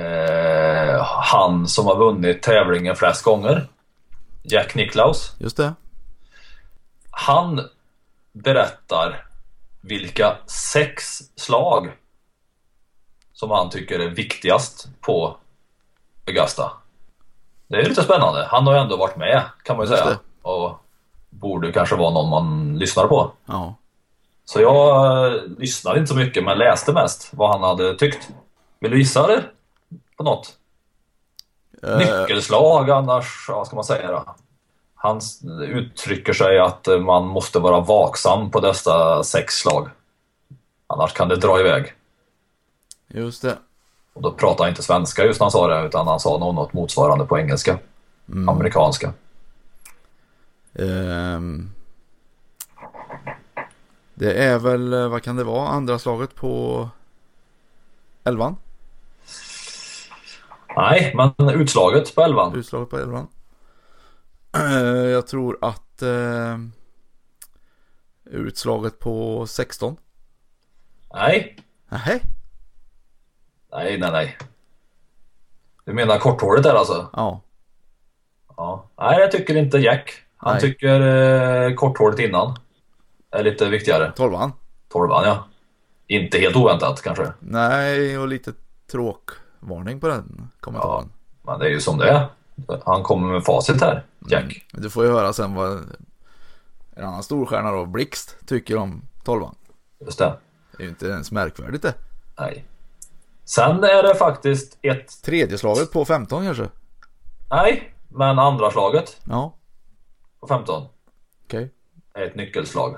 eh, 0.00 1.02
han 1.04 1.68
som 1.68 1.86
har 1.86 1.96
vunnit 1.96 2.42
tävlingen 2.42 2.96
flest 2.96 3.22
gånger. 3.24 3.68
Jack 4.42 4.74
Nicklaus. 4.74 5.34
just 5.38 5.56
det. 5.56 5.74
Han 7.10 7.60
berättar 8.32 9.26
vilka 9.80 10.36
sex 10.46 11.18
slag 11.36 11.92
som 13.36 13.50
han 13.50 13.70
tycker 13.70 13.98
är 13.98 14.08
viktigast 14.08 14.88
på 15.00 15.36
Augusta. 16.26 16.72
Det 17.66 17.76
är 17.76 17.88
lite 17.88 18.02
spännande. 18.02 18.46
Han 18.50 18.66
har 18.66 18.74
ju 18.74 18.80
ändå 18.80 18.96
varit 18.96 19.16
med 19.16 19.42
kan 19.62 19.76
man 19.76 19.86
ju 19.86 19.92
Just 19.92 20.04
säga. 20.04 20.18
Och 20.42 20.80
borde 21.30 21.72
kanske 21.72 21.96
vara 21.96 22.10
någon 22.10 22.30
man 22.30 22.78
lyssnar 22.78 23.06
på. 23.06 23.32
Ja, 23.46 23.74
Så 24.44 24.60
jag 24.60 25.06
eh, 25.26 25.42
lyssnade 25.58 25.98
inte 25.98 26.08
så 26.08 26.16
mycket 26.16 26.44
men 26.44 26.58
läste 26.58 26.92
mest 26.92 27.30
vad 27.32 27.50
han 27.50 27.62
hade 27.62 27.94
tyckt. 27.94 28.28
Vill 28.80 28.90
du 28.90 28.98
gissa 28.98 29.26
det? 29.26 29.44
På 30.16 30.24
något? 30.24 30.52
Eh, 31.82 31.98
Nyckelslag 31.98 32.90
annars, 32.90 33.46
vad 33.48 33.66
ska 33.66 33.76
man 33.76 33.84
säga 33.84 34.10
då? 34.10 34.24
Han 34.94 35.20
uttrycker 35.62 36.32
sig 36.32 36.58
att 36.58 36.88
eh, 36.88 36.98
man 36.98 37.26
måste 37.26 37.58
vara 37.58 37.80
vaksam 37.80 38.50
på 38.50 38.60
dessa 38.60 39.24
sex 39.24 39.54
slag. 39.54 39.88
Annars 40.86 41.12
kan 41.12 41.28
det 41.28 41.36
dra 41.36 41.60
iväg. 41.60 41.92
Just 43.08 43.42
det. 43.42 43.58
Och 44.12 44.22
då 44.22 44.32
pratar 44.32 44.64
han 44.64 44.68
inte 44.68 44.82
svenska 44.82 45.24
just 45.24 45.40
när 45.40 45.44
han 45.44 45.50
sa 45.50 45.68
det 45.68 45.86
utan 45.86 46.06
han 46.06 46.20
sa 46.20 46.38
nog 46.38 46.54
något 46.54 46.72
motsvarande 46.72 47.24
på 47.24 47.38
engelska. 47.38 47.78
Amerikanska. 48.48 49.12
Ehm, 50.74 51.70
det 54.14 54.44
är 54.44 54.58
väl, 54.58 54.92
eh, 54.92 55.08
vad 55.08 55.22
kan 55.22 55.36
det 55.36 55.44
vara, 55.44 55.68
andra 55.68 55.98
slaget 55.98 56.34
på 56.34 56.88
elvan? 58.24 58.56
Nej, 60.76 61.14
men 61.16 61.50
utslaget 61.50 62.14
på 62.14 62.22
elvan. 62.22 62.54
Utslaget 62.54 62.90
på 62.90 62.98
elvan. 62.98 63.26
Eh, 64.56 65.10
jag 65.10 65.26
tror 65.26 65.58
att 65.60 66.02
eh, 66.02 66.58
utslaget 68.24 68.98
på 68.98 69.46
16. 69.46 69.96
Nej, 71.14 71.56
Nähä? 71.88 72.20
Nej, 73.72 73.98
nej, 73.98 74.10
nej. 74.12 74.38
Du 75.84 75.92
menar 75.92 76.18
korthålet 76.18 76.62
där 76.62 76.74
alltså? 76.74 77.10
Ja. 77.12 77.40
Ja. 78.56 78.88
Nej, 78.98 79.20
jag 79.20 79.32
tycker 79.32 79.56
inte 79.56 79.78
Jack. 79.78 80.12
Han 80.36 80.52
Nej. 80.52 80.60
tycker 80.60 81.00
eh, 81.00 81.74
korthålet 81.74 82.18
innan 82.18 82.56
är 83.30 83.42
lite 83.42 83.68
viktigare. 83.68 84.12
12 84.16 84.36
Tolvan, 84.88 85.24
ja. 85.24 85.44
Inte 86.06 86.38
helt 86.38 86.56
oväntat 86.56 87.02
kanske. 87.02 87.32
Nej, 87.38 88.18
och 88.18 88.28
lite 88.28 88.52
tråkvarning 88.90 90.00
på 90.00 90.08
den 90.08 90.50
kommentaren. 90.60 91.12
Men 91.42 91.58
det 91.58 91.66
är 91.66 91.70
ju 91.70 91.80
som 91.80 91.98
det 91.98 92.08
är. 92.08 92.26
Han 92.84 93.02
kommer 93.02 93.32
med 93.32 93.44
facit 93.44 93.80
här, 93.80 94.04
Jack. 94.30 94.66
Du 94.72 94.90
får 94.90 95.04
ju 95.04 95.10
höra 95.10 95.32
sen 95.32 95.54
vad 95.54 95.78
en 96.96 97.04
annan 97.04 97.22
storstjärna 97.22 97.70
då, 97.70 97.86
Blixt, 97.86 98.36
tycker 98.46 98.76
om 98.76 99.02
12 99.24 99.44
Just 100.00 100.18
det. 100.18 100.36
Det 100.76 100.82
är 100.82 100.84
ju 100.84 100.88
inte 100.88 101.06
ens 101.06 101.32
märkvärdigt 101.32 101.82
det. 101.82 101.94
Nej. 102.38 102.64
Sen 103.48 103.84
är 103.84 104.02
det 104.02 104.14
faktiskt 104.14 104.78
ett... 104.82 105.22
Tredje 105.22 105.58
slaget 105.58 105.92
på 105.92 106.04
15 106.04 106.44
kanske? 106.44 106.68
Nej, 107.50 107.94
men 108.08 108.38
andra 108.38 108.70
slaget 108.70 109.20
Ja, 109.28 109.54
på 110.40 110.46
15 110.46 110.84
okej. 111.46 111.70
är 112.14 112.22
ett 112.22 112.34
nyckelslag. 112.34 112.96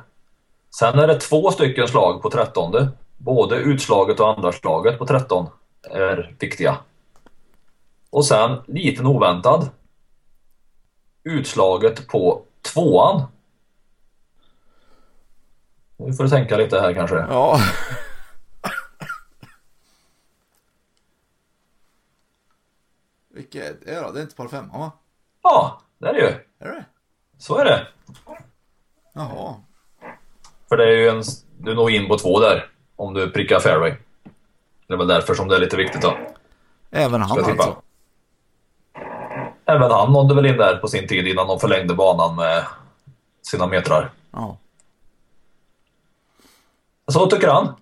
Sen 0.78 0.98
är 0.98 1.06
det 1.06 1.20
två 1.20 1.50
stycken 1.50 1.88
slag 1.88 2.22
på 2.22 2.30
13. 2.30 2.88
Både 3.16 3.56
utslaget 3.56 4.20
och 4.20 4.28
andra 4.36 4.52
slaget 4.52 4.98
på 4.98 5.06
13 5.06 5.46
är 5.90 6.36
viktiga. 6.38 6.76
Och 8.10 8.24
sen, 8.24 8.58
liten 8.66 9.06
oväntad, 9.06 9.68
utslaget 11.22 12.08
på 12.08 12.42
tvåan. 12.72 13.22
Nu 15.96 16.12
får 16.12 16.24
du 16.24 16.30
tänka 16.30 16.56
lite 16.56 16.80
här 16.80 16.94
kanske. 16.94 17.16
Ja. 17.16 17.60
Vilket 23.52 23.88
är 23.88 23.94
det 23.94 24.00
då? 24.00 24.12
Det 24.12 24.20
är 24.20 24.22
inte 24.22 24.36
par 24.36 24.48
5 24.48 24.68
va? 24.68 24.92
Ja, 25.42 25.82
det 25.98 26.08
är 26.08 26.12
det 26.12 26.20
ju. 26.20 26.26
Är 26.58 26.72
det 26.72 26.84
Så 27.38 27.58
är 27.58 27.64
det. 27.64 27.86
Jaha. 29.12 29.54
För 30.68 30.76
det 30.76 30.84
är 30.84 30.96
ju 30.96 31.08
en... 31.08 31.22
Du 31.58 31.74
når 31.74 31.90
in 31.90 32.08
på 32.08 32.18
två 32.18 32.40
där. 32.40 32.70
Om 32.96 33.14
du 33.14 33.30
prickar 33.30 33.60
fairway. 33.60 33.94
Det 34.86 34.94
är 34.94 34.96
väl 34.96 35.06
därför 35.06 35.34
som 35.34 35.48
det 35.48 35.56
är 35.56 35.60
lite 35.60 35.76
viktigt 35.76 36.02
då. 36.02 36.18
Även 36.90 37.22
han 37.22 37.44
alltså? 37.44 37.82
Även 39.64 39.90
han 39.90 40.12
nådde 40.12 40.34
väl 40.34 40.46
in 40.46 40.56
där 40.56 40.76
på 40.76 40.88
sin 40.88 41.08
tid 41.08 41.26
innan 41.26 41.46
de 41.46 41.60
förlängde 41.60 41.94
banan 41.94 42.36
med 42.36 42.66
sina 43.42 43.66
metrar. 43.66 44.12
Ja. 44.30 44.58
Så 47.06 47.26
tycker 47.26 47.48
han. 47.48 47.74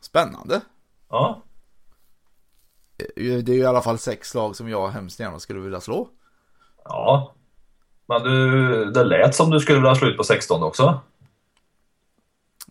Spännande. 0.00 0.60
Ja. 1.08 1.42
Det 3.16 3.48
är 3.48 3.54
ju 3.54 3.60
i 3.60 3.66
alla 3.66 3.82
fall 3.82 3.98
sex 3.98 4.30
slag 4.30 4.56
som 4.56 4.68
jag 4.68 4.88
hemskt 4.88 5.20
gärna 5.20 5.38
skulle 5.38 5.60
vilja 5.60 5.80
slå. 5.80 6.08
Ja. 6.84 7.34
Men 8.06 8.22
du, 8.22 8.84
det 8.90 9.04
lät 9.04 9.34
som 9.34 9.50
du 9.50 9.60
skulle 9.60 9.78
vilja 9.78 9.90
ha 9.90 9.96
slut 9.96 10.16
på 10.16 10.24
16 10.24 10.62
också. 10.62 11.00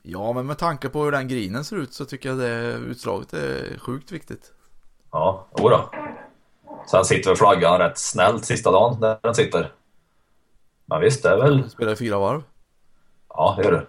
Ja, 0.02 0.34
men 0.34 0.46
med 0.46 0.58
tanke 0.58 0.90
på 0.90 1.04
hur 1.04 1.12
den 1.12 1.28
grinen 1.28 1.66
ser 1.66 1.76
ut 1.76 1.94
så 1.94 2.06
tycker 2.06 2.30
jag 2.30 2.38
det 2.38 2.74
utslaget 2.74 3.34
är 3.34 3.80
sjukt 3.80 4.12
viktigt. 4.12 4.52
Ja, 5.12 5.48
jodå. 5.58 5.90
Sen 6.92 7.06
sitter 7.06 7.30
väl 7.30 7.38
flaggan 7.38 7.80
rätt 7.80 7.98
snällt 7.98 8.46
sista 8.46 8.72
dagen 8.72 9.00
där 9.00 9.20
den 9.22 9.36
sitter. 9.36 9.72
Men 10.86 11.02
visst, 11.02 11.24
det 11.24 11.30
är 11.30 11.38
väl... 11.38 11.70
Spelar 11.70 11.96
fyra 11.96 12.20
varv. 12.20 12.44
Ja, 13.30 13.56
det 13.58 13.64
gör 13.64 13.72
det. 13.72 13.86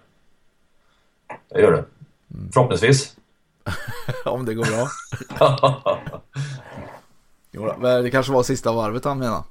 Det 1.49 1.61
gör 1.61 1.71
det. 1.71 1.85
Förhoppningsvis. 2.53 3.15
Om 4.25 4.45
det 4.45 4.53
går 4.53 4.65
bra. 4.65 4.87
Jo, 7.57 7.73
det 7.81 8.11
kanske 8.11 8.31
var 8.33 8.43
sista 8.43 8.71
varvet 8.71 9.05
han 9.05 9.19
menade. 9.19 9.43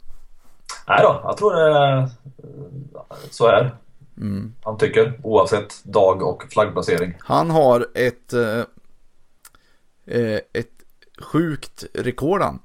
Nej 0.89 0.99
då, 1.03 1.21
jag 1.25 1.37
tror 1.37 1.55
det 1.55 1.79
är 1.79 2.09
så 3.31 3.47
här. 3.47 3.77
Han 4.65 4.79
tycker, 4.79 5.21
oavsett 5.23 5.85
dag 5.85 6.23
och 6.23 6.45
flaggplacering. 6.51 7.15
Han 7.21 7.51
har 7.51 7.87
ett, 7.95 8.33
eh, 8.33 8.59
eh, 10.07 10.41
ett 10.53 10.71
sjukt 11.19 11.85
rekord 11.95 12.43
han. 12.43 12.59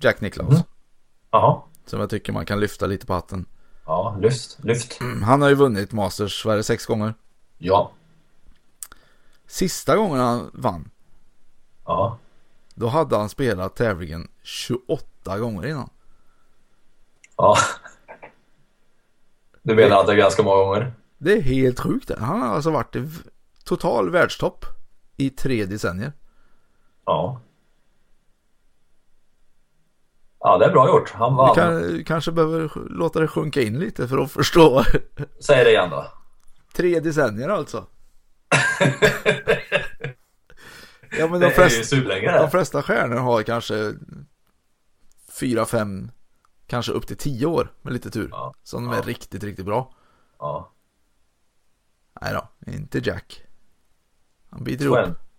Jack 0.00 0.20
Nicklaus. 0.20 0.54
Jaha. 1.30 1.62
Som 1.86 2.00
jag 2.00 2.10
tycker 2.10 2.32
man 2.32 2.46
kan 2.46 2.60
lyfta 2.60 2.86
lite 2.86 3.06
på 3.06 3.14
hatten. 3.14 3.46
Ja, 3.86 4.16
lyft, 4.20 4.58
lyft. 4.64 4.98
Han 5.24 5.42
har 5.42 5.48
ju 5.48 5.54
vunnit 5.54 5.92
Masters 5.92 6.42
Sverige 6.42 6.62
sex 6.62 6.86
gånger. 6.86 7.14
Ja. 7.58 7.92
Sista 9.50 9.96
gången 9.96 10.20
han 10.20 10.50
vann, 10.54 10.90
Ja. 11.86 12.18
då 12.74 12.86
hade 12.86 13.16
han 13.16 13.28
spelat 13.28 13.76
tävlingen 13.76 14.28
28 14.42 15.38
gånger 15.38 15.66
innan. 15.66 15.90
Ja. 17.36 17.56
Du 19.62 19.74
menar 19.74 20.00
att 20.00 20.06
det 20.06 20.12
är 20.12 20.16
ganska 20.16 20.42
många 20.42 20.64
gånger? 20.64 20.92
Det 21.18 21.32
är 21.32 21.40
helt 21.40 21.80
sjukt 21.80 22.08
det. 22.08 22.20
Han 22.20 22.42
har 22.42 22.48
alltså 22.48 22.70
varit 22.70 22.96
i 22.96 23.08
total 23.64 24.10
världstopp 24.10 24.64
i 25.16 25.30
tre 25.30 25.66
decennier. 25.66 26.12
Ja. 27.04 27.40
Ja, 30.40 30.58
det 30.58 30.64
är 30.64 30.72
bra 30.72 30.88
gjort. 30.88 31.10
Han 31.10 31.30
Du 31.32 31.36
vann. 31.36 31.54
kan, 31.54 32.04
kanske 32.04 32.32
behöver 32.32 32.70
låta 32.90 33.20
det 33.20 33.28
sjunka 33.28 33.62
in 33.62 33.78
lite 33.78 34.08
för 34.08 34.18
att 34.18 34.30
förstå. 34.32 34.84
Säg 35.40 35.64
det 35.64 35.70
igen 35.70 35.90
då. 35.90 36.06
tre 36.74 37.00
decennier 37.00 37.48
alltså. 37.48 37.86
ja 41.18 41.28
men 41.28 41.40
de 41.40 41.50
flesta, 41.50 41.96
de 42.42 42.50
flesta 42.50 42.82
stjärnor 42.82 43.16
har 43.16 43.42
kanske 43.42 43.94
fyra, 45.40 45.66
fem, 45.66 46.10
kanske 46.66 46.92
upp 46.92 47.06
till 47.06 47.16
tio 47.16 47.46
år 47.46 47.72
med 47.82 47.92
lite 47.92 48.10
tur. 48.10 48.28
Ja. 48.32 48.54
Som 48.62 48.84
de 48.84 48.92
är 48.98 49.02
riktigt, 49.02 49.44
riktigt 49.44 49.66
bra. 49.66 49.94
Ja. 50.38 50.72
Nej 52.20 52.32
då, 52.32 52.48
inte 52.72 52.98
Jack. 52.98 53.42
Han 54.50 54.64
biter 54.64 54.84
ihop 54.84 54.98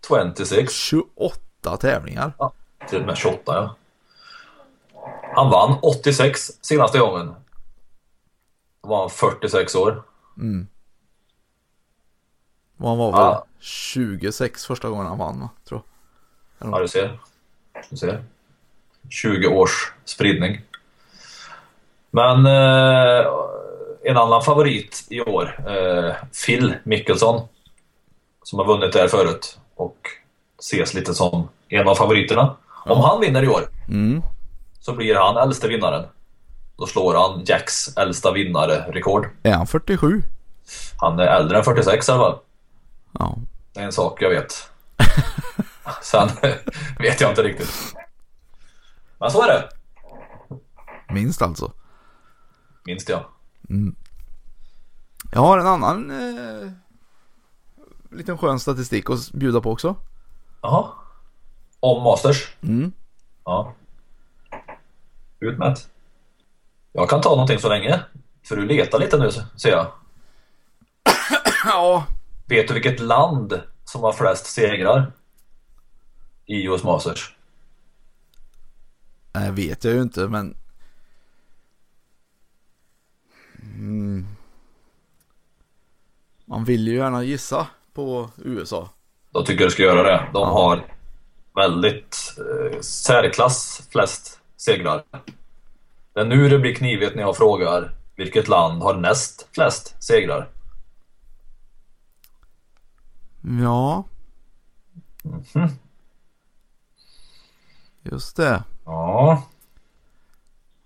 Twen- 0.10 0.34
26. 0.38 0.74
28 0.74 1.78
tävlingar. 1.78 2.34
Ja, 2.38 2.54
till 2.90 3.00
och 3.02 3.06
med 3.06 3.18
28 3.18 3.42
ja. 3.46 3.76
Han 5.36 5.50
vann 5.52 5.80
86 5.82 6.52
senaste 6.62 7.00
gången. 7.00 7.28
Då 8.84 8.90
var 8.90 9.00
han 9.00 9.10
46 9.10 9.76
år. 9.76 10.04
Och 12.82 12.90
han 12.90 12.98
var 12.98 13.12
väl 13.12 13.20
Ja. 13.22 13.46
26 13.60 14.66
första 14.66 14.90
gången 14.90 15.06
han 15.06 15.18
vann 15.18 15.40
va? 15.40 15.50
Tror 15.70 15.82
jag. 16.60 16.72
Ja, 16.74 16.80
du 16.80 16.88
ser. 16.88 17.20
Du 17.90 17.98
ser. 17.98 18.24
20 19.10 19.48
års 19.48 19.92
spridning. 20.06 20.62
Men 22.12 22.46
eh, 22.46 23.26
en 24.04 24.18
annan 24.18 24.42
favorit 24.42 25.04
i 25.10 25.22
år, 25.22 25.60
eh, 25.70 26.16
Phil 26.46 26.74
Mickelson, 26.84 27.48
som 28.44 28.60
har 28.60 28.66
vunnit 28.66 28.94
där 28.94 29.08
förut 29.08 29.60
och 29.76 29.98
ses 30.60 30.94
lite 30.94 31.14
som 31.14 31.50
en 31.70 31.88
av 31.88 31.96
favoriterna. 31.96 32.56
Om 32.86 33.02
han 33.02 33.20
vinner 33.22 33.44
i 33.44 33.48
år 33.48 33.62
Mm. 33.88 34.22
så 34.80 34.94
blir 34.94 35.16
han 35.16 35.38
äldste 35.38 35.68
vinnaren. 35.68 36.06
Då 36.78 36.86
slår 36.86 37.16
han 37.16 37.44
Jacks 37.46 37.98
äldsta 37.98 38.32
vinnare-rekord. 38.32 39.28
Är 39.44 39.52
han 39.54 39.68
47? 39.68 40.22
Han 40.98 41.20
är 41.20 41.26
äldre 41.28 41.58
än 41.58 41.64
46 41.64 42.10
i 42.10 42.12
alla 42.12 42.22
fall. 42.24 42.40
Ja. 43.12 43.38
Det 43.74 43.80
är 43.80 43.86
en 43.86 43.92
sak 43.92 44.22
jag 44.22 44.30
vet. 44.30 44.70
Sen 46.02 46.30
vet 47.00 47.22
jag 47.22 47.32
inte 47.32 47.44
riktigt. 47.44 47.96
Men 49.20 49.32
så 49.32 49.42
är 49.44 49.48
det. 49.48 49.70
Minst 51.14 51.42
alltså. 51.42 51.74
Minst 52.84 53.10
jag. 53.10 53.26
Jag 55.32 55.42
har 55.42 55.58
en 55.60 55.68
annan 55.68 56.12
eh, 56.12 56.72
liten 58.12 58.38
skön 58.38 58.60
statistik 58.60 59.10
att 59.10 59.32
bjuda 59.32 59.62
på 59.62 59.72
också. 59.72 59.96
Jaha. 60.62 60.88
Om 61.80 62.04
Masters? 62.04 62.56
Mm. 62.62 62.92
Ja. 63.46 63.74
Ut 65.40 65.58
med. 65.58 65.80
Jag 66.92 67.10
kan 67.10 67.22
ta 67.22 67.30
någonting 67.30 67.60
så 67.60 67.70
länge. 67.70 68.00
För 68.44 68.56
du 68.56 68.66
letar 68.66 69.00
lite 69.00 69.18
nu 69.18 69.32
ser 69.56 69.70
jag. 69.70 69.88
Ja. 71.66 72.06
Vet 72.52 72.68
du 72.68 72.74
vilket 72.74 73.00
land 73.00 73.62
som 73.86 74.04
har 74.04 74.14
flest 74.14 74.46
segrar? 74.46 75.12
I 76.46 76.66
US 76.66 76.84
Masters? 76.84 77.36
Nej, 79.34 79.52
vet 79.52 79.84
jag 79.84 79.94
ju 79.94 80.02
inte 80.02 80.28
men... 80.28 80.58
Mm. 83.64 84.28
Man 86.46 86.64
vill 86.64 86.88
ju 86.88 86.96
gärna 86.96 87.24
gissa 87.24 87.68
på 87.94 88.30
USA. 88.38 88.90
Då 89.32 89.46
tycker 89.46 89.62
jag 89.62 89.70
du 89.70 89.74
ska 89.74 89.84
göra 89.84 90.04
det. 90.04 90.30
De 90.34 90.50
har 90.50 90.86
väldigt 91.56 92.36
eh, 92.38 92.80
särklass 92.80 93.88
flest 93.92 94.40
segrar. 94.58 95.04
Det 96.14 96.20
är 96.20 96.26
nu 96.26 96.50
det 96.50 96.60
blir 96.60 96.76
knivigt 96.76 97.16
när 97.16 97.24
jag 97.24 97.38
frågar 97.38 97.92
vilket 98.16 98.48
land 98.48 98.84
har 98.84 98.94
näst 98.94 99.48
flest 99.52 100.04
segrar? 100.04 100.48
Ja. 103.42 104.04
Just 108.04 108.36
det. 108.36 108.64
Ja, 108.86 109.44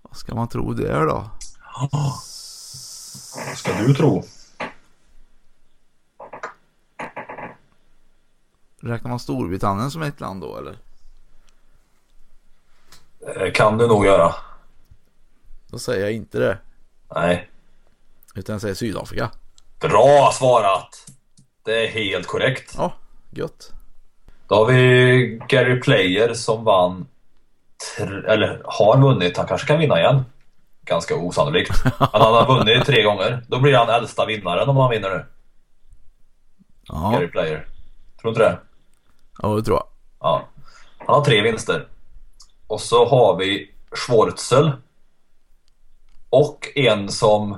Vad 0.02 0.16
ska 0.16 0.34
man 0.34 0.48
tro 0.48 0.72
där 0.72 1.06
då? 1.06 1.30
vad 1.92 3.56
ska 3.56 3.72
du 3.78 3.94
tro? 3.94 4.24
Räknar 8.80 9.08
man 9.10 9.18
Storbritannien 9.18 9.90
som 9.90 10.02
ett 10.02 10.20
land 10.20 10.40
då 10.40 10.56
eller? 10.58 10.78
Eh, 13.20 13.52
Kan 13.52 13.78
du 13.78 13.86
nog 13.86 14.06
göra. 14.06 14.34
Då 15.68 15.78
säger 15.78 16.02
jag 16.02 16.12
inte 16.12 16.38
det. 16.38 16.58
Nej. 17.14 17.50
Utan 18.34 18.52
jag 18.52 18.60
säger 18.60 18.74
Sydafrika. 18.74 19.30
Bra 19.80 20.30
svarat! 20.32 21.06
Det 21.66 21.84
är 21.84 21.88
helt 21.88 22.26
korrekt. 22.26 22.74
Ja, 22.76 22.92
gött. 23.30 23.72
Då 24.48 24.54
har 24.54 24.66
vi 24.66 25.40
Gary 25.48 25.80
Player 25.80 26.34
som 26.34 26.64
vann, 26.64 27.06
eller 28.26 28.62
har 28.64 29.00
vunnit, 29.00 29.36
han 29.36 29.46
kanske 29.46 29.66
kan 29.66 29.78
vinna 29.78 30.00
igen. 30.00 30.24
Ganska 30.84 31.16
osannolikt. 31.16 31.84
Men 31.84 32.08
han 32.10 32.34
har 32.34 32.46
vunnit 32.46 32.86
tre 32.86 33.02
gånger. 33.02 33.44
Då 33.48 33.60
blir 33.60 33.74
han 33.74 33.88
äldsta 33.88 34.26
vinnaren 34.26 34.68
om 34.68 34.76
han 34.76 34.90
vinner 34.90 35.10
nu. 35.10 35.24
Ja, 36.82 37.10
Gary 37.10 37.28
Player. 37.28 37.68
Tror 38.20 38.22
du 38.22 38.28
inte 38.28 38.42
det? 38.42 38.58
ja 39.42 39.48
det 39.48 39.62
tror 39.62 39.76
jag. 39.76 39.86
Ja. 40.20 40.48
Han 40.98 41.14
har 41.14 41.24
tre 41.24 41.42
vinster. 41.42 41.86
Och 42.66 42.80
så 42.80 43.06
har 43.06 43.36
vi 43.36 43.70
Schwarzel. 43.90 44.72
Och 46.30 46.68
en 46.74 47.08
som 47.08 47.56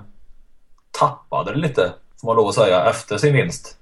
tappade 0.90 1.54
lite, 1.54 1.92
får 2.20 2.26
man 2.26 2.36
lov 2.36 2.48
att 2.48 2.54
säga, 2.54 2.84
efter 2.84 3.18
sin 3.18 3.34
vinst. 3.34 3.78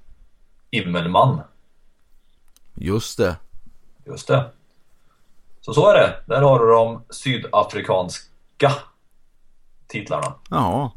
Immelman. 0.71 1.41
Just 2.75 3.19
det. 3.19 3.37
Just 4.05 4.29
det. 4.29 4.51
Så 5.61 5.75
så 5.75 5.91
är 5.91 5.95
det. 5.95 6.23
Där 6.27 6.43
har 6.43 6.59
du 6.59 6.73
de 6.73 7.03
sydafrikanska 7.11 8.73
titlarna. 9.87 10.35
Ja, 10.51 10.93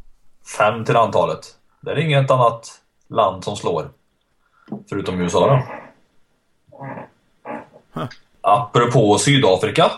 Fem 0.58 0.86
till 0.86 0.96
antalet. 0.96 1.58
Det 1.82 1.92
är 1.92 1.98
inget 1.98 2.32
annat 2.32 2.82
land 3.08 3.44
som 3.44 3.56
slår. 3.56 3.90
Förutom 4.90 5.22
USA 5.22 5.48
då. 5.48 5.64
Apropå 8.42 9.18
Sydafrika 9.18 9.92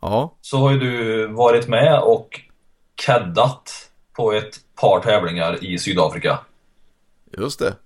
ja, 0.00 0.34
så 0.40 0.58
har 0.58 0.70
ju 0.70 0.78
du 0.78 1.26
varit 1.26 1.68
med 1.68 2.00
och 2.00 2.40
keddat 3.00 3.90
på 4.12 4.32
ett 4.32 4.60
par 4.80 5.00
tävlingar 5.00 5.64
i 5.64 5.78
Sydafrika. 5.78 6.38
just 7.38 7.58
det. 7.58 7.76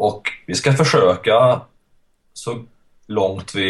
Och 0.00 0.28
vi 0.46 0.54
ska 0.54 0.72
försöka 0.72 1.60
så 2.32 2.64
långt 3.06 3.54
vi 3.54 3.69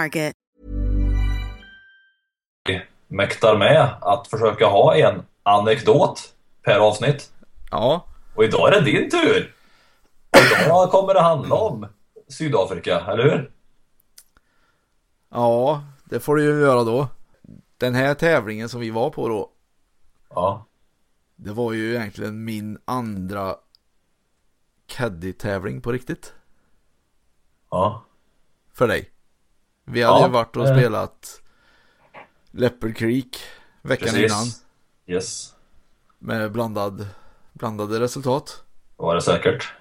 Mäktar 3.07 3.57
med 3.57 3.89
att 4.01 4.27
försöka 4.27 4.65
ha 4.65 4.95
en 4.95 5.23
anekdot 5.43 6.33
per 6.61 6.79
avsnitt. 6.79 7.31
Ja, 7.71 8.05
Och 8.35 8.43
idag 8.43 8.67
är 8.67 8.71
det 8.81 8.85
din 8.91 9.09
tur! 9.09 9.55
Idag 10.65 10.91
kommer 10.91 11.13
det 11.13 11.21
handla 11.21 11.55
om 11.55 11.87
Sydafrika, 12.27 12.99
eller 12.99 13.23
hur? 13.23 13.51
ja, 15.29 15.83
det 16.03 16.19
får 16.19 16.35
du 16.35 16.43
ju 16.43 16.61
göra 16.61 16.83
då. 16.83 17.07
Den 17.77 17.95
här 17.95 18.13
tävlingen 18.13 18.69
som 18.69 18.81
vi 18.81 18.89
var 18.89 19.09
på 19.09 19.27
då, 19.27 19.51
Ja. 20.29 20.65
det 21.35 21.51
var 21.51 21.73
ju 21.73 21.95
egentligen 21.95 22.43
min 22.45 22.77
andra 22.85 23.55
caddy-tävling 24.87 25.81
på 25.81 25.91
riktigt. 25.91 26.33
Ja. 27.71 28.05
För 28.73 28.87
dig. 28.87 29.10
Vi 29.91 30.01
hade 30.03 30.19
Ja, 30.19 30.25
ju 30.27 30.31
varit 30.31 30.55
och 30.55 30.67
eh. 30.67 30.75
spelat 30.77 31.41
Leopard 32.51 32.95
Creek 32.97 33.37
veckan 33.81 34.07
Precis. 34.09 34.31
innan. 34.31 34.45
Yes. 35.17 35.53
Med 36.19 36.51
blandad, 36.51 37.07
blandade 37.53 37.99
resultat. 37.99 38.63
Var 38.97 39.15
det 39.15 39.21
säkert. 39.21 39.73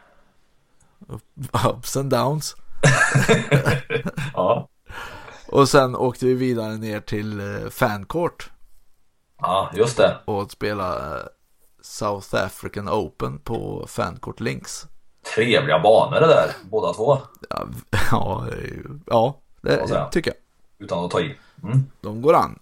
Ups 1.68 1.96
and 1.96 2.10
downs. 2.10 2.56
Ja. 4.34 4.68
Och 5.48 5.68
sen 5.68 5.96
åkte 5.96 6.26
vi 6.26 6.34
vidare 6.34 6.76
ner 6.76 7.00
till 7.00 7.40
eh, 7.40 7.68
Fancourt 7.70 8.50
Ja, 9.38 9.70
just 9.74 9.96
det. 9.96 10.16
och 10.24 10.50
spela 10.50 11.16
eh, 11.16 11.24
South 11.82 12.34
African 12.34 12.88
Open 12.88 13.38
på 13.38 13.84
Fancourt 13.88 14.40
Links. 14.40 14.86
Trevliga 15.34 15.78
banor 15.78 16.20
det 16.20 16.26
där, 16.26 16.50
båda 16.70 16.92
två. 16.92 17.18
Ja, 17.50 17.66
ja, 18.10 18.46
ja 19.06 19.40
det 19.60 20.08
tycker 20.12 20.30
jag. 20.30 20.36
Utan 20.84 21.04
att 21.04 21.10
ta 21.10 21.20
i. 21.20 21.36
Mm. 21.62 21.82
De 22.00 22.22
går 22.22 22.34
an. 22.34 22.58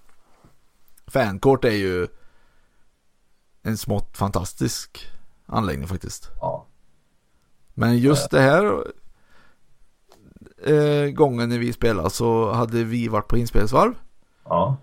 Fancourt 1.06 1.64
är 1.64 1.70
ju 1.70 2.08
en 3.62 3.78
smått 3.78 4.16
fantastisk 4.16 5.06
anläggning 5.46 5.88
faktiskt. 5.88 6.30
Ja. 6.40 6.66
Men 7.74 7.98
just 7.98 8.30
det 8.30 8.40
här 8.40 8.84
eh, 10.64 11.10
gången 11.10 11.48
när 11.48 11.58
vi 11.58 11.72
spelade 11.72 12.10
så 12.10 12.52
hade 12.52 12.84
vi 12.84 13.08
varit 13.08 13.28
på 13.28 13.36
inspelningsvarv. 13.36 13.94
ja. 14.44 14.76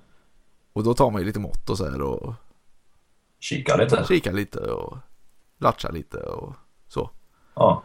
Och 0.73 0.83
då 0.83 0.93
tar 0.93 1.11
man 1.11 1.21
ju 1.21 1.25
lite 1.27 1.39
mått 1.39 1.69
och 1.69 1.77
så 1.77 1.89
här 1.89 2.01
och 2.01 2.33
Kika 3.39 3.75
lite. 3.75 4.05
kika 4.07 4.31
lite 4.31 4.59
och 4.59 4.97
latcha 5.57 5.89
lite 5.89 6.17
och 6.17 6.53
så. 6.87 7.09
Ja. 7.53 7.83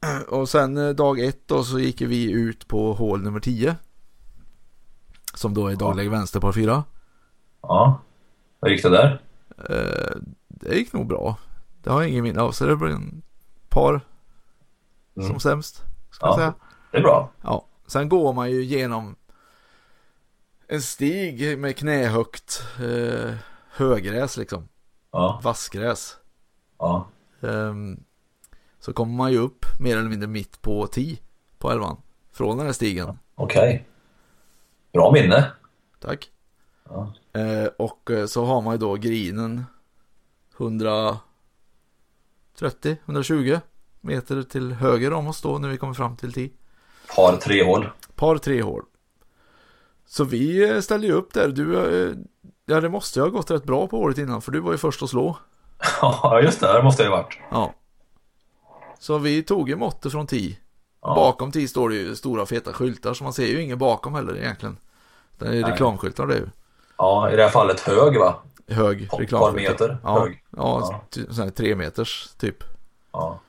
Och 0.28 0.48
sen 0.48 0.76
eh, 0.76 0.88
dag 0.90 1.20
ett 1.20 1.48
då 1.48 1.64
så 1.64 1.78
gick 1.78 2.00
vi 2.00 2.30
ut 2.32 2.68
på 2.68 2.92
hål 2.92 3.22
nummer 3.22 3.40
10. 3.40 3.76
Som 5.34 5.54
då 5.54 5.66
är 5.68 5.76
dagläge 5.76 6.10
vänster 6.10 6.40
par 6.40 6.52
4. 6.52 6.84
Ja. 7.62 8.00
Hur 8.62 8.68
gick 8.70 8.82
det 8.82 8.88
där? 8.90 9.22
Eh, 9.68 10.16
det 10.48 10.74
gick 10.74 10.92
nog 10.92 11.06
bra. 11.06 11.36
Det 11.82 11.90
har 11.90 12.00
jag 12.00 12.10
ingen 12.10 12.22
minne 12.24 12.40
av 12.40 12.52
så 12.52 12.66
det 12.66 12.76
blev 12.76 12.92
en 12.92 13.22
par 13.68 14.00
Mm. 15.16 15.28
som 15.28 15.40
sämst. 15.40 15.82
Ska 16.10 16.26
Ja. 16.26 16.36
säga. 16.36 16.54
Det 16.92 16.98
är 16.98 17.02
bra. 17.02 17.30
Ja, 17.42 17.66
sen 17.86 18.08
går 18.08 18.32
man 18.32 18.50
ju 18.50 18.64
genom 18.64 19.16
en 20.66 20.82
stig 20.82 21.58
med 21.58 21.76
knähögt 21.76 22.62
eh, 22.78 23.34
högräs 23.70 24.36
liksom. 24.36 24.68
Ja. 25.12 25.40
Vassgräs. 25.42 26.16
Ja. 26.78 27.06
Ehm, 27.40 28.00
så 28.80 28.92
kommer 28.92 29.14
man 29.14 29.32
ju 29.32 29.38
upp 29.38 29.66
mer 29.80 29.96
eller 29.96 30.08
mindre 30.08 30.28
mitt 30.28 30.62
på 30.62 30.86
10 30.86 31.18
på 31.58 31.70
elvan. 31.70 31.96
Från 32.32 32.56
den 32.56 32.66
här 32.66 32.72
stigen. 32.72 33.18
Okej. 33.34 33.86
Bra 34.92 35.12
minne. 35.12 35.52
Tack. 36.00 36.30
Ja. 36.88 37.12
Eh, 37.40 37.66
och 37.78 38.10
eh, 38.10 38.26
så 38.26 38.44
har 38.44 38.60
man 38.60 38.74
ju 38.74 38.78
då 38.78 38.94
grinen 38.94 39.64
130, 40.58 41.20
120 43.04 43.58
meter 44.00 44.42
till 44.42 44.72
höger 44.72 45.12
om 45.12 45.28
oss 45.28 45.42
då 45.42 45.58
när 45.58 45.68
vi 45.68 45.76
kommer 45.76 45.94
fram 45.94 46.16
till 46.16 46.32
10. 46.32 46.50
Par 47.16 47.36
tre 47.36 47.64
hål. 47.64 47.88
Par 48.14 48.38
tre 48.38 48.62
hål. 48.62 48.84
Så 50.06 50.24
vi 50.24 50.70
eh, 50.70 50.80
ställde 50.80 51.06
ju 51.06 51.12
upp 51.12 51.34
där. 51.34 51.48
Du, 51.48 51.76
eh, 51.76 52.14
ja 52.66 52.80
det 52.80 52.88
måste 52.88 53.18
ju 53.18 53.22
ha 53.22 53.30
gått 53.30 53.50
rätt 53.50 53.64
bra 53.64 53.86
på 53.86 53.98
året 53.98 54.18
innan 54.18 54.42
för 54.42 54.52
du 54.52 54.60
var 54.60 54.72
ju 54.72 54.78
först 54.78 55.02
att 55.02 55.10
slå. 55.10 55.36
Ja, 56.02 56.40
just 56.42 56.60
det. 56.60 56.72
Det 56.72 56.82
måste 56.82 57.02
det 57.02 57.06
ju 57.06 57.10
varit. 57.10 57.38
Ja. 57.50 57.74
Så 59.02 59.18
vi 59.18 59.42
tog 59.42 59.68
ju 59.68 59.76
måttet 59.76 60.12
från 60.12 60.26
10. 60.26 60.56
Ja. 61.02 61.14
Bakom 61.14 61.52
10 61.52 61.68
står 61.68 61.88
det 61.88 61.94
ju 61.96 62.16
stora 62.16 62.46
feta 62.46 62.72
skyltar 62.72 63.14
så 63.14 63.24
man 63.24 63.32
ser 63.32 63.46
ju 63.46 63.62
inget 63.62 63.78
bakom 63.78 64.14
heller 64.14 64.36
egentligen. 64.36 64.76
Det 65.38 65.46
är 65.46 65.50
Nej. 65.50 65.62
reklamskyltar 65.62 66.26
det 66.26 66.34
är 66.34 66.38
ju. 66.38 66.48
Ja, 66.98 67.30
i 67.30 67.36
det 67.36 67.42
här 67.42 67.50
fallet 67.50 67.80
hög 67.80 68.18
va? 68.18 68.34
Hög 68.68 69.02
reklamskyltar. 69.02 69.38
par 69.40 69.52
meter 69.52 69.98
Ja, 70.02 70.20
hög. 70.20 70.44
ja, 70.56 71.00
Ja. 71.38 71.50
tre 71.50 71.74
meters 71.76 72.28
typ. 72.38 72.64
Ja. 73.12 73.40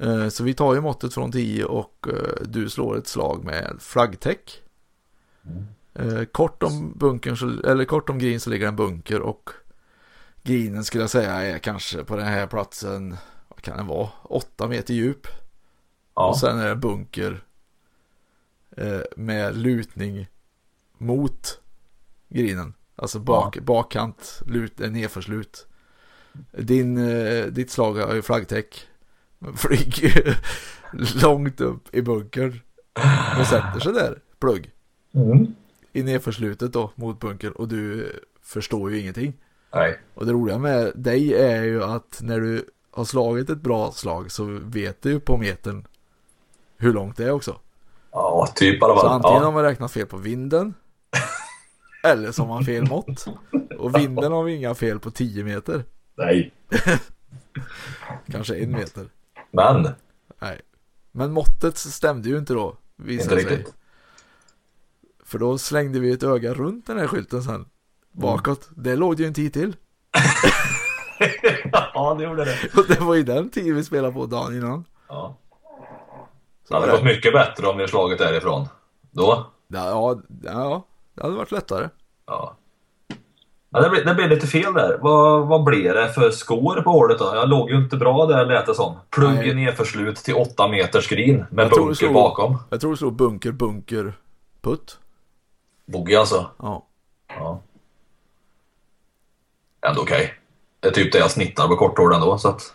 Eh, 0.00 0.28
Så 0.28 0.44
vi 0.44 0.54
tar 0.54 0.74
ju 0.74 0.80
måttet 0.80 1.14
från 1.14 1.32
10 1.32 1.64
och 1.64 2.06
eh, 2.08 2.42
du 2.44 2.70
slår 2.70 2.98
ett 2.98 3.06
slag 3.06 3.44
med 3.44 3.76
flaggtäck. 3.80 4.62
Eh, 5.94 6.24
Kort 6.32 6.62
om 6.62 6.92
bunkern, 6.98 7.60
eller 7.66 7.84
kort 7.84 8.10
om 8.10 8.18
green 8.18 8.40
så 8.40 8.50
ligger 8.50 8.68
en 8.68 8.76
bunker 8.76 9.20
och 9.20 9.50
grinen 10.42 10.84
skulle 10.84 11.02
jag 11.02 11.10
säga 11.10 11.32
är 11.32 11.58
kanske 11.58 12.04
på 12.04 12.16
den 12.16 12.26
här 12.26 12.46
platsen, 12.46 13.16
kan 13.62 13.76
den 13.76 13.86
vara, 13.86 14.08
8 14.22 14.68
meter 14.68 14.94
djup. 14.94 15.26
Ja. 16.14 16.28
Och 16.28 16.38
sen 16.38 16.58
är 16.58 16.64
det 16.64 16.70
en 16.70 16.80
bunker 16.80 17.44
eh, 18.76 19.00
med 19.16 19.56
lutning 19.56 20.26
mot 20.98 21.60
grinen. 22.28 22.74
Alltså 22.96 23.18
bak, 23.18 23.58
bakkant, 23.58 24.42
lut, 24.46 24.80
eh, 24.80 24.90
nedförslut. 24.90 25.66
Din, 26.52 26.96
eh, 26.96 27.46
ditt 27.46 27.70
slag 27.70 27.94
har 27.94 28.14
ju 28.14 28.22
flaggtäck. 28.22 28.86
Flyger 29.56 30.38
långt 31.22 31.60
upp 31.60 31.94
i 31.94 32.02
bunkern. 32.02 32.60
Och 33.40 33.46
sätter 33.46 33.80
sig 33.80 33.92
där, 33.92 34.18
plugg. 34.38 34.70
Mm. 35.14 35.54
I 35.92 36.02
nedförslutet 36.02 36.72
då, 36.72 36.92
mot 36.94 37.20
bunkern. 37.20 37.52
Och 37.52 37.68
du 37.68 38.04
eh, 38.04 38.10
förstår 38.42 38.90
ju 38.90 39.00
ingenting. 39.00 39.32
Nej. 39.74 39.98
Och 40.14 40.26
det 40.26 40.32
roliga 40.32 40.58
med 40.58 40.92
dig 40.94 41.34
är 41.34 41.62
ju 41.62 41.82
att 41.82 42.20
när 42.22 42.40
du 42.40 42.66
har 42.92 43.04
slagit 43.04 43.50
ett 43.50 43.60
bra 43.60 43.92
slag 43.92 44.30
så 44.32 44.44
vet 44.62 45.02
du 45.02 45.10
ju 45.10 45.20
på 45.20 45.36
metern 45.36 45.86
hur 46.76 46.92
långt 46.92 47.16
det 47.16 47.24
är 47.24 47.30
också. 47.30 47.60
Ja, 48.12 48.48
typ 48.54 48.74
i 48.82 48.84
alla 48.84 48.94
Så 48.94 49.00
fall. 49.00 49.12
antingen 49.12 49.36
har 49.38 49.44
Ja. 49.44 49.50
man 49.50 49.62
räknat 49.62 49.92
fel 49.92 50.06
på 50.06 50.16
vinden 50.16 50.74
eller 52.04 52.32
så 52.32 52.42
har 52.42 52.48
man 52.48 52.64
fel 52.64 52.88
mått. 52.88 53.26
Och 53.78 53.96
vinden 53.96 54.32
har 54.32 54.42
vi 54.44 54.54
inga 54.54 54.74
fel 54.74 55.00
på 55.00 55.10
10 55.10 55.44
meter. 55.44 55.84
Nej. 56.16 56.52
Kanske 58.32 58.56
en 58.56 58.70
meter. 58.72 59.06
Men. 59.50 59.88
Nej. 60.40 60.60
Men 61.12 61.32
måttet 61.32 61.78
stämde 61.78 62.28
ju 62.28 62.38
inte 62.38 62.54
då. 62.54 62.76
Inte 62.98 63.12
Visade 63.12 63.40
sig. 63.42 63.50
riktigt. 63.56 63.74
För 65.24 65.38
då 65.38 65.58
slängde 65.58 66.00
vi 66.00 66.12
ett 66.12 66.22
öga 66.22 66.54
runt 66.54 66.86
den 66.86 66.98
här 66.98 67.06
skylten 67.06 67.42
sen. 67.42 67.66
Bakåt. 68.12 68.68
Det 68.76 68.96
låg 68.96 69.16
det 69.16 69.22
ju 69.22 69.26
en 69.26 69.34
tid 69.34 69.52
till. 69.52 69.76
ja, 71.94 72.14
det 72.18 72.24
gjorde 72.24 72.44
det. 72.44 72.56
Och 72.78 72.84
det 72.88 73.00
var 73.00 73.14
ju 73.14 73.22
den 73.22 73.50
tid 73.50 73.74
vi 73.74 73.84
spelade 73.84 74.14
på 74.14 74.26
dagen 74.26 74.54
innan. 74.56 74.84
Ja. 75.08 75.36
Så 76.68 76.74
Det 76.74 76.74
hade 76.74 76.86
var 76.86 76.98
gått 76.98 77.04
mycket 77.04 77.32
bättre 77.32 77.66
om 77.66 77.76
vi 77.78 77.88
slagit 77.88 78.18
därifrån. 78.18 78.68
Då. 79.10 79.46
Ja, 79.68 80.18
ja, 80.44 80.82
det 81.14 81.22
hade 81.22 81.34
varit 81.36 81.52
lättare. 81.52 81.88
Ja. 82.26 82.56
Ja, 83.74 83.80
det, 83.80 83.90
blev, 83.90 84.04
det 84.06 84.14
blev 84.14 84.28
lite 84.30 84.46
fel 84.46 84.72
där. 84.74 84.98
Vad, 85.02 85.46
vad 85.48 85.64
blev 85.64 85.94
det 85.94 86.08
för 86.12 86.30
skor 86.30 86.80
på 86.82 86.90
hålet 86.90 87.18
då? 87.18 87.24
Jag 87.34 87.48
låg 87.48 87.70
ju 87.70 87.76
inte 87.76 87.96
bra 87.96 88.26
där 88.26 88.46
lät 88.46 88.66
det 88.66 88.74
som. 88.74 88.96
Plugg 89.10 89.34
Nej. 89.34 89.48
i 89.48 89.54
nedförslut 89.54 90.16
till 90.16 90.34
8 90.34 90.68
meters 90.68 91.08
green 91.08 91.44
med 91.50 91.64
Jag 91.64 91.70
bunker 91.70 91.94
slog- 91.94 92.14
bakom. 92.14 92.58
Jag 92.70 92.80
tror 92.80 92.90
det 92.90 92.96
slog 92.96 93.12
bunker, 93.12 93.52
bunker, 93.52 94.12
putt. 94.60 94.98
Boogie 95.86 96.18
alltså. 96.20 96.50
Ja. 96.58 96.86
Ja. 97.28 97.60
Ändå 99.86 100.02
okej. 100.02 100.34
Det 100.36 100.41
är 100.88 100.90
typ 100.90 101.12
det 101.12 101.18
jag 101.18 101.30
snittar 101.30 101.68
på 101.68 101.76
korthål 101.76 102.14
ändå 102.14 102.38
så 102.38 102.48
att... 102.48 102.74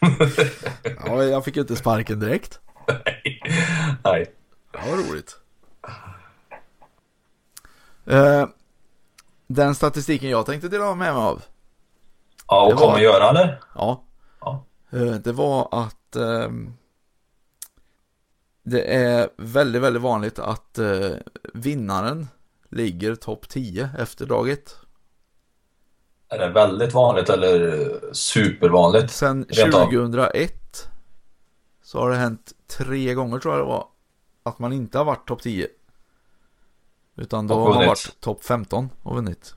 ja, 1.06 1.24
jag 1.24 1.44
fick 1.44 1.56
ju 1.56 1.62
inte 1.62 1.76
sparken 1.76 2.20
direkt. 2.20 2.60
Nej. 4.04 4.34
Det 4.72 4.78
var 4.90 4.96
roligt. 4.96 5.36
Eh, 8.06 8.48
den 9.46 9.74
statistiken 9.74 10.30
jag 10.30 10.46
tänkte 10.46 10.68
dela 10.68 10.84
med 10.86 10.96
mig 10.96 11.08
av. 11.22 11.42
Ja, 12.48 12.66
Det 12.66 12.74
och 12.74 12.80
var- 12.80 12.86
kommer 12.88 12.98
göra 13.04 13.28
eller? 13.30 13.60
Ja. 13.74 14.02
Ja. 14.40 14.64
Eh, 14.90 15.14
det 15.14 15.32
var 15.32 15.68
att 15.72 16.16
ehm, 16.16 16.72
det 18.62 18.94
är 18.94 19.28
väldigt, 19.36 19.82
väldigt 19.82 20.02
vanligt 20.02 20.38
att 20.38 20.78
eh, 20.78 21.10
vinnaren 21.54 22.28
ligger 22.68 23.14
topp 23.14 23.48
10 23.48 23.90
efter 23.98 24.26
dag 24.26 24.48
1. 24.50 24.76
Är 26.30 26.38
det 26.38 26.48
väldigt 26.48 26.94
vanligt 26.94 27.28
eller 27.28 27.88
supervanligt? 28.12 29.10
Sen 29.12 29.46
Rent 29.48 29.74
av. 29.74 29.84
2001 29.84 30.88
så 31.82 31.98
har 31.98 32.10
det 32.10 32.16
hänt 32.16 32.52
tre 32.78 33.14
gånger 33.14 33.38
tror 33.38 33.54
jag 33.54 33.64
det 33.64 33.68
var 33.68 33.86
att 34.42 34.58
man 34.58 34.72
inte 34.72 34.98
har 34.98 35.04
varit 35.04 35.28
topp 35.28 35.42
10. 35.42 35.68
Utan 37.16 37.46
då 37.46 37.54
har 37.54 37.74
man 37.74 37.86
varit 37.86 38.20
topp 38.20 38.44
15 38.44 38.90
och 39.02 39.14
vunnit. 39.14 39.54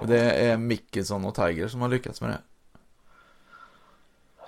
Och 0.00 0.06
det 0.06 0.20
är 0.30 0.56
Mickelson 0.56 1.24
och 1.24 1.34
Tiger 1.34 1.68
som 1.68 1.80
har 1.80 1.88
lyckats 1.88 2.20
med 2.20 2.30
det. 2.30 2.38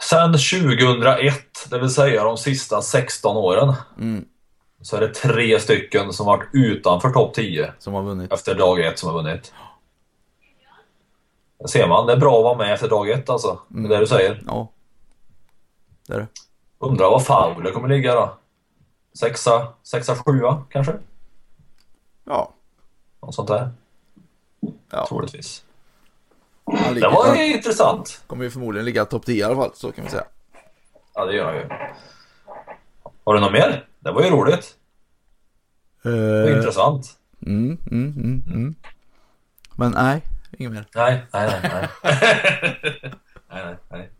Sen 0.01 0.33
2001, 0.33 1.35
det 1.71 1.79
vill 1.79 1.91
säga 1.91 2.25
de 2.25 2.37
sista 2.39 2.83
16 2.83 3.37
åren, 3.37 3.75
Mm, 3.99 4.25
så 4.83 4.97
är 4.97 5.01
det 5.01 5.15
tre 5.15 5.61
stycken 5.61 6.13
som 6.13 6.27
varit 6.27 6.49
utanför 6.53 7.11
topp 7.11 7.35
10 7.35 7.73
som 7.79 7.95
har 7.95 8.03
vunnit. 8.03 8.33
efter 8.33 8.55
dag 8.55 8.81
1 8.81 8.99
som 8.99 9.09
har 9.09 9.23
vunnit. 9.23 9.53
Det 11.61 11.69
ser 11.69 11.89
man, 11.89 12.07
det 12.07 12.13
är 12.13 12.17
bra 12.17 12.39
att 12.39 12.45
vara 12.45 12.57
med 12.59 12.75
efter 12.75 12.89
dag 12.89 13.11
1 13.11 13.29
alltså. 13.31 13.59
Det 13.69 13.85
är 13.85 13.89
det 13.89 13.99
du 13.99 14.07
säger. 14.07 14.43
Ja. 14.47 14.69
Det 16.07 16.15
är 16.15 16.19
det. 16.19 16.27
Undrar 16.79 17.11
vad 17.11 17.27
Fowler 17.27 17.71
kommer 17.73 17.89
ligga 17.89 18.15
då? 18.15 18.39
Sexa, 19.19 19.69
sexa, 19.83 20.17
sjua 20.17 20.63
kanske? 20.71 20.93
Ja. 22.25 22.53
Något 23.23 23.35
sånt 23.35 23.49
där. 23.49 23.71
ja. 24.91 25.07
Troligtvis. 25.09 25.65
Han 26.65 26.77
Det 26.89 26.91
ligger, 26.95 27.11
var 27.11 27.35
ju 27.37 27.57
intressant. 27.57 28.23
kommer 28.27 28.45
ju 28.45 28.51
förmodligen 28.51 28.85
ligga 28.85 29.05
topp 29.05 29.27
10 29.27 29.37
i 29.37 29.43
alla 29.43 29.57
fall, 29.57 29.71
så 29.75 29.93
kan 29.93 30.05
vi 30.05 30.11
säga. 30.11 30.25
Ja, 31.15 31.25
det 31.25 31.35
gör 31.35 31.45
han 31.45 31.55
ju. 31.55 31.69
Har 33.25 33.35
du 33.35 33.41
något 33.41 33.53
mer? 33.53 33.87
Det 33.99 34.13
var 34.13 34.23
ju 34.23 34.31
roligt. 34.31 34.77
Det 36.03 36.11
var 36.43 36.57
intressant. 36.57 37.19
mm, 37.47 37.79
mm, 37.91 38.13
mm, 38.17 38.43
mm. 38.47 38.75
Men 39.77 39.91
nej, 39.93 40.23
inget 40.59 40.73
mer. 40.73 40.87
Nej, 40.95 41.27
nej, 41.33 41.61
nej. 41.63 41.89
Nej, 42.03 42.03
nej, 43.49 43.65
nej. 43.65 43.77
nej. 43.91 44.11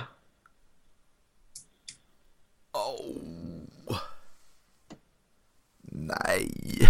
Nej. 5.81 6.89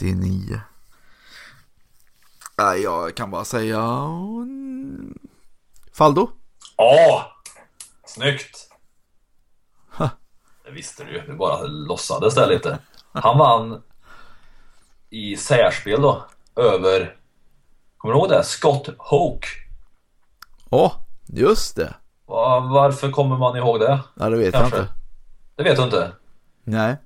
99. 0.00 0.60
Nej, 2.58 2.82
jag 2.82 3.14
kan 3.14 3.30
bara 3.30 3.44
säga 3.44 4.08
Faldo. 5.92 6.30
Ja, 6.76 7.32
snyggt. 8.06 8.64
Det 10.64 10.70
visste 10.70 11.04
du 11.04 11.12
ju, 11.12 11.20
du 11.26 11.36
bara 11.36 11.62
låtsades 11.62 12.34
där 12.34 12.46
lite. 12.46 12.78
Han 13.12 13.38
vann 13.38 13.82
i 15.10 15.36
särspel 15.36 16.02
då, 16.02 16.24
över, 16.56 17.16
kommer 17.96 18.14
du 18.14 18.20
ihåg 18.20 18.28
det? 18.28 18.44
Scott 18.44 18.88
Hoke. 18.98 19.46
Ja, 20.70 20.78
oh, 20.86 20.92
just 21.26 21.76
det. 21.76 21.94
Varför 22.26 23.10
kommer 23.10 23.36
man 23.38 23.56
ihåg 23.56 23.80
det? 23.80 24.00
Ja, 24.14 24.28
det 24.30 24.36
vet 24.36 24.54
Kanske. 24.54 24.76
jag 24.76 24.84
inte. 24.84 24.94
Det 25.56 25.62
vet 25.62 25.76
du 25.76 25.82
inte? 25.82 26.12
Nej. 26.64 26.96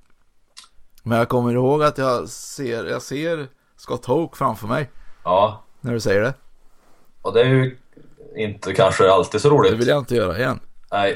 Men 1.03 1.17
jag 1.17 1.29
kommer 1.29 1.53
ihåg 1.53 1.83
att 1.83 1.97
jag 1.97 2.29
ser, 2.29 2.85
jag 2.85 3.01
ser 3.01 3.47
Scott 3.77 4.05
Hoke 4.05 4.37
framför 4.37 4.67
mig. 4.67 4.89
Ja, 5.23 5.63
När 5.81 5.93
du 5.93 5.99
säger 5.99 6.21
det. 6.21 6.33
och 7.21 7.33
det 7.33 7.41
är 7.41 7.45
ju 7.45 7.77
inte 8.35 8.73
kanske 8.73 9.11
alltid 9.11 9.41
så 9.41 9.49
Det 9.49 9.55
roligt. 9.55 9.73
vill 9.73 9.87
jag 9.87 9.97
inte 9.99 10.15
göra 10.15 10.37
igen. 10.37 10.59
Nej. 10.91 11.15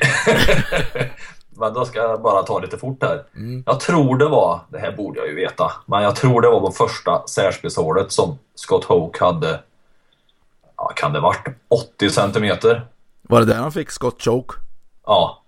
men 1.50 1.74
då 1.74 1.86
ska 1.86 2.00
jag 2.00 2.22
bara 2.22 2.44
ta 2.44 2.60
lite 2.60 2.78
fort 2.78 3.04
här. 3.04 3.24
Jag 3.66 3.80
tror 3.80 4.18
det 4.18 4.26
var, 4.30 4.60
det 4.70 4.80
här 4.80 4.92
borde 4.92 5.20
jag 5.20 5.28
ju 5.28 5.36
veta, 5.36 5.72
men 5.86 6.04
jag 6.04 6.16
tror 6.16 6.42
det 6.42 6.50
var 6.50 6.60
på 6.60 6.72
första 6.72 7.28
särspelshålet 7.28 8.12
som 8.12 8.38
Scott 8.56 8.84
Hoke 8.84 9.24
hade, 9.26 9.60
ja 10.78 10.92
kan 10.96 11.14
det 11.14 11.20
varit 11.20 11.48
80 11.68 12.10
centimeter? 12.10 12.88
Var 13.22 13.40
det 13.40 13.46
där 13.46 13.56
han 13.56 13.72
fick 13.72 13.92
Scott 13.92 14.22
Choke? 14.22 14.54
Ja. 15.06 15.44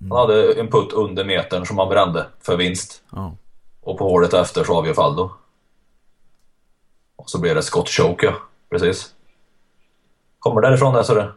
Han 0.00 0.18
hade 0.18 0.60
en 0.60 0.70
putt 0.70 0.92
under 0.92 1.24
metern 1.24 1.66
som 1.66 1.78
han 1.78 1.88
brände 1.88 2.26
för 2.40 2.56
vinst. 2.56 3.02
Ja. 3.10 3.36
Och 3.80 3.98
på 3.98 4.04
hålet 4.04 4.34
efter 4.34 4.64
så 4.64 4.78
avgör 4.78 4.94
Faldo. 4.94 5.30
Och 7.16 7.30
så 7.30 7.40
blev 7.40 7.54
det 7.54 7.62
Scott 7.62 7.88
Choke, 7.88 8.26
ja. 8.26 8.34
Precis. 8.70 9.14
Kommer 10.38 10.60
därifrån 10.60 10.94
det 10.94 11.04
så 11.04 11.14
det. 11.14 11.32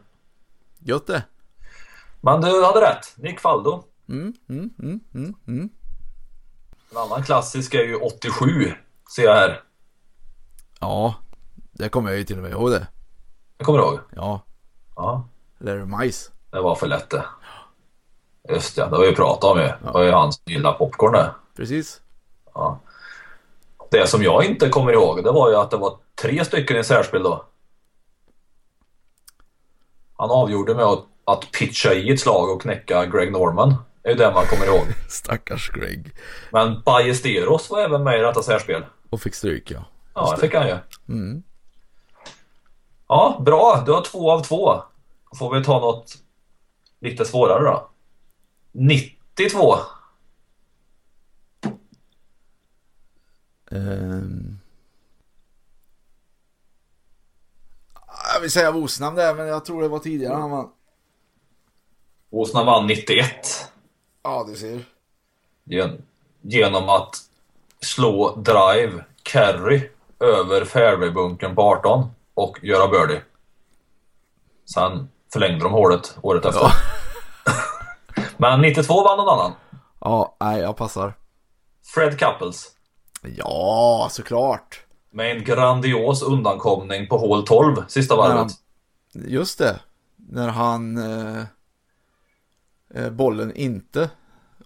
Gött 0.80 1.08
det. 1.08 1.24
Men 2.22 2.42
du 2.42 2.64
hade 2.66 2.82
rätt. 2.82 3.14
Nick 3.16 3.40
Faldo. 3.40 3.84
Mm, 4.10 4.34
mm, 4.50 4.70
mm, 4.80 5.00
mm, 5.14 5.36
mm. 5.48 5.70
En 6.92 6.98
annan 6.98 7.24
klassisk 7.24 7.74
är 7.74 7.84
ju 7.84 7.96
87. 7.96 8.74
Ser 9.16 9.24
jag 9.24 9.36
här. 9.36 9.62
Ja, 10.80 11.16
det 11.72 11.90
kommer 11.90 12.10
jag 12.10 12.18
ju 12.18 12.24
till 12.24 12.38
och 12.38 12.44
med 12.44 12.52
ihåg 12.52 12.72
det. 12.72 12.88
Jag 13.58 13.66
kommer 13.66 13.80
ihåg. 13.80 14.00
Ja, 14.16 14.42
Ja. 14.96 15.28
Larry 15.58 15.86
Mice. 15.86 16.32
Det 16.52 16.62
var 16.62 16.76
för 16.76 16.88
lätt 16.88 17.10
det. 17.10 17.26
Just 18.50 18.76
det, 18.76 18.82
det 18.82 18.96
har 18.96 19.06
vi 19.06 19.16
pratat 19.16 19.44
om 19.44 19.60
ju. 19.60 19.66
Det 19.66 19.92
var 19.94 20.04
ju 20.04 20.12
han 20.12 20.34
som 20.34 20.44
gillade 20.46 20.78
popcorn 20.78 21.12
det. 21.14 21.32
Precis. 21.58 22.02
Ja. 22.54 22.80
Det 23.92 24.08
som 24.08 24.24
jag 24.24 24.46
inte 24.46 24.70
kommer 24.70 24.94
ihåg, 24.94 25.24
det 25.24 25.32
var 25.32 25.50
ju 25.50 25.56
att 25.56 25.72
det 25.72 25.78
var 25.78 25.98
tre 26.22 26.46
stycken 26.46 26.78
i 26.78 26.84
särspel 26.84 27.24
då. 27.24 27.46
Han 30.18 30.32
avgjorde 30.32 30.76
med 30.76 30.86
att, 30.86 31.06
att 31.26 31.52
pitcha 31.52 31.94
i 31.94 32.10
ett 32.14 32.20
slag 32.20 32.50
och 32.50 32.62
knäcka 32.62 33.06
Greg 33.06 33.32
Norman. 33.32 33.76
Det 34.02 34.10
är 34.10 34.14
ju 34.14 34.18
det 34.18 34.32
man 34.34 34.46
kommer 34.46 34.66
ihåg. 34.66 34.86
Stackars 35.10 35.72
Greg. 35.72 36.12
Men 36.52 36.82
Ballesteros 36.86 37.70
var 37.70 37.80
även 37.80 38.04
med 38.04 38.20
i 38.20 38.22
detta 38.22 38.44
särspel. 38.44 38.86
Och 39.10 39.22
fick 39.22 39.36
stryk 39.36 39.72
ja. 39.72 39.80
Ja, 40.14 40.32
det 40.36 40.42
fick 40.42 40.56
han 40.56 40.68
ju. 40.68 40.78
Mm. 41.10 41.44
Ja, 43.08 43.42
bra. 43.46 43.84
Du 43.86 43.92
har 43.92 44.02
två 44.02 44.32
av 44.32 44.42
två. 44.44 44.82
Då 45.32 45.38
får 45.38 45.56
vi 45.56 45.64
ta 45.64 45.80
något 45.80 46.14
lite 47.02 47.26
svårare 47.26 47.64
då. 47.64 47.90
92. 48.78 49.76
Ehm. 53.72 54.60
Jag 58.34 58.42
vill 58.42 58.52
säga 58.52 58.72
Vosnamn 58.72 59.16
där, 59.16 59.36
men 59.36 59.48
jag 59.48 59.66
tror 59.66 59.82
det 59.82 59.88
var 59.88 60.00
tidigare 60.00 60.34
han 60.36 60.52
vann. 60.52 60.70
Åsna 62.30 62.64
vann 62.64 62.88
91. 62.88 63.30
Ja, 64.24 64.46
du 64.48 64.56
ser. 64.56 64.86
Gen- 65.64 66.02
genom 66.42 66.90
att 66.90 67.16
slå 67.82 68.36
drive 68.36 69.04
carry 69.24 69.90
över 70.20 70.66
fairwaybunkern 70.66 71.56
på 71.56 71.62
18 71.62 72.10
och 72.34 72.60
göra 72.64 72.88
birdie. 72.88 73.22
Sen 74.74 75.10
förlängde 75.34 75.64
de 75.64 75.72
hålet 75.74 76.18
året 76.22 76.46
efter. 76.46 76.62
Ja. 76.62 76.72
Men 78.38 78.62
92 78.62 79.04
vann 79.04 79.18
någon 79.18 79.40
annan. 79.40 79.52
Ja, 80.00 80.36
nej, 80.40 80.62
jag 80.62 80.78
passar. 80.78 81.14
Fred 81.86 82.20
Couples. 82.20 82.72
Ja, 83.22 84.08
såklart. 84.12 84.82
Med 85.12 85.38
en 85.38 85.44
grandios 85.44 86.24
undankomning 86.24 87.08
på 87.08 87.18
hål 87.18 87.46
12 87.46 87.76
sista 87.88 88.16
han, 88.16 88.38
varvet. 88.38 88.52
just 89.14 89.60
det. 89.60 89.80
När 90.16 90.48
han... 90.48 90.98
Eh, 90.98 91.44
eh, 92.96 93.10
bollen 93.10 93.56
inte 93.56 94.10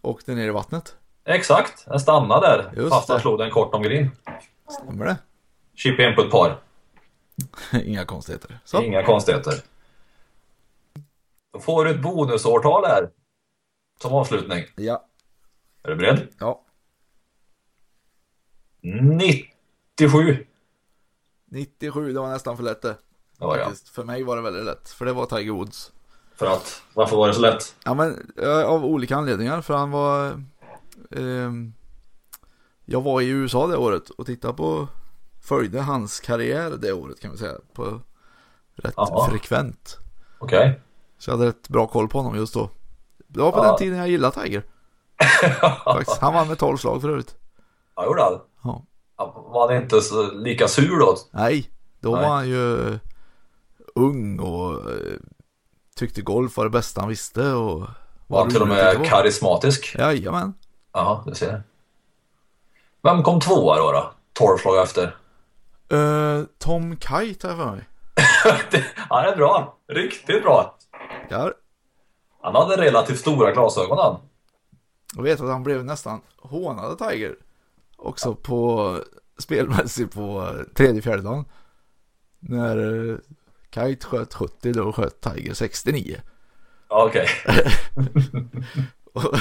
åkte 0.01 0.32
ner 0.32 0.47
i 0.47 0.51
vattnet. 0.51 0.95
Exakt, 1.26 1.86
den 1.86 1.99
stannade 1.99 2.47
där 2.47 2.72
Just 2.76 2.89
fast 2.89 3.09
han 3.09 3.19
slog 3.19 3.39
den 3.39 3.51
kort 3.51 3.74
om 3.74 3.82
green. 3.82 4.11
Stämmer 4.69 5.05
det? 5.05 5.17
Chip 5.76 5.99
in 5.99 6.15
på 6.15 6.22
ett 6.22 6.32
par. 6.32 6.59
Inga 7.84 8.05
konstigheter. 8.05 8.59
Så. 8.65 8.82
Inga 8.82 9.03
konstigheter. 9.03 9.53
Då 11.53 11.59
får 11.59 11.86
du 11.86 11.91
ett 11.91 12.01
bonusårtal 12.01 12.86
här. 12.86 13.09
Som 14.02 14.14
avslutning. 14.14 14.66
Ja. 14.76 15.06
Är 15.84 15.89
du 15.89 15.95
beredd? 15.95 16.28
Ja. 16.39 16.66
97. 18.82 20.45
97, 21.45 22.14
det 22.14 22.20
var 22.20 22.30
nästan 22.30 22.58
för 22.58 22.64
lätt 22.64 22.82
det. 22.82 22.97
Jag. 23.39 23.58
Faktiskt. 23.58 23.89
För 23.89 24.04
mig 24.04 24.24
var 24.24 24.36
det 24.36 24.41
väldigt 24.41 24.66
lätt. 24.66 24.89
För 24.89 25.06
det 25.06 25.14
var 25.14 25.26
Tiger 25.26 25.52
Woods. 25.52 25.91
För 26.36 26.45
att, 26.45 26.82
varför 26.93 27.18
var 27.18 27.28
det 27.28 27.34
så 27.34 27.41
lätt? 27.41 27.76
Ja 27.86 27.93
men 27.93 28.32
eh, 28.38 28.64
av 28.64 28.86
olika 28.86 29.16
anledningar. 29.16 29.62
För 29.62 29.74
han 29.74 29.91
var... 29.91 30.43
ehm, 31.12 31.74
jag 32.86 33.02
var 33.02 33.22
i 33.22 33.28
USA 33.30 33.68
det 33.68 33.78
året 33.78 34.10
och 34.10 34.26
tittade 34.26 34.54
på... 34.54 34.88
Följde 35.41 35.82
hans 35.82 36.20
karriär 36.20 36.72
det 36.82 36.93
året 36.93 37.20
kan 37.20 37.32
vi 37.32 37.38
säga. 37.38 37.58
På 37.74 38.02
rätt 38.76 38.93
Jaha. 38.97 39.30
frekvent. 39.30 39.97
Okej. 40.39 40.82
Så 41.18 41.30
jag 41.32 41.38
hade 41.38 41.49
rätt 41.49 41.70
bra 41.70 41.88
koll 41.88 42.08
på 42.08 42.18
honom 42.18 42.36
just 42.36 42.54
då. 42.54 42.70
Det 43.34 43.41
var 43.41 43.51
på 43.51 43.57
Ja. 43.57 43.63
den 43.63 43.77
tiden 43.77 43.97
jag 43.97 44.09
gillade 44.09 44.41
Tiger. 44.43 44.63
Faktiskt. 45.84 46.21
Han 46.21 46.34
vann 46.34 46.47
med 46.47 46.57
12 46.59 46.77
slag 46.77 47.01
för 47.01 47.09
övrigt. 47.09 47.36
Ja, 47.95 48.05
gjorde 48.05 48.23
han? 48.23 48.39
Ja. 48.63 48.86
Var 49.53 49.67
han 49.73 49.84
inte 49.84 50.01
så, 50.01 50.32
lika 50.32 50.67
sur 50.67 50.99
då? 50.99 51.15
Nej, 51.32 51.69
då 51.99 52.11
Nej. 52.15 52.21
var 52.21 52.29
han 52.36 52.49
ju 52.49 52.99
ung 53.95 54.39
och 54.39 54.73
eh, 54.91 55.17
tyckte 55.95 56.21
golf 56.21 56.57
var 56.57 56.63
det 56.63 56.69
bästa 56.69 57.01
han 57.01 57.09
visste 57.09 57.51
och 57.53 57.88
Var 58.27 58.39
han 58.39 58.49
till 58.49 58.61
och 58.61 58.67
med 58.67 59.05
karismatisk? 59.05 59.95
Jajamän. 59.99 60.53
Ja, 60.93 61.23
du 61.25 61.36
ser. 61.36 61.63
Vem 63.03 63.23
kom 63.23 63.39
tvåa 63.39 63.77
då? 63.77 63.91
då? 63.91 64.11
12 64.34 64.57
slag 64.57 64.84
efter. 64.84 65.15
Uh, 65.93 66.43
Tom 66.57 66.97
Kite 66.97 67.47
har 67.47 67.55
jag 67.55 67.57
för 67.57 67.71
mig. 67.71 67.88
Han 69.09 69.25
är 69.25 69.36
bra. 69.36 69.77
Riktigt 69.88 70.43
bra. 70.43 70.77
Ja, 71.29 71.51
Han 72.41 72.55
hade 72.55 72.77
relativt 72.77 73.19
stora 73.19 73.51
glasögon 73.51 73.97
han. 73.97 74.17
jag 75.15 75.23
vet 75.23 75.41
att 75.41 75.49
han 75.49 75.63
blev 75.63 75.85
nästan 75.85 76.21
hånad 76.37 76.85
av 76.85 77.09
Tiger. 77.09 77.35
Också 77.97 78.35
på 78.35 78.97
spelmässigt 79.37 80.13
på 80.13 80.55
tredje, 80.73 81.01
fjärde 81.01 81.21
dagen. 81.21 81.45
När 82.39 83.19
Kite 83.73 84.05
sköt 84.05 84.33
70 84.33 84.73
då 84.73 84.93
sköt 84.93 85.21
Tiger 85.21 85.53
69. 85.53 86.17
Ja, 86.89 87.05
okej. 87.05 87.27
Och, 89.13 89.33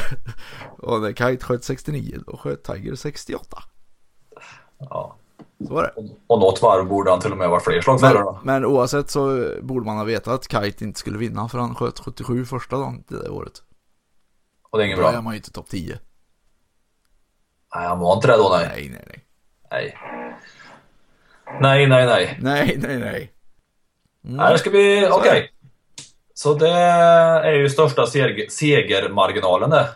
och 0.78 1.01
när 1.01 1.12
Kite 1.12 1.44
sköt 1.44 1.64
69 1.64 2.18
då 2.26 2.36
sköt 2.36 2.64
Tiger 2.64 2.94
68. 2.94 3.59
Ja. 4.78 5.16
Så 5.67 5.75
var 5.75 5.83
det. 5.83 5.93
Och 6.27 6.41
något 6.41 6.63
varv 6.63 6.87
borde 6.89 7.11
han 7.11 7.21
till 7.21 7.33
och 7.33 7.39
med 7.39 7.51
vara 7.51 7.61
fler 7.61 7.81
slag 7.81 8.01
Men, 8.01 8.37
men 8.43 8.65
oavsett 8.65 9.11
så 9.11 9.47
borde 9.63 9.87
man 9.87 9.97
ha 9.97 10.05
vetat 10.05 10.35
att 10.35 10.65
Kite 10.65 10.85
inte 10.85 10.99
skulle 10.99 11.19
vinna 11.19 11.49
för 11.49 11.59
han 11.59 11.75
sköt 11.75 11.99
77 11.99 12.45
första 12.45 12.77
dagen 12.77 13.05
det 13.09 13.23
där 13.23 13.31
året. 13.33 13.63
Och 14.71 14.79
det 14.79 14.85
är 14.85 14.87
inget 14.87 14.99
Då 14.99 15.07
är 15.07 15.13
bra. 15.13 15.23
man 15.23 15.33
ju 15.33 15.37
inte 15.37 15.53
topp 15.53 15.69
10. 15.69 15.99
Nej, 17.75 17.87
han 17.87 17.99
var 17.99 18.15
inte 18.15 18.27
det 18.27 18.37
då 18.37 18.49
nej. 18.59 18.69
Nej, 18.69 18.89
nej, 18.91 19.05
nej. 19.07 19.25
Nej. 19.71 19.97
Nej, 21.61 21.87
nej, 21.87 22.07
nej. 22.07 22.39
Nej, 22.41 22.79
nej, 22.83 22.99
nej. 22.99 23.33
Nej, 24.21 24.53
det 24.53 24.59
ska 24.59 24.71
bli... 24.71 25.07
Så 25.11 25.19
Okej. 25.19 25.41
det. 25.41 25.49
Så 26.35 26.55
det 26.55 26.71
är 26.71 27.53
ju 27.53 27.69
största 27.69 28.07
seger, 28.07 28.49
segermarginalen 28.51 29.71
det. 29.71 29.89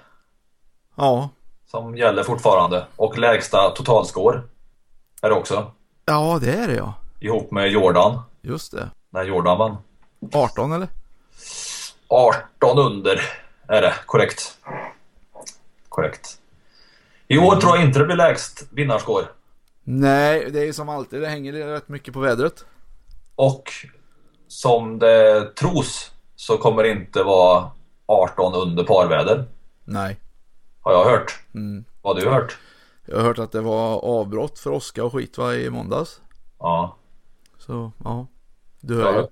Ja. 0.97 1.31
Som 1.67 1.97
gäller 1.97 2.23
fortfarande. 2.23 2.87
Och 2.97 3.19
lägsta 3.19 3.71
totalscore. 3.71 4.41
Är 5.25 5.29
det 5.29 5.35
också. 5.35 5.73
Ja, 6.05 6.39
det 6.43 6.53
är 6.53 6.69
det 6.69 6.75
ja. 6.75 6.95
Ihop 7.21 7.51
med 7.51 7.69
Jordan. 7.69 8.23
Just 8.43 8.73
det. 8.73 8.91
När 9.11 9.25
Jordan 9.25 9.59
vann. 9.59 9.77
18 10.33 10.73
eller? 10.73 10.89
18 12.09 12.79
under 12.79 13.21
är 13.69 13.83
det, 13.83 13.95
korrekt. 14.07 14.59
Korrekt. 15.89 16.39
I 17.29 17.39
år 17.39 17.57
tror 17.57 17.77
jag 17.77 17.87
inte 17.87 17.99
det 17.99 18.05
blir 18.05 18.17
lägst 18.17 18.67
vinnarskår. 18.71 19.23
Nej, 19.85 20.51
det 20.51 20.61
är 20.61 20.65
ju 20.65 20.73
som 20.73 20.89
alltid. 20.89 21.21
Det 21.21 21.29
hänger 21.29 21.53
rätt 21.53 21.89
mycket 21.89 22.15
på 22.15 22.21
vädret. 22.21 22.65
Och 23.35 23.73
som 24.49 24.99
det 24.99 25.55
tros 25.55 26.13
så 26.37 26.57
kommer 26.59 26.83
det 26.83 26.91
inte 26.91 27.23
vara 27.23 27.71
18 28.07 28.55
under 28.55 28.85
parväder. 28.85 29.45
Nej. 29.85 30.17
Har 30.81 30.93
jag 30.93 31.05
hört. 31.05 31.41
Mm. 31.55 31.85
Vad 32.03 32.17
har 32.17 32.25
du 32.25 32.31
hört? 32.31 32.59
Jag 33.07 33.17
har 33.17 33.25
hört 33.25 33.39
att 33.39 33.53
det 33.53 33.61
var 33.61 34.05
avbrott 34.05 34.59
för 34.59 34.71
åska 34.71 35.05
och 35.05 35.13
skit 35.13 35.39
va, 35.39 35.55
i 35.55 35.71
måndags. 35.71 36.21
Ja. 36.59 36.97
Så, 37.59 37.93
ja. 38.05 38.27
Du 38.81 38.95
hör 38.95 39.13
ju. 39.13 39.19
Ja, 39.19 39.29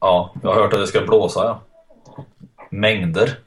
ja, 0.00 0.34
jag 0.42 0.54
har 0.54 0.62
hört 0.62 0.72
att 0.72 0.80
det 0.80 0.86
ska 0.86 1.00
blåsa 1.00 1.44
ja. 1.44 1.60
Mängder. 2.70 3.38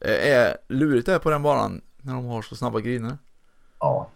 Är 0.00 0.56
lurigt 0.68 1.06
det 1.06 1.14
är 1.14 1.18
på 1.18 1.30
den 1.30 1.42
banan 1.42 1.80
när 1.96 2.14
de 2.14 2.24
har 2.24 2.42
så 2.42 2.56
snabba 2.56 2.80
griner. 2.80 3.18
Ja. 3.80 4.08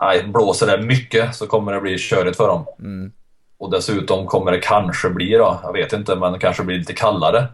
Nej, 0.00 0.26
blåser 0.26 0.66
det 0.66 0.86
mycket 0.86 1.36
så 1.36 1.46
kommer 1.46 1.72
det 1.72 1.80
bli 1.80 1.98
körigt 1.98 2.36
för 2.36 2.48
dem. 2.48 2.64
Mm. 2.78 3.12
Och 3.58 3.70
dessutom 3.70 4.26
kommer 4.26 4.52
det 4.52 4.60
kanske 4.60 5.10
bli 5.10 5.32
då, 5.32 5.60
jag 5.62 5.72
vet 5.72 5.92
inte, 5.92 6.16
men 6.16 6.32
det 6.32 6.38
kanske 6.38 6.62
blir 6.62 6.78
lite 6.78 6.92
kallare 6.92 7.48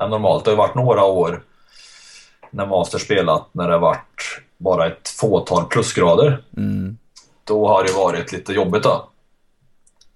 än 0.00 0.10
normalt. 0.10 0.44
Det 0.44 0.50
har 0.50 0.56
varit 0.56 0.74
några 0.74 1.04
år 1.04 1.42
när 2.50 2.66
Master 2.66 2.98
spelat 2.98 3.48
när 3.52 3.68
det 3.68 3.78
varit 3.78 4.40
bara 4.56 4.86
ett 4.86 5.08
fåtal 5.08 5.64
plusgrader. 5.64 6.42
Mm. 6.56 6.98
Då 7.44 7.68
har 7.68 7.84
det 7.84 7.92
varit 7.92 8.32
lite 8.32 8.52
jobbigt 8.52 8.82
då. 8.82 9.08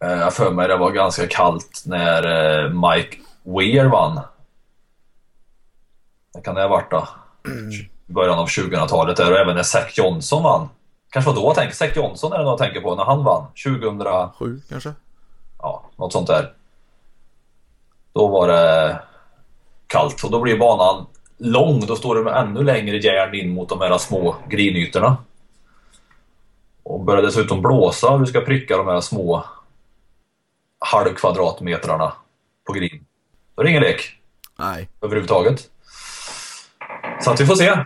Eh, 0.05 0.13
Jag 0.13 0.35
för 0.35 0.51
mig 0.51 0.69
det 0.69 0.77
var 0.77 0.91
ganska 0.91 1.27
kallt 1.27 1.83
när 1.87 2.23
eh, 2.65 2.71
Mike 2.71 3.17
Weir 3.43 3.85
vann. 3.85 4.21
Det 6.35 6.41
kan 6.41 6.55
det 6.55 6.61
ha 6.63 6.69
varit 6.69 6.91
då. 6.91 7.09
I 8.09 8.13
början 8.13 8.39
av 8.39 8.47
2000-talet 8.47 9.17
där 9.17 9.33
och 9.33 9.39
även 9.39 9.55
när 9.57 9.63
Zac 9.63 9.99
Johnson 9.99 10.43
vann. 10.43 10.69
Kanske 11.11 11.31
var 11.31 11.37
då 11.37 11.47
jag 11.49 11.55
tänker. 11.55 11.75
Zac 11.75 11.97
Johnson 11.97 12.33
är 12.33 12.39
det 12.39 12.45
nog 12.45 12.53
jag 12.53 12.59
tänker 12.59 12.81
på 12.81 12.95
när 12.95 13.05
han 13.05 13.25
vann. 13.25 13.47
2000 13.65 14.29
Sju 14.39 14.61
kanske? 14.69 14.93
ja, 15.59 15.85
något 15.97 16.13
sånt 16.13 16.27
där. 16.27 16.53
Då 18.13 18.29
var 18.29 18.49
det 18.49 18.99
kallt 19.87 20.25
och 20.25 20.31
då 20.31 20.41
blir 20.41 20.59
banan 20.59 21.07
lång. 21.39 21.81
Då 21.87 21.97
står 21.97 22.15
det 22.15 22.23
med 22.23 22.37
ännu 22.37 22.63
längre 22.63 22.97
järn 22.97 23.35
in 23.35 23.51
mot 23.51 23.69
de 23.69 23.81
här 23.81 23.99
små 23.99 24.37
grinytorna. 24.49 25.17
Och 26.83 27.05
börjar 27.05 27.23
dessutom 27.23 27.63
blåsa 27.63 28.11
och 28.11 28.21
du 28.21 28.27
ska 28.27 28.41
pricka 28.41 28.77
de 28.77 28.87
här 28.87 29.01
små 29.01 29.45
halvkvadratmetrarna 30.79 32.13
på 32.67 32.73
grin. 32.73 33.07
Då 33.55 33.63
är 33.63 33.65
det 33.65 33.71
ingen 33.71 33.83
lek 33.83 34.19
Nej. 34.59 34.89
överhuvudtaget. 35.01 35.71
Så 37.21 37.31
att 37.31 37.41
vi 37.41 37.47
får 37.47 37.55
se. 37.55 37.85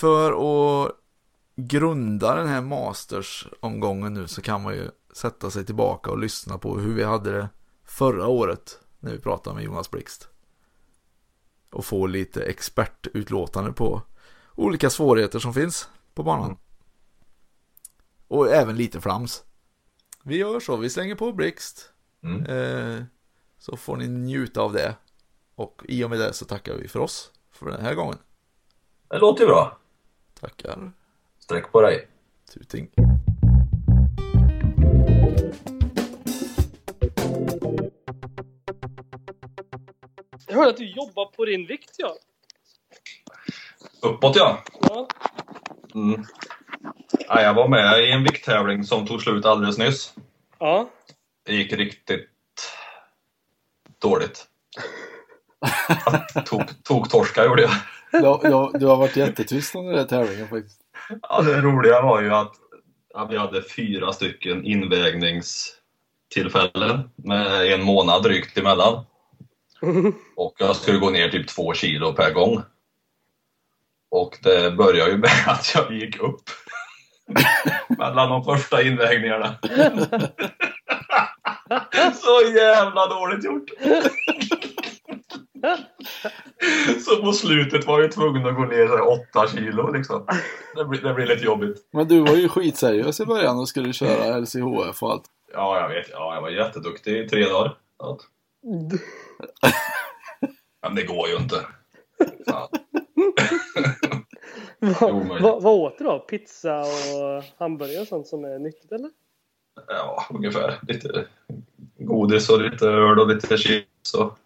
För 0.00 0.32
att 0.32 0.92
grunda 1.56 2.34
den 2.34 2.48
här 2.48 2.60
Masters-omgången 2.60 4.14
nu 4.14 4.28
så 4.28 4.42
kan 4.42 4.62
man 4.62 4.74
ju 4.74 4.90
sätta 5.14 5.50
sig 5.50 5.66
tillbaka 5.66 6.10
och 6.10 6.18
lyssna 6.18 6.58
på 6.58 6.78
hur 6.78 6.94
vi 6.94 7.04
hade 7.04 7.32
det 7.32 7.48
förra 7.86 8.26
året 8.26 8.78
när 9.00 9.12
vi 9.12 9.18
pratade 9.18 9.56
med 9.56 9.64
Jonas 9.64 9.90
Blixt. 9.90 10.28
Och 11.72 11.84
få 11.84 12.06
lite 12.06 12.42
expertutlåtande 12.42 13.72
på 13.72 14.02
olika 14.54 14.90
svårigheter 14.90 15.38
som 15.38 15.54
finns 15.54 15.88
på 16.14 16.22
banan. 16.22 16.56
Och 18.28 18.50
även 18.50 18.76
lite 18.76 19.00
flams. 19.00 19.44
Vi 20.22 20.36
gör 20.36 20.60
så, 20.60 20.76
vi 20.76 20.90
slänger 20.90 21.14
på 21.14 21.32
Blixt. 21.32 21.92
Mm. 22.22 22.46
Eh, 22.46 23.02
så 23.58 23.76
får 23.76 23.96
ni 23.96 24.08
njuta 24.08 24.60
av 24.60 24.72
det. 24.72 24.94
Och 25.54 25.82
i 25.88 26.04
och 26.04 26.10
med 26.10 26.18
det 26.18 26.32
så 26.32 26.44
tackar 26.44 26.74
vi 26.74 26.88
för 26.88 27.00
oss 27.00 27.30
för 27.50 27.70
den 27.70 27.84
här 27.84 27.94
gången. 27.94 28.18
Det 29.08 29.18
låter 29.18 29.40
ju 29.40 29.46
bra. 29.46 29.78
Tackar. 30.40 30.92
Sträck 31.38 31.72
på 31.72 31.80
dig. 31.80 32.08
Tuting. 32.54 32.90
Jag 40.52 40.58
hörde 40.58 40.70
att 40.70 40.76
du 40.76 40.90
jobbar 40.90 41.26
på 41.26 41.44
din 41.44 41.66
vikt, 41.66 41.94
ja. 41.98 42.16
Uppåt 44.02 44.36
ja. 44.36 44.62
ja. 44.80 45.08
Mm. 45.94 46.24
Ja, 47.28 47.42
jag 47.42 47.54
var 47.54 47.68
med 47.68 48.04
i 48.04 48.12
en 48.12 48.24
vikttävling 48.24 48.84
som 48.84 49.06
tog 49.06 49.22
slut 49.22 49.46
alldeles 49.46 49.78
nyss. 49.78 50.14
Ja. 50.58 50.88
Det 51.46 51.54
gick 51.54 51.72
riktigt 51.72 52.28
dåligt. 54.02 54.46
tog, 56.44 56.84
tog 56.84 57.10
torska 57.10 57.44
gjorde 57.44 57.62
jag. 57.62 57.70
Du, 58.12 58.20
du, 58.48 58.70
du 58.78 58.86
har 58.86 58.96
varit 58.96 59.16
jättetyst 59.16 59.74
under 59.74 59.90
den 59.90 60.00
här 60.00 60.06
tävlingen 60.06 60.48
faktiskt. 60.48 60.80
Ja, 61.22 61.42
det 61.42 61.60
roliga 61.60 62.02
var 62.02 62.22
ju 62.22 62.34
att 62.34 62.52
ja, 63.14 63.24
vi 63.24 63.36
hade 63.36 63.62
fyra 63.62 64.12
stycken 64.12 64.64
invägningstillfällen 64.64 67.10
med 67.16 67.72
en 67.72 67.82
månad 67.82 68.22
drygt 68.22 68.58
emellan. 68.58 69.04
Och 70.36 70.54
jag 70.58 70.76
skulle 70.76 70.98
gå 70.98 71.10
ner 71.10 71.28
typ 71.28 71.48
två 71.48 71.74
kilo 71.74 72.12
per 72.12 72.34
gång. 72.34 72.62
Och 74.10 74.38
det 74.42 74.70
började 74.70 75.10
ju 75.10 75.16
med 75.16 75.30
att 75.46 75.74
jag 75.74 75.92
gick 75.92 76.20
upp 76.20 76.42
mellan 77.98 78.30
de 78.30 78.44
första 78.44 78.82
invägningarna. 78.82 79.54
Så 82.14 82.40
jävla 82.56 83.06
dåligt 83.06 83.44
gjort! 83.44 83.70
Så 87.04 87.22
på 87.22 87.32
slutet 87.32 87.86
var 87.86 88.00
jag 88.00 88.12
tvungen 88.12 88.46
att 88.46 88.54
gå 88.54 88.64
ner 88.64 88.86
så 88.88 89.04
åtta 89.04 89.48
kilo 89.48 89.92
liksom. 89.92 90.26
Det 90.74 90.84
blir, 90.84 91.00
det 91.00 91.14
blir 91.14 91.26
lite 91.26 91.44
jobbigt. 91.44 91.76
Men 91.92 92.08
du 92.08 92.20
var 92.20 92.34
ju 92.34 92.48
skitseriös 92.48 93.20
i 93.20 93.26
början 93.26 93.58
och 93.58 93.68
skulle 93.68 93.92
köra 93.92 94.38
LCHF 94.38 95.02
och 95.02 95.10
allt. 95.10 95.24
Ja, 95.52 95.80
jag 95.80 95.88
vet. 95.88 96.06
Ja, 96.10 96.34
jag 96.34 96.42
var 96.42 96.50
jätteduktig 96.50 97.18
i 97.18 97.28
tre 97.28 97.44
dagar. 97.48 97.76
Men 100.82 100.94
det 100.94 101.02
går 101.02 101.28
ju 101.28 101.36
inte. 101.36 101.56
Vad 105.00 105.10
Omöjligt. 105.10 105.42
va, 105.42 105.60
vad 105.60 105.74
åt 105.74 105.98
du 105.98 106.04
då? 106.04 106.18
Pizza 106.18 106.80
och 106.80 107.44
hamburgare 107.58 108.00
och 108.00 108.08
sånt 108.08 108.26
som 108.26 108.44
är 108.44 108.58
nyttigt 108.58 108.92
eller? 108.92 109.10
Ja, 109.88 110.26
ungefär. 110.30 110.78
Lite 110.88 111.26
godis 111.98 112.48
och 112.50 112.60
lite 112.60 112.86
öl 112.86 113.18
och 113.18 113.28
lite 113.28 113.56
chips 113.56 114.14
och 114.14 114.38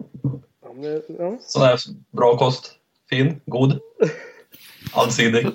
Ja, 0.63 0.73
men, 0.75 1.03
ja. 1.19 1.39
sån 1.41 1.63
här 1.63 1.79
bra 2.11 2.37
kost. 2.39 2.73
Fin, 3.11 3.41
god, 3.47 3.81
allsidig. 4.93 5.47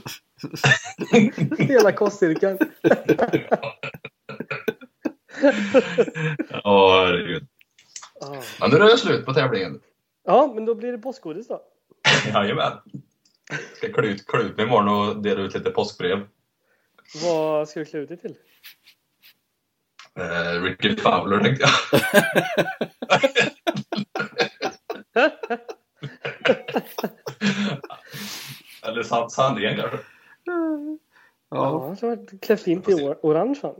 Hela 1.57 1.91
kostcirkeln. 1.91 2.57
Ja, 6.64 7.03
herregud. 7.05 7.47
Ah. 8.22 8.43
Men 8.59 8.69
nu 8.69 8.76
är 8.78 8.89
det 8.91 8.97
slut 8.97 9.26
på 9.26 9.34
tävlingen. 9.34 9.82
Ja, 10.24 10.51
men 10.55 10.65
då 10.65 10.76
blir 10.76 10.91
det 10.91 10.97
påskgodis 10.97 11.47
då. 11.47 11.61
Jajamän. 12.34 12.72
Ska 13.76 13.93
klä 13.93 14.07
ut, 14.07 14.26
klä 14.28 14.39
ut 14.41 14.57
mig 14.57 14.65
imorgon 14.65 14.88
och 15.09 15.22
dela 15.22 15.41
ut 15.41 15.53
lite 15.53 15.72
påskbrev. 15.72 16.28
Vad 17.24 17.69
ska 17.69 17.80
du 17.80 17.86
klä 17.86 17.99
ut 17.99 18.09
dig 18.09 18.17
till? 18.17 18.36
Eh, 20.19 20.61
Ricky 20.63 20.95
Fowler 20.97 21.39
tänkte 21.43 21.65
jag. 21.65 22.01
Eller 28.84 29.03
San- 29.03 29.30
Sandén 29.30 29.76
kanske. 29.78 29.97
Ja, 30.43 30.97
Ja. 31.49 31.80
han 32.01 32.09
har 32.09 32.39
klätt 32.39 32.61
fint 32.61 32.89
i 32.89 32.91
or- 32.93 33.17
orange 33.22 33.59
han. 33.61 33.76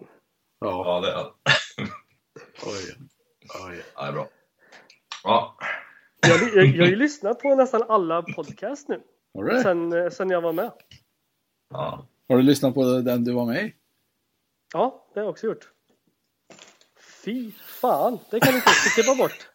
Ja. 0.60 0.84
Ja, 0.86 1.00
det 1.02 1.12
är 1.12 1.16
han. 1.16 1.32
Oj. 2.66 2.96
Oj. 3.54 3.84
Ja, 3.96 4.02
det 4.04 4.08
är 4.08 4.12
bra. 4.12 4.28
Ja. 5.24 5.58
Jag, 6.28 6.42
jag, 6.56 6.66
jag 6.66 6.84
har 6.84 6.90
ju 6.90 6.96
lyssnat 6.96 7.40
på 7.40 7.56
nästan 7.56 7.84
alla 7.90 8.22
podcast 8.22 8.88
nu. 8.88 9.02
Har 9.34 9.44
du 9.44 9.54
det? 9.54 9.62
Sen, 9.62 9.94
eh, 9.94 10.10
sen 10.10 10.30
jag 10.30 10.42
var 10.42 10.54
med. 10.54 10.72
ja. 11.70 12.08
Har 12.30 12.38
du 12.38 12.44
lyssnat 12.44 12.74
på 12.74 12.84
den 12.84 13.24
du 13.24 13.34
var 13.34 13.46
med 13.46 13.66
i? 13.66 13.76
Ja, 14.74 15.08
det 15.14 15.20
har 15.20 15.26
jag 15.26 15.32
också 15.32 15.48
gjort. 15.48 15.70
Fy 17.26 17.52
fan, 17.52 18.20
det 18.32 18.40
kan 18.40 18.52
du 18.52 18.58
inte 18.58 18.70
klippa 18.96 19.16
bort. 19.16 19.48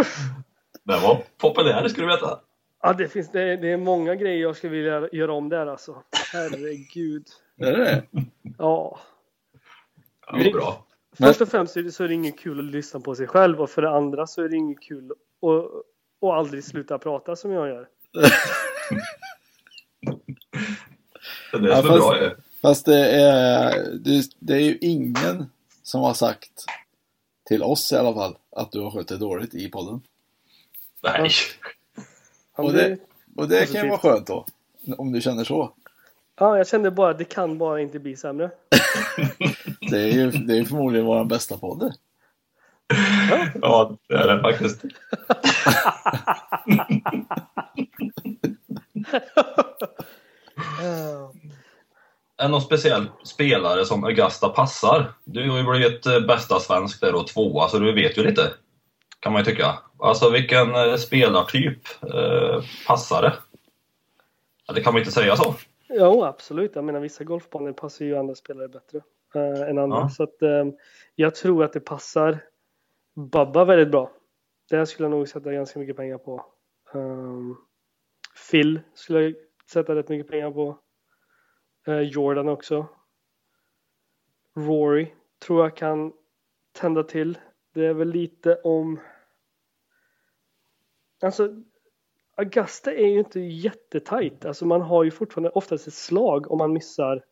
Usch! 0.00 0.16
Den 0.84 1.02
var 1.02 1.22
populär, 1.38 1.88
ska 1.88 2.00
du 2.00 2.06
veta. 2.06 2.40
Ja, 2.82 2.92
det, 2.92 3.08
finns, 3.08 3.30
det, 3.32 3.56
det 3.56 3.72
är 3.72 3.76
många 3.76 4.14
grejer 4.14 4.42
jag 4.42 4.56
skulle 4.56 4.72
vilja 4.76 5.08
göra 5.12 5.32
om 5.32 5.48
där 5.48 5.66
alltså. 5.66 6.02
Herregud. 6.32 7.26
Är 7.56 7.72
det 7.72 7.84
det? 7.84 8.02
Ja. 8.58 8.98
Det 10.32 10.50
bra. 10.52 10.84
Först 11.18 11.40
och 11.40 11.48
främst 11.48 11.76
är 11.76 11.82
det- 11.82 11.92
så 11.92 12.04
är 12.04 12.08
det 12.08 12.14
inget 12.14 12.38
kul 12.38 12.58
att 12.58 12.64
lyssna 12.64 13.00
på 13.00 13.14
sig 13.14 13.26
själv 13.26 13.60
och 13.60 13.70
för 13.70 13.82
det 13.82 13.90
andra 13.90 14.26
så 14.26 14.42
är 14.42 14.48
det 14.48 14.56
inget 14.56 14.80
kul 14.82 15.10
att, 15.12 16.28
att 16.28 16.34
aldrig 16.34 16.64
sluta 16.64 16.98
prata 16.98 17.36
som 17.36 17.50
jag 17.52 17.68
gör. 17.68 17.88
Det 21.52 21.56
är 21.58 21.60
det 21.60 21.68
Ja, 21.68 21.82
som 21.82 21.86
är 21.90 21.98
fast- 21.98 22.08
bra 22.08 22.20
ju. 22.22 22.30
Fast 22.62 22.86
det 22.86 23.10
är, 23.10 23.84
det, 23.94 24.22
det 24.38 24.54
är 24.54 24.60
ju 24.60 24.78
ingen 24.80 25.46
som 25.82 26.00
har 26.00 26.14
sagt 26.14 26.64
till 27.48 27.62
oss 27.62 27.92
i 27.92 27.96
alla 27.96 28.14
fall 28.14 28.36
att 28.56 28.72
du 28.72 28.80
har 28.80 28.90
skött 28.90 29.08
dig 29.08 29.18
dåligt 29.18 29.54
i 29.54 29.68
podden. 29.70 30.00
Nej. 31.02 31.30
Och 32.56 32.72
det- 32.72 32.98
och 33.36 33.48
det 33.48 33.72
kan 33.72 33.82
ju 33.82 33.88
vara 33.88 33.98
skönt 33.98 34.26
då. 34.26 34.46
Om 34.98 35.12
du 35.12 35.20
känner 35.20 35.44
så. 35.44 35.72
Ja, 36.38 36.56
jag 36.56 36.68
kände 36.68 36.90
bara 36.90 37.10
att 37.10 37.18
det 37.18 37.24
kan 37.24 37.58
bara 37.58 37.80
inte 37.80 37.98
bli 37.98 38.16
sämre. 38.16 38.50
Det 39.90 40.00
är 40.00 40.12
ju 40.12 40.30
det 40.30 40.58
är 40.58 40.64
förmodligen 40.64 41.06
vår 41.06 41.24
bästa 41.24 41.58
podd. 41.58 41.92
Ja, 43.62 43.96
det 44.08 44.14
är 44.14 44.36
det 44.36 44.42
faktiskt. 44.42 44.84
Är 52.38 52.48
någon 52.48 52.62
speciell 52.62 53.06
spelare 53.24 53.84
som 53.84 54.04
Augusta 54.04 54.48
passar? 54.48 55.12
Du 55.24 55.50
har 55.50 55.58
ju 55.58 55.64
blivit 55.64 56.06
eh, 56.06 56.20
bästa 56.20 56.60
svensk 56.60 57.00
där 57.00 57.14
och 57.14 57.26
tvåa, 57.26 57.68
så 57.68 57.78
du 57.78 57.92
vet 57.92 58.18
ju 58.18 58.22
lite. 58.22 58.52
Kan 59.20 59.32
man 59.32 59.40
ju 59.40 59.44
tycka. 59.44 59.78
Alltså 59.98 60.30
vilken 60.30 60.74
eh, 60.74 60.96
spelartyp 60.96 61.78
eh, 62.14 62.62
passar 62.86 63.22
det? 63.22 63.32
Ja, 64.66 64.74
det 64.74 64.80
kan 64.80 64.92
man 64.92 65.00
inte 65.00 65.12
säga 65.12 65.36
så. 65.36 65.54
Jo, 65.88 66.24
absolut. 66.24 66.72
Jag 66.74 66.84
menar 66.84 67.00
vissa 67.00 67.24
golfbanor 67.24 67.72
passar 67.72 68.04
ju 68.04 68.16
andra 68.16 68.34
spelare 68.34 68.68
bättre 68.68 69.00
eh, 69.36 69.68
än 69.68 69.78
andra. 69.78 69.98
Ja. 69.98 70.08
Så 70.08 70.22
att 70.22 70.42
eh, 70.42 70.64
jag 71.14 71.34
tror 71.34 71.64
att 71.64 71.72
det 71.72 71.80
passar 71.80 72.38
Babba 73.14 73.64
väldigt 73.64 73.90
bra. 73.90 74.12
Det 74.70 74.86
skulle 74.86 75.04
jag 75.04 75.10
nog 75.10 75.28
sätta 75.28 75.52
ganska 75.52 75.78
mycket 75.78 75.96
pengar 75.96 76.18
på. 76.18 76.46
Um, 76.92 77.56
Phil 78.50 78.80
skulle 78.94 79.22
jag 79.22 79.34
sätta 79.72 79.94
rätt 79.94 80.08
mycket 80.08 80.30
pengar 80.30 80.50
på. 80.50 80.78
Eh, 81.86 82.00
Jordan 82.00 82.48
också. 82.48 82.86
Rory 84.56 85.12
tror 85.46 85.62
jag 85.62 85.76
kan 85.76 86.12
tända 86.72 87.02
till. 87.02 87.38
Det 87.74 87.86
är 87.86 87.94
väl 87.94 88.08
lite 88.08 88.60
om... 88.64 89.00
Alltså, 91.22 91.62
Augusta 92.34 92.92
är 92.92 93.06
ju 93.06 93.18
inte 93.18 93.40
jättetajt. 93.40 94.44
Alltså 94.44 94.66
man 94.66 94.80
har 94.80 95.04
ju 95.04 95.10
fortfarande 95.10 95.50
oftast 95.50 95.86
ett 95.86 95.94
slag 95.94 96.50
om 96.50 96.58
man 96.58 96.72
missar 96.72 97.24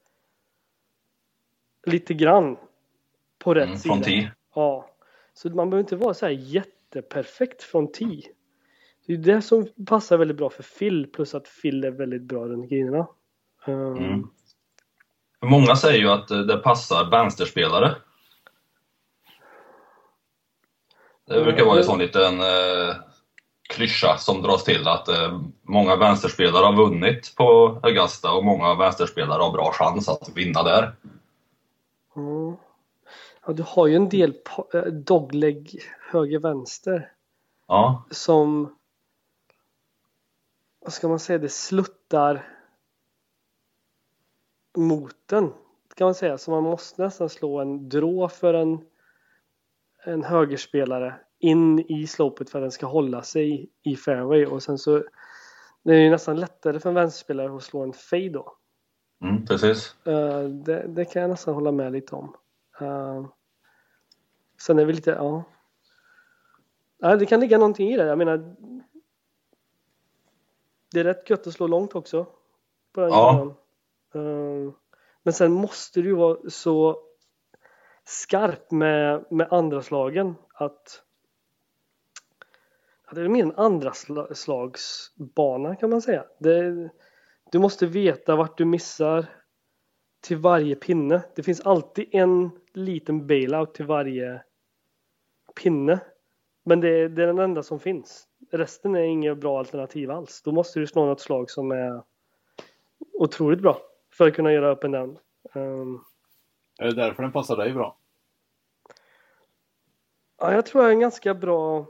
lite 1.86 2.14
grann 2.14 2.56
på 3.38 3.54
rätt 3.54 3.64
Mm, 3.66 3.78
sida. 3.78 3.94
från 3.94 4.02
tee. 4.02 4.32
Ja. 4.54 4.90
Så 5.34 5.48
man 5.50 5.70
behöver 5.70 5.80
inte 5.84 5.96
vara 5.96 6.14
så 6.14 6.26
här 6.26 6.32
jätteperfekt 6.32 7.62
från 7.62 7.92
tee. 7.92 8.22
Det 9.06 9.12
är 9.12 9.16
det 9.16 9.42
som 9.42 9.66
passar 9.86 10.16
väldigt 10.18 10.36
bra 10.36 10.50
för 10.50 10.62
Phil 10.78 11.06
plus 11.12 11.34
att 11.34 11.46
Phil 11.62 11.84
är 11.84 11.90
väldigt 11.90 12.22
bra 12.22 12.44
runt 12.48 12.70
grinerna. 12.70 13.06
Um, 13.66 13.96
Mm. 13.96 14.28
Många 15.42 15.76
säger 15.76 15.98
ju 16.00 16.08
att 16.10 16.30
eh, 16.30 16.38
det 16.38 16.56
passar 16.56 17.10
vänsterspelare. 17.10 17.94
Det 21.26 21.44
brukar 21.44 21.64
vara 21.64 21.78
en 21.78 21.84
sån 21.84 21.98
liten 21.98 22.40
eh, 22.40 22.94
klyscha 23.68 24.16
som 24.18 24.42
dras 24.42 24.64
till 24.64 24.88
att 24.88 25.08
eh, 25.08 25.40
många 25.62 25.96
vänsterspelare 25.96 26.64
har 26.64 26.72
vunnit 26.76 27.34
på 27.36 27.80
Augusta 27.82 28.32
och 28.32 28.44
många 28.44 28.74
vänsterspelare 28.74 29.42
har 29.42 29.52
bra 29.52 29.72
chans 29.72 30.08
att 30.08 30.28
vinna 30.34 30.62
där. 30.62 30.92
Mm. 32.16 32.56
Ja, 33.46 33.52
du 33.52 33.62
har 33.66 33.86
ju 33.86 33.96
en 33.96 34.08
del 34.08 34.34
eh, 34.74 34.82
dogleg 34.82 35.82
höger-vänster 36.10 37.12
Ja, 37.66 38.04
som 38.10 38.76
vad 40.80 40.92
ska 40.92 41.08
man 41.08 41.18
säga, 41.18 41.38
det 41.38 41.48
sluttar 41.48 42.48
mot 44.76 45.16
den 45.26 45.52
kan 45.94 46.04
man 46.04 46.14
säga. 46.14 46.38
Så 46.38 46.50
man 46.50 46.62
måste 46.62 47.02
nästan 47.02 47.28
slå 47.28 47.60
en 47.60 47.88
drå 47.88 48.28
för 48.28 48.54
en, 48.54 48.84
en 50.04 50.24
högerspelare 50.24 51.14
in 51.38 51.78
i 51.78 52.06
slopet 52.06 52.50
för 52.50 52.58
att 52.58 52.64
den 52.64 52.70
ska 52.70 52.86
hålla 52.86 53.22
sig 53.22 53.70
i 53.82 53.96
fairway 53.96 54.46
och 54.46 54.62
sen 54.62 54.78
så 54.78 55.04
det 55.82 55.94
är 55.94 56.00
ju 56.00 56.10
nästan 56.10 56.40
lättare 56.40 56.80
för 56.80 56.88
en 56.88 56.94
vänsterspelare 56.94 57.56
att 57.56 57.62
slå 57.62 57.82
en 57.82 57.92
fade 57.92 58.28
då. 58.28 58.56
Mm, 59.28 59.46
precis. 59.46 60.06
Eh, 60.06 60.40
det, 60.44 60.84
det 60.88 61.04
kan 61.04 61.22
jag 61.22 61.30
nästan 61.30 61.54
hålla 61.54 61.72
med 61.72 61.92
lite 61.92 62.16
om. 62.16 62.36
Uh, 62.82 63.26
sen 64.60 64.78
är 64.78 64.84
vi 64.84 64.92
lite, 64.92 65.10
ja. 65.10 65.44
ja. 66.98 67.16
Det 67.16 67.26
kan 67.26 67.40
ligga 67.40 67.58
någonting 67.58 67.88
i 67.88 67.96
det. 67.96 68.06
Jag 68.06 68.18
menar. 68.18 68.54
Det 70.92 71.00
är 71.00 71.04
rätt 71.04 71.30
gött 71.30 71.46
att 71.46 71.52
slå 71.52 71.66
långt 71.66 71.94
också. 71.94 72.26
På 72.92 73.00
den 73.00 73.10
Ja. 73.10 73.32
banan. 73.32 73.54
Eh, 74.14 74.72
men 75.22 75.32
sen 75.32 75.52
måste 75.52 76.00
du 76.02 76.08
ju 76.08 76.14
vara 76.14 76.50
så 76.50 76.98
skarp 78.04 78.70
med, 78.70 79.24
med 79.30 79.52
andra 79.52 79.82
slagen 79.82 80.34
att 80.54 81.02
det 83.10 83.20
är 83.20 83.28
mer 83.28 83.42
en 83.42 83.56
andra 83.56 83.90
sla- 83.90 84.34
slags 84.34 85.12
bana 85.16 85.76
kan 85.76 85.90
man 85.90 86.02
säga. 86.02 86.24
Det, 86.38 86.90
du 87.54 87.58
måste 87.58 87.86
veta 87.86 88.36
vart 88.36 88.58
du 88.58 88.64
missar 88.64 89.26
till 90.20 90.36
varje 90.36 90.74
pinne. 90.74 91.22
Det 91.34 91.42
finns 91.42 91.60
alltid 91.60 92.08
en 92.12 92.50
liten 92.72 93.26
bailout 93.26 93.74
till 93.74 93.84
varje 93.86 94.42
pinne. 95.62 96.00
Men 96.64 96.80
det 96.80 96.88
är, 96.88 97.08
det 97.08 97.22
är 97.22 97.26
den 97.26 97.38
enda 97.38 97.62
som 97.62 97.80
finns. 97.80 98.28
Resten 98.50 98.94
är 98.94 99.02
inget 99.02 99.38
bra 99.38 99.58
alternativ 99.58 100.10
alls. 100.10 100.42
Då 100.42 100.52
måste 100.52 100.80
du 100.80 100.86
slå 100.86 101.06
något 101.06 101.20
slag 101.20 101.50
som 101.50 101.70
är 101.70 102.02
otroligt 103.12 103.60
bra 103.60 103.78
för 104.12 104.28
att 104.28 104.34
kunna 104.34 104.52
göra 104.52 104.70
upp 104.70 104.84
and 104.84 104.94
down. 104.94 105.18
Um, 105.52 106.04
Är 106.78 106.86
det 106.86 106.94
därför 106.94 107.22
den 107.22 107.32
passar 107.32 107.56
dig 107.56 107.72
bra? 107.72 107.96
Ja, 110.38 110.52
jag 110.52 110.66
tror 110.66 110.82
jag 110.82 110.90
är 110.90 110.94
en 110.94 111.00
ganska 111.00 111.34
bra 111.34 111.86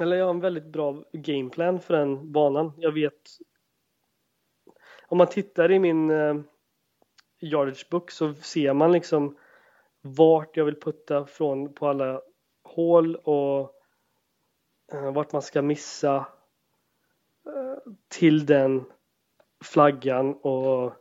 eller 0.00 0.16
jag 0.16 0.24
har 0.24 0.34
en 0.34 0.40
väldigt 0.40 0.66
bra 0.66 1.04
gameplan 1.12 1.80
för 1.80 1.94
den 1.94 2.32
banan. 2.32 2.72
Jag 2.76 2.92
vet 2.92 3.30
om 5.10 5.18
man 5.18 5.26
tittar 5.26 5.72
i 5.72 5.78
min 5.78 6.10
eh, 6.10 6.34
yardage 7.40 7.86
book 7.90 8.10
så 8.10 8.34
ser 8.34 8.72
man 8.72 8.92
liksom 8.92 9.36
vart 10.00 10.56
jag 10.56 10.64
vill 10.64 10.80
putta 10.80 11.26
från 11.26 11.74
på 11.74 11.88
alla 11.88 12.20
hål 12.62 13.16
och 13.16 13.74
eh, 14.92 15.12
vart 15.12 15.32
man 15.32 15.42
ska 15.42 15.62
missa 15.62 16.16
eh, 17.46 17.92
till 18.08 18.46
den 18.46 18.84
flaggan 19.64 20.34
och 20.34 20.92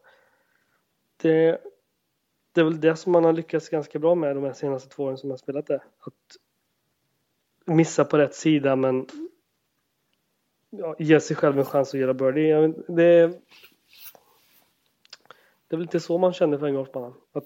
det, 1.17 1.61
det 2.51 2.61
är 2.61 2.65
väl 2.65 2.81
det 2.81 2.95
som 2.95 3.11
man 3.11 3.23
har 3.23 3.33
lyckats 3.33 3.69
ganska 3.69 3.99
bra 3.99 4.15
med 4.15 4.35
de 4.35 4.43
här 4.43 4.53
senaste 4.53 4.89
två 4.89 5.03
åren 5.03 5.17
som 5.17 5.29
jag 5.29 5.33
har 5.33 5.37
spelat 5.37 5.67
det. 5.67 5.81
Att 5.99 6.37
missa 7.65 8.05
på 8.05 8.17
rätt 8.17 8.35
sida 8.35 8.75
men 8.75 9.07
ja, 10.69 10.95
ge 10.99 11.19
sig 11.19 11.35
själv 11.35 11.59
en 11.59 11.65
chans 11.65 11.93
att 11.93 11.99
göra 11.99 12.13
birdie. 12.13 12.73
Det 12.87 13.03
är 13.03 13.33
det, 15.69 15.75
är 15.75 15.77
väl 15.77 15.85
lite 15.85 15.99
så 15.99 16.17
man 16.17 16.33
känner 16.33 16.57
för 16.57 16.67
en 16.67 16.75
golfbana. 16.75 17.07
Att 17.07 17.43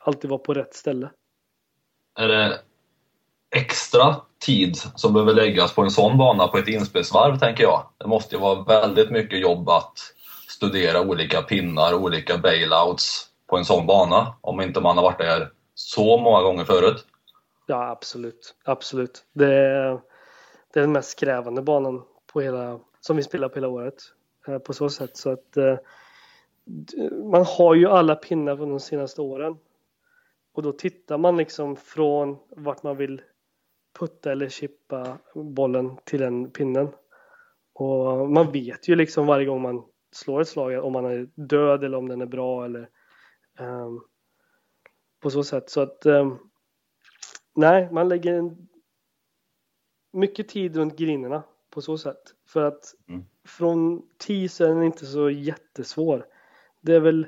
alltid 0.00 0.30
vara 0.30 0.38
på 0.38 0.54
rätt 0.54 0.74
ställe. 0.74 1.10
Är 2.18 2.28
det 2.28 2.60
extra 3.56 4.16
tid 4.38 4.76
som 4.76 5.12
behöver 5.12 5.34
läggas 5.34 5.74
på 5.74 5.82
en 5.82 5.90
sån 5.90 6.18
bana 6.18 6.48
på 6.48 6.58
ett 6.58 6.68
inspelsvarv, 6.68 7.38
tänker 7.38 7.62
jag? 7.62 7.86
Det 7.98 8.06
måste 8.06 8.34
ju 8.34 8.40
vara 8.40 8.62
väldigt 8.62 9.10
mycket 9.10 9.40
jobb 9.40 9.68
att 9.68 9.98
studera 10.48 11.00
olika 11.00 11.42
pinnar, 11.42 11.94
olika 11.94 12.38
bailouts 12.38 13.26
på 13.46 13.56
en 13.56 13.64
sån 13.64 13.86
bana, 13.86 14.34
om 14.40 14.60
inte 14.60 14.80
man 14.80 14.96
har 14.96 15.04
varit 15.04 15.18
där 15.18 15.50
så 15.74 16.18
många 16.18 16.42
gånger 16.42 16.64
förut. 16.64 17.06
Ja, 17.66 17.90
absolut. 17.90 18.54
Absolut. 18.64 19.24
Det 19.32 19.54
är, 19.54 20.00
det 20.72 20.80
är 20.80 20.82
den 20.82 20.92
mest 20.92 21.18
krävande 21.20 21.62
banan 21.62 22.02
på 22.32 22.40
hela, 22.40 22.80
som 23.00 23.16
vi 23.16 23.22
spelar 23.22 23.48
på 23.48 23.54
hela 23.54 23.68
året. 23.68 23.94
eh, 24.46 24.58
På 24.58 24.72
så 24.72 24.88
sätt. 24.90 25.16
Så 25.16 25.32
att 25.32 25.56
eh, 25.56 25.76
man 27.30 27.44
har 27.44 27.74
ju 27.74 27.86
alla 27.86 28.14
pinnar 28.14 28.56
från 28.56 28.68
de 28.70 28.80
senaste 28.80 29.20
åren. 29.20 29.56
Och 30.52 30.62
då 30.62 30.72
tittar 30.72 31.18
man 31.18 31.36
liksom 31.36 31.76
från 31.76 32.36
vart 32.56 32.82
man 32.82 32.96
vill 32.96 33.22
putta 33.98 34.32
eller 34.32 34.48
chippa 34.48 35.18
bollen 35.34 35.96
till 36.04 36.20
den 36.20 36.50
pinnen. 36.50 36.88
Och 37.72 38.30
man 38.30 38.52
vet 38.52 38.88
ju 38.88 38.96
liksom 38.96 39.26
varje 39.26 39.46
gång 39.46 39.62
man 39.62 39.84
slår 40.12 40.40
ett 40.40 40.48
slag 40.48 40.84
om 40.84 40.92
man 40.92 41.04
är 41.04 41.28
död 41.34 41.84
eller 41.84 41.98
om 41.98 42.08
den 42.08 42.20
är 42.20 42.26
bra 42.26 42.64
eller 42.64 42.88
um, 43.58 44.04
på 45.20 45.30
så 45.30 45.44
sätt. 45.44 45.70
Så 45.70 45.80
att 45.80 46.06
um, 46.06 46.38
nej, 47.56 47.88
man 47.92 48.08
lägger 48.08 48.34
en, 48.34 48.68
mycket 50.12 50.48
tid 50.48 50.76
runt 50.76 50.96
grinerna 50.96 51.42
på 51.70 51.82
så 51.82 51.98
sätt. 51.98 52.22
För 52.48 52.64
att 52.64 52.94
mm. 53.08 53.24
från 53.44 54.02
10 54.18 54.48
så 54.48 54.64
är 54.64 54.68
den 54.68 54.82
inte 54.82 55.06
så 55.06 55.30
jättesvår. 55.30 56.26
Det 56.80 56.94
är 56.94 57.00
väl, 57.00 57.26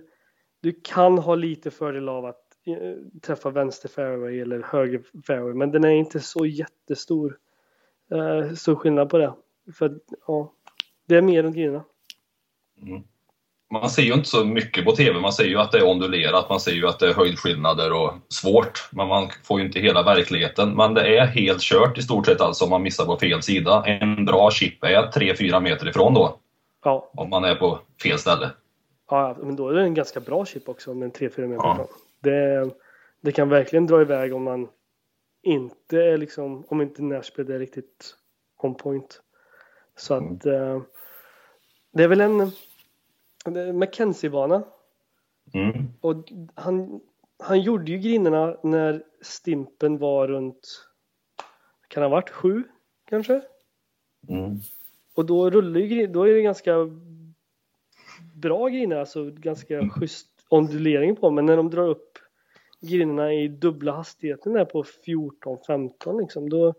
du 0.60 0.80
kan 0.84 1.18
ha 1.18 1.34
lite 1.34 1.70
fördel 1.70 2.08
av 2.08 2.24
att 2.24 2.42
eh, 2.66 3.20
träffa 3.22 3.50
vänster 3.50 3.88
fairway 3.88 4.40
eller 4.40 4.62
höger 4.62 5.02
fairway, 5.26 5.54
men 5.54 5.70
den 5.70 5.84
är 5.84 5.90
inte 5.90 6.20
så 6.20 6.46
jättestor. 6.46 7.38
Uh, 8.12 8.54
stor 8.54 8.74
skillnad 8.74 9.10
på 9.10 9.18
det. 9.18 9.34
För 9.74 9.98
ja, 10.26 10.52
det 11.08 11.16
är 11.16 11.22
mer 11.22 11.42
runt 11.42 11.56
grinerna. 11.56 11.84
Mm. 12.82 13.02
Man 13.72 13.90
ser 13.90 14.02
ju 14.02 14.12
inte 14.12 14.28
så 14.28 14.44
mycket 14.44 14.84
på 14.84 14.92
TV. 14.92 15.20
Man 15.20 15.32
ser 15.32 15.44
ju 15.44 15.58
att 15.58 15.72
det 15.72 15.78
är 15.78 15.88
ondulerat, 15.88 16.48
man 16.48 16.60
ser 16.60 16.72
ju 16.72 16.86
att 16.86 16.98
det 16.98 17.08
är 17.08 17.14
höjdskillnader 17.14 17.92
och 17.92 18.12
svårt. 18.28 18.88
Men 18.90 19.08
man 19.08 19.30
får 19.44 19.60
ju 19.60 19.66
inte 19.66 19.80
hela 19.80 20.02
verkligheten. 20.02 20.74
Men 20.74 20.94
det 20.94 21.18
är 21.18 21.26
helt 21.26 21.60
kört 21.60 21.98
i 21.98 22.02
stort 22.02 22.26
sett 22.26 22.40
alltså 22.40 22.64
om 22.64 22.70
man 22.70 22.82
missar 22.82 23.04
på 23.04 23.18
fel 23.18 23.42
sida. 23.42 23.84
En 23.86 24.24
bra 24.24 24.50
chip 24.50 24.84
är 24.84 25.10
3-4 25.10 25.60
meter 25.60 25.88
ifrån 25.88 26.14
då. 26.14 26.38
Ja. 26.84 27.10
Om 27.14 27.30
man 27.30 27.44
är 27.44 27.54
på 27.54 27.78
fel 28.02 28.18
ställe. 28.18 28.50
Ja, 29.10 29.36
men 29.42 29.56
då 29.56 29.68
är 29.68 29.74
det 29.74 29.82
en 29.82 29.94
ganska 29.94 30.20
bra 30.20 30.46
chip 30.46 30.68
också 30.68 30.94
den 30.94 31.02
är 31.02 31.08
3-4 31.08 31.46
meter 31.46 31.64
ja. 31.64 31.88
Det, 32.20 32.70
det 33.20 33.32
kan 33.32 33.48
verkligen 33.48 33.86
dra 33.86 34.00
iväg 34.00 34.34
om 34.34 34.42
man 34.42 34.68
inte 35.42 36.02
är 36.02 36.16
liksom, 36.16 36.64
om 36.68 36.80
inte 36.80 37.02
Nashville 37.02 37.54
är 37.54 37.58
riktigt 37.58 38.16
on 38.56 38.74
point. 38.74 39.22
Så 39.96 40.14
att 40.14 40.44
mm. 40.44 40.76
eh, 40.76 40.82
det 41.92 42.02
är 42.02 42.08
väl 42.08 42.20
en 42.20 42.52
Mackenzie-bana. 43.78 44.64
Mm. 45.54 45.86
Och 46.00 46.32
han, 46.54 47.00
han 47.38 47.60
gjorde 47.60 47.92
ju 47.92 47.98
grinerna 47.98 48.56
när 48.62 49.02
Stimpen 49.20 49.98
var 49.98 50.28
runt, 50.28 50.88
kan 51.88 52.02
ha 52.02 52.10
varit 52.10 52.30
sju 52.30 52.64
kanske? 53.08 53.42
Mm. 54.28 54.56
Och 55.14 55.26
då 55.26 55.50
rullar 55.50 55.80
ju 55.80 56.06
då 56.06 56.24
är 56.24 56.34
det 56.34 56.42
ganska 56.42 56.76
bra 58.42 58.68
griner, 58.68 58.96
alltså 58.96 59.30
ganska 59.30 59.88
schysst 59.88 60.28
ondulering 60.48 61.16
på 61.16 61.30
men 61.30 61.46
när 61.46 61.56
de 61.56 61.70
drar 61.70 61.88
upp 61.88 62.18
grinerna 62.80 63.32
i 63.32 63.48
dubbla 63.48 63.92
hastigheten 63.92 64.52
där 64.52 64.64
på 64.64 64.82
14-15 64.82 66.20
liksom 66.20 66.50
då... 66.50 66.74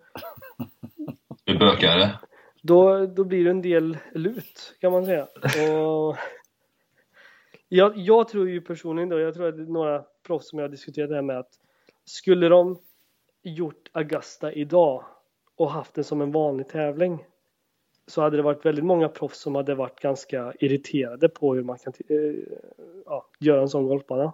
Hur 1.45 1.59
bökar 1.59 1.97
det? 1.97 2.20
Då, 2.61 3.05
då 3.05 3.24
blir 3.24 3.43
det 3.43 3.49
en 3.49 3.61
del 3.61 3.97
lut 4.11 4.76
kan 4.82 4.91
man 4.91 5.05
säga. 5.05 5.24
Och 5.88 6.18
jag, 7.68 7.97
jag 7.97 8.28
tror 8.28 8.49
ju 8.49 8.61
personligen 8.61 9.09
då, 9.09 9.20
jag 9.20 9.34
tror 9.34 9.47
att 9.47 9.57
det 9.57 9.64
är 9.64 9.68
några 9.68 10.03
proffs 10.28 10.49
som 10.49 10.59
jag 10.59 10.64
har 10.64 10.72
diskuterat 10.72 11.09
det 11.09 11.16
här 11.16 11.22
med 11.22 11.39
att 11.39 11.51
skulle 12.05 12.49
de 12.49 12.78
gjort 13.43 13.89
Augusta 13.91 14.53
idag 14.53 15.03
och 15.55 15.72
haft 15.72 15.93
det 15.93 16.03
som 16.03 16.22
en 16.22 16.32
vanlig 16.32 16.68
tävling 16.68 17.26
så 18.08 18.22
hade 18.22 18.38
det 18.38 18.43
varit 18.43 18.66
väldigt 18.66 18.86
många 18.86 19.10
proffs 19.10 19.39
som 19.39 19.56
hade 19.56 19.76
varit 19.76 19.99
ganska 19.99 20.54
irriterade 20.60 21.30
på 21.30 21.56
hur 21.56 21.64
man 21.64 21.78
kan 21.78 21.93
äh, 22.10 22.18
ja, 23.06 23.26
göra 23.39 23.62
en 23.62 23.70
sån 23.70 23.88
golfbana. 23.88 24.34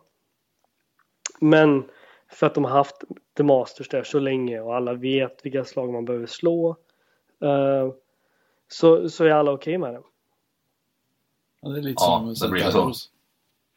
Men 1.40 1.84
för 2.32 2.48
att 2.48 2.56
de 2.56 2.64
har 2.64 2.72
haft 2.72 3.04
The 3.38 3.44
Masters 3.44 3.90
där 3.90 4.04
så 4.04 4.20
länge 4.20 4.60
och 4.60 4.76
alla 4.76 4.94
vet 4.94 5.46
vilka 5.46 5.66
slag 5.66 5.94
man 5.94 6.06
behöver 6.06 6.26
slå 6.26 6.70
uh, 7.44 7.94
så, 8.68 9.10
så 9.10 9.24
är 9.24 9.30
alla 9.30 9.52
okej 9.52 9.78
okay 9.78 9.78
med 9.78 9.94
det. 9.94 10.02
Ja, 11.62 11.70
det 11.70 11.80
är 11.80 11.82
lite 11.82 12.04
ja, 12.04 12.34
som 12.36 12.48
det 12.48 12.52
blir 12.52 12.72
så. 12.72 12.94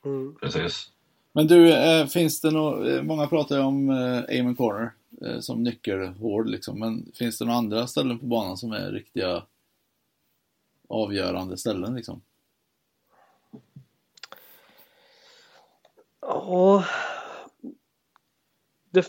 Mm. 0.04 0.36
Precis. 0.40 0.90
Men 1.32 1.46
du, 1.46 1.72
äh, 1.72 2.06
finns 2.06 2.40
det 2.40 2.50
något, 2.50 3.04
många 3.04 3.26
pratar 3.26 3.56
ju 3.56 3.62
om 3.62 3.90
aim 4.28 4.46
and 4.46 4.56
corner 4.56 4.92
som 5.40 5.62
nyckelhård 5.62 6.48
liksom, 6.48 6.78
men 6.78 7.12
finns 7.14 7.38
det 7.38 7.44
några 7.44 7.58
andra 7.58 7.86
ställen 7.86 8.18
på 8.18 8.26
banan 8.26 8.56
som 8.56 8.72
är 8.72 8.90
riktiga 8.92 9.42
avgörande 10.92 11.56
ställen 11.56 11.94
liksom? 11.94 12.22
Ja, 16.20 16.84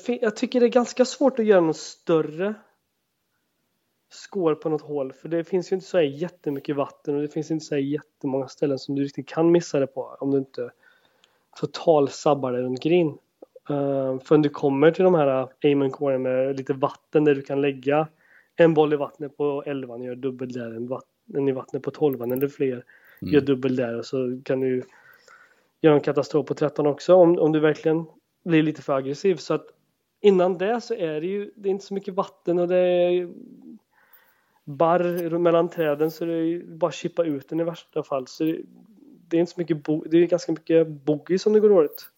jag 0.08 0.36
tycker 0.36 0.60
det 0.60 0.66
är 0.66 0.70
ganska 0.70 1.06
svårt 1.06 1.40
att 1.40 1.46
göra 1.46 1.62
något 1.62 1.78
större 1.78 2.54
skår 4.10 4.56
på 4.56 4.70
något 4.70 4.82
hål 4.82 5.14
för 5.14 5.30
det 5.30 5.44
finns 5.44 5.72
ju 5.72 5.76
inte 5.76 5.88
så 5.88 6.02
jättemycket 6.02 6.76
vatten 6.76 7.16
och 7.16 7.22
det 7.22 7.28
finns 7.28 7.52
inte 7.52 7.66
så 7.66 7.78
jättemånga 7.78 8.48
ställen 8.48 8.80
som 8.80 8.96
du 8.96 9.04
riktigt 9.04 9.28
kan 9.28 9.52
missa 9.52 9.80
det 9.80 9.88
på 9.88 10.18
om 10.20 10.32
du 10.32 10.38
inte 10.38 10.72
total 11.56 12.10
sabbar 12.10 12.52
det 12.52 12.62
runt 12.62 12.84
green. 12.84 13.18
Uh, 13.70 14.20
förrän 14.20 14.42
du 14.42 14.50
kommer 14.50 14.92
till 14.92 15.04
de 15.04 15.16
här 15.16 15.42
äh, 15.42 15.48
aim 15.64 15.82
and 15.82 16.22
med 16.22 16.58
lite 16.58 16.74
vatten 16.74 17.26
där 17.26 17.36
du 17.36 17.42
kan 17.42 17.62
lägga 17.62 18.08
en 18.56 18.74
boll 18.74 18.94
i 18.94 18.96
vattnet 18.96 19.38
på 19.38 19.64
11 19.66 19.94
och 19.94 20.06
gör 20.06 20.16
dubbel 20.16 20.52
där, 20.52 20.76
en, 20.76 20.88
en 21.34 21.48
i 21.48 21.52
vattnet 21.52 21.84
på 21.84 21.92
12 21.92 22.22
eller 22.22 22.48
fler 22.48 22.84
mm. 23.22 23.34
gör 23.34 23.42
dubbel 23.42 23.76
där 23.76 23.98
och 23.98 24.06
så 24.06 24.42
kan 24.46 24.60
du 24.60 24.84
göra 25.82 25.96
en 25.96 26.02
katastrof 26.02 26.48
på 26.48 26.54
13 26.54 26.88
också 26.88 27.14
om, 27.16 27.40
om 27.40 27.52
du 27.52 27.60
verkligen 27.60 28.06
blir 28.46 28.64
lite 28.64 28.82
för 28.82 28.94
aggressiv. 28.94 29.36
Så 29.36 29.54
att 29.54 29.66
innan 30.22 30.58
det 30.58 30.82
så 30.82 30.94
är 30.94 31.22
det 31.22 31.28
ju 31.28 31.52
det 31.56 31.70
är 31.70 31.72
inte 31.72 31.86
så 31.86 31.94
mycket 31.94 32.14
vatten 32.14 32.60
och 32.60 32.68
det 32.68 32.78
är 32.78 33.30
barr 34.64 35.38
mellan 35.38 35.70
träden 35.70 36.12
så 36.12 36.26
det 36.26 36.34
är 36.34 36.64
bara 36.64 36.92
chippa 36.92 37.24
ut 37.24 37.50
den 37.50 37.60
i 37.60 37.64
värsta 37.64 38.04
fall. 38.04 38.28
Så 38.28 38.44
det, 38.44 38.62
det 39.28 39.38
är 39.38 39.40
inte 39.40 39.52
så 39.52 39.60
mycket 39.60 39.84
bo, 39.84 40.04
det 40.04 40.18
är 40.18 40.28
ganska 40.28 40.52
mycket 40.52 40.88
boogie 40.88 41.40
som 41.40 41.54
det 41.54 41.60
går 41.60 41.70
dåligt. 41.70 42.10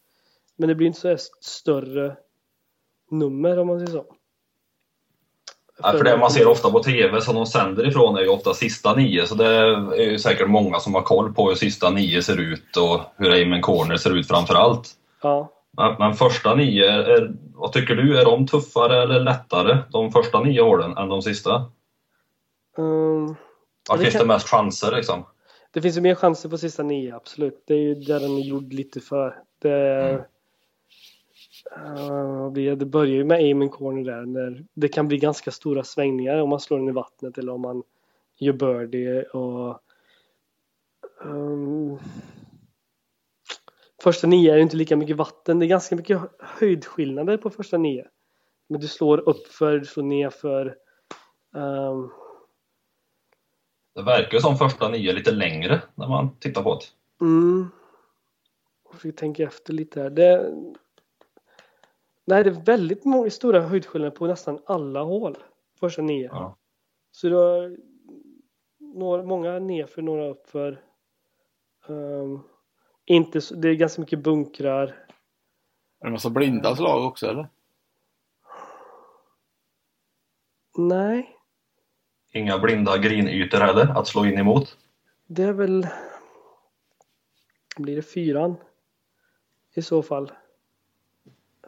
Men 0.55 0.69
det 0.69 0.75
blir 0.75 0.87
inte 0.87 0.99
så 0.99 1.17
större 1.41 2.17
nummer 3.11 3.59
om 3.59 3.67
man 3.67 3.79
säger 3.79 3.91
så. 3.91 4.15
Ja, 5.83 5.91
för 5.91 6.03
det 6.03 6.17
man 6.17 6.31
ser 6.31 6.47
ofta 6.47 6.71
på 6.71 6.83
TV 6.83 7.21
som 7.21 7.35
de 7.35 7.45
sänder 7.45 7.87
ifrån 7.87 8.17
är 8.17 8.21
ju 8.21 8.29
ofta 8.29 8.53
sista 8.53 8.95
nio 8.95 9.25
så 9.25 9.35
det 9.35 9.45
är 9.45 10.11
ju 10.11 10.19
säkert 10.19 10.49
många 10.49 10.79
som 10.79 10.95
har 10.95 11.01
koll 11.01 11.33
på 11.33 11.49
hur 11.49 11.55
sista 11.55 11.89
nio 11.89 12.21
ser 12.21 12.39
ut 12.39 12.77
och 12.77 13.01
hur 13.17 13.41
Amen 13.41 13.61
Corner 13.61 13.97
ser 13.97 14.17
ut 14.17 14.27
framför 14.27 14.55
allt. 14.55 14.89
Ja. 15.21 15.51
Men, 15.77 15.95
men 15.99 16.13
första 16.13 16.55
nio, 16.55 16.85
är, 16.85 17.31
vad 17.53 17.71
tycker 17.71 17.95
du? 17.95 18.19
Är 18.19 18.25
de 18.25 18.47
tuffare 18.47 19.03
eller 19.03 19.19
lättare, 19.19 19.77
de 19.91 20.11
första 20.11 20.39
nio 20.39 20.61
hålen, 20.61 20.97
än 20.97 21.09
de 21.09 21.21
sista? 21.21 21.65
Um, 22.77 23.35
Var 23.89 23.97
finns 23.97 24.13
kan... 24.13 24.21
det 24.21 24.27
mest 24.27 24.49
chanser 24.49 24.95
liksom? 24.95 25.25
Det 25.71 25.81
finns 25.81 25.97
ju 25.97 26.01
mer 26.01 26.15
chanser 26.15 26.49
på 26.49 26.57
sista 26.57 26.83
nio, 26.83 27.15
absolut. 27.15 27.63
Det 27.67 27.73
är 27.73 27.79
ju 27.79 27.95
där 27.95 28.19
den 28.19 28.37
är 28.37 28.41
gjord 28.41 28.73
lite 28.73 28.99
för. 28.99 29.35
Det, 29.61 30.09
mm. 30.09 30.21
Uh, 31.77 32.51
det 32.53 32.85
börjar 32.85 33.15
ju 33.15 33.23
med 33.23 33.37
aim 33.37 33.69
corner 33.69 34.03
där. 34.03 34.25
När 34.25 34.65
det 34.73 34.87
kan 34.87 35.07
bli 35.07 35.17
ganska 35.17 35.51
stora 35.51 35.83
svängningar 35.83 36.37
om 36.37 36.49
man 36.49 36.59
slår 36.59 36.77
den 36.77 36.89
i 36.89 36.91
vattnet 36.91 37.37
eller 37.37 37.53
om 37.53 37.61
man 37.61 37.83
gör 38.39 38.53
birdie 38.53 39.23
och 39.23 39.79
um, 41.23 41.99
Första 44.05 44.27
nio 44.27 44.53
är 44.53 44.57
inte 44.57 44.77
lika 44.77 44.95
mycket 44.95 45.17
vatten. 45.17 45.59
Det 45.59 45.65
är 45.65 45.67
ganska 45.67 45.95
mycket 45.95 46.21
höjdskillnader 46.39 47.37
på 47.37 47.49
första 47.49 47.77
nio. 47.77 48.07
Men 48.67 48.81
du 48.81 48.87
slår 48.87 49.29
upp 49.29 49.47
för, 49.47 49.79
du 49.79 49.85
slår 49.85 50.03
ner 50.03 50.29
för. 50.29 50.75
Um, 51.53 52.11
det 53.95 54.03
verkar 54.03 54.39
som 54.39 54.57
första 54.57 54.89
nio 54.89 55.13
lite 55.13 55.31
längre 55.31 55.81
när 55.95 56.07
man 56.07 56.35
tittar 56.39 56.63
på 56.63 56.79
det. 56.79 57.25
Mm. 57.25 57.67
Jag 58.91 59.01
fick 59.01 59.15
tänka 59.15 59.43
efter 59.43 59.73
lite 59.73 60.01
här. 60.01 60.09
Det... 60.09 60.53
Nej, 62.25 62.43
det 62.43 62.49
är 62.49 62.65
väldigt 62.65 63.05
många 63.05 63.29
stora 63.29 63.61
höjdskillnader 63.61 64.15
på 64.15 64.27
nästan 64.27 64.59
alla 64.65 65.03
hål. 65.03 65.37
Första 65.79 66.01
nio. 66.01 66.27
Ja. 66.27 66.57
Så 67.11 67.29
du 67.29 67.35
har 67.35 67.77
några, 68.79 69.23
många 69.23 69.59
nerför, 69.59 70.01
några 70.01 70.27
uppför. 70.27 70.81
Um, 71.87 72.43
inte 73.05 73.41
så, 73.41 73.55
det 73.55 73.69
är 73.69 73.73
ganska 73.73 74.01
mycket 74.01 74.19
bunkrar. 74.19 74.87
Är 74.87 74.95
det 75.99 76.07
en 76.07 76.11
massa 76.11 76.29
blinda 76.29 76.75
slag 76.75 77.05
också 77.07 77.27
eller? 77.27 77.49
Nej. 80.77 81.35
Inga 82.31 82.59
blinda 82.59 82.97
grinytor 82.97 83.57
heller 83.57 83.99
att 83.99 84.07
slå 84.07 84.25
in 84.25 84.37
emot? 84.37 84.77
Det 85.27 85.43
är 85.43 85.53
väl... 85.53 85.87
Blir 87.77 87.95
det 87.95 88.01
fyran? 88.01 88.55
I 89.73 89.81
så 89.81 90.03
fall. 90.03 90.31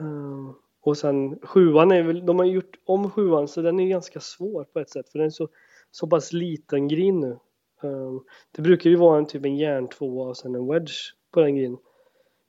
Uh, 0.01 0.51
och 0.81 0.97
sen 0.97 1.39
sjuan 1.39 1.91
är 1.91 2.03
väl, 2.03 2.25
de 2.25 2.39
har 2.39 2.45
gjort 2.45 2.79
om 2.85 3.11
sjuan 3.11 3.47
så 3.47 3.61
den 3.61 3.79
är 3.79 3.87
ganska 3.87 4.19
svår 4.19 4.63
på 4.63 4.79
ett 4.79 4.89
sätt 4.89 5.09
för 5.09 5.19
den 5.19 5.25
är 5.25 5.31
så, 5.31 5.49
så 5.91 6.07
pass 6.07 6.33
liten 6.33 6.87
grin 6.87 7.19
nu. 7.19 7.39
Uh, 7.83 8.21
det 8.51 8.61
brukar 8.61 8.89
ju 8.89 8.95
vara 8.95 9.17
en 9.17 9.25
typ 9.25 9.45
en 9.45 9.57
järntvåa 9.57 10.27
och 10.27 10.37
sen 10.37 10.55
en 10.55 10.67
wedge 10.67 11.13
på 11.31 11.39
den 11.39 11.55
grin. 11.55 11.77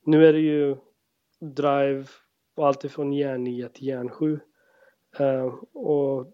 Nu 0.04 0.26
är 0.26 0.32
det 0.32 0.40
ju 0.40 0.76
drive 1.40 2.06
och 2.56 2.66
allt 2.66 2.84
ifrån 2.84 3.12
järn 3.12 3.44
9 3.44 3.68
till 3.68 3.86
järn 3.86 4.10
7. 4.10 4.40
Uh, 5.20 5.26
eh, 5.26 5.54
och 5.72 6.32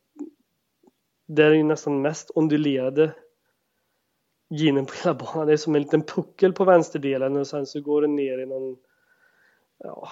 det 1.27 1.45
är 1.45 1.51
ju 1.51 1.62
nästan 1.62 2.03
mest 2.03 2.31
ondulerade 2.35 3.15
ginen 4.51 4.87
på 4.87 4.93
hela 5.05 5.15
banan. 5.15 5.47
Det 5.47 5.53
är 5.53 5.57
som 5.57 5.75
en 5.75 5.83
liten 5.83 6.03
puckel 6.03 6.53
på 6.53 6.65
vänsterdelen 6.65 7.37
och 7.37 7.47
sen 7.47 7.67
så 7.67 7.81
går 7.81 8.03
den 8.03 8.17
ner 8.17 8.39
i 8.39 8.47
någon, 8.47 8.77
ja, 9.79 10.09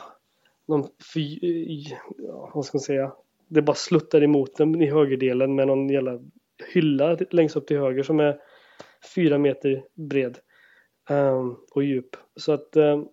någon 0.72 0.88
fy, 1.14 1.38
ja, 2.18 2.50
vad 2.54 2.64
ska 2.64 2.76
man 2.76 2.82
säga, 2.82 3.12
det 3.48 3.62
bara 3.62 3.76
sluttar 3.76 4.22
emot 4.22 4.56
den 4.56 4.82
i 4.82 4.90
högerdelen 4.90 5.54
med 5.54 5.66
någon 5.66 5.88
jävla 5.88 6.20
hylla 6.72 7.16
längst 7.30 7.56
upp 7.56 7.66
till 7.66 7.78
höger 7.78 8.02
som 8.02 8.20
är 8.20 8.40
fyra 9.14 9.38
meter 9.38 9.84
bred 9.94 10.38
um, 11.10 11.56
och 11.70 11.84
djup. 11.84 12.16
Så 12.36 12.52
att 12.52 12.76
um, 12.76 13.08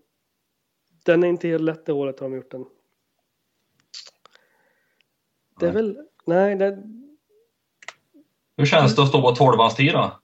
den 1.05 1.23
är 1.23 1.27
inte 1.27 1.47
helt 1.47 1.63
lätt 1.63 1.85
det 1.85 1.91
hålet 1.91 2.19
har 2.19 2.29
de 2.29 2.35
gjort 2.35 2.51
den. 2.51 2.65
Det 5.59 5.65
är 5.65 5.73
Nej. 5.73 5.83
väl, 5.83 5.97
nej 6.25 6.55
det, 6.55 6.83
Hur 8.57 8.65
känns 8.65 8.95
det 8.95 9.01
att 9.01 9.09
stå 9.09 9.21
på 9.21 9.35
12 9.35 9.69
tid 9.69 9.93
då? 9.93 10.19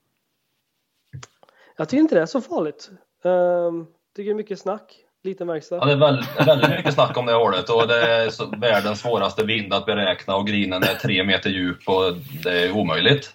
jag 1.76 1.88
tycker 1.88 2.00
inte 2.00 2.14
det 2.14 2.20
är 2.20 2.26
så 2.26 2.40
farligt. 2.40 2.90
Um, 3.22 3.86
tycker 4.14 4.30
det 4.30 4.30
är 4.30 4.34
mycket 4.34 4.58
snack, 4.58 5.05
liten 5.26 5.46
verkstad. 5.46 5.76
Ja, 5.76 5.84
det 5.84 5.92
är 5.92 5.96
väldigt, 5.96 6.28
väldigt 6.46 6.70
mycket 6.70 6.94
snack 6.94 7.16
om 7.16 7.26
det 7.26 7.32
hålet 7.32 7.70
och 7.70 7.88
det 7.88 8.02
är 8.12 8.30
så, 8.30 8.46
världens 8.46 9.00
svåraste 9.00 9.44
vind 9.44 9.74
att 9.74 9.86
beräkna 9.86 10.36
och 10.36 10.46
grinen 10.46 10.82
är 10.82 10.94
tre 10.94 11.24
meter 11.24 11.50
djup 11.50 11.88
och 11.88 12.02
det 12.44 12.50
är 12.64 12.72
omöjligt. 12.72 13.32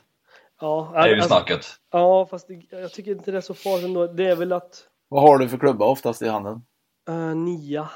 Ja, 0.61 0.89
Det 0.93 0.99
är 0.99 1.07
ju 1.07 1.13
alltså- 1.15 1.29
snacket. 1.29 1.65
Ja, 1.91 2.27
fast 2.31 2.47
det, 2.47 2.61
jag 2.69 2.91
tycker 2.91 3.11
inte 3.11 3.31
det 3.31 3.37
är 3.37 3.41
så 3.41 3.53
farligt 3.53 3.85
ändå. 3.85 4.07
Det 4.07 4.25
är 4.29 4.35
väl 4.35 4.53
att 4.53 4.83
Vad 5.07 5.21
har 5.21 5.37
du 5.37 5.49
för 5.49 5.57
klubba 5.57 5.85
oftast 5.85 6.21
i 6.21 6.27
handen? 6.27 6.61
uh, 7.09 7.35
nia, 7.35 7.89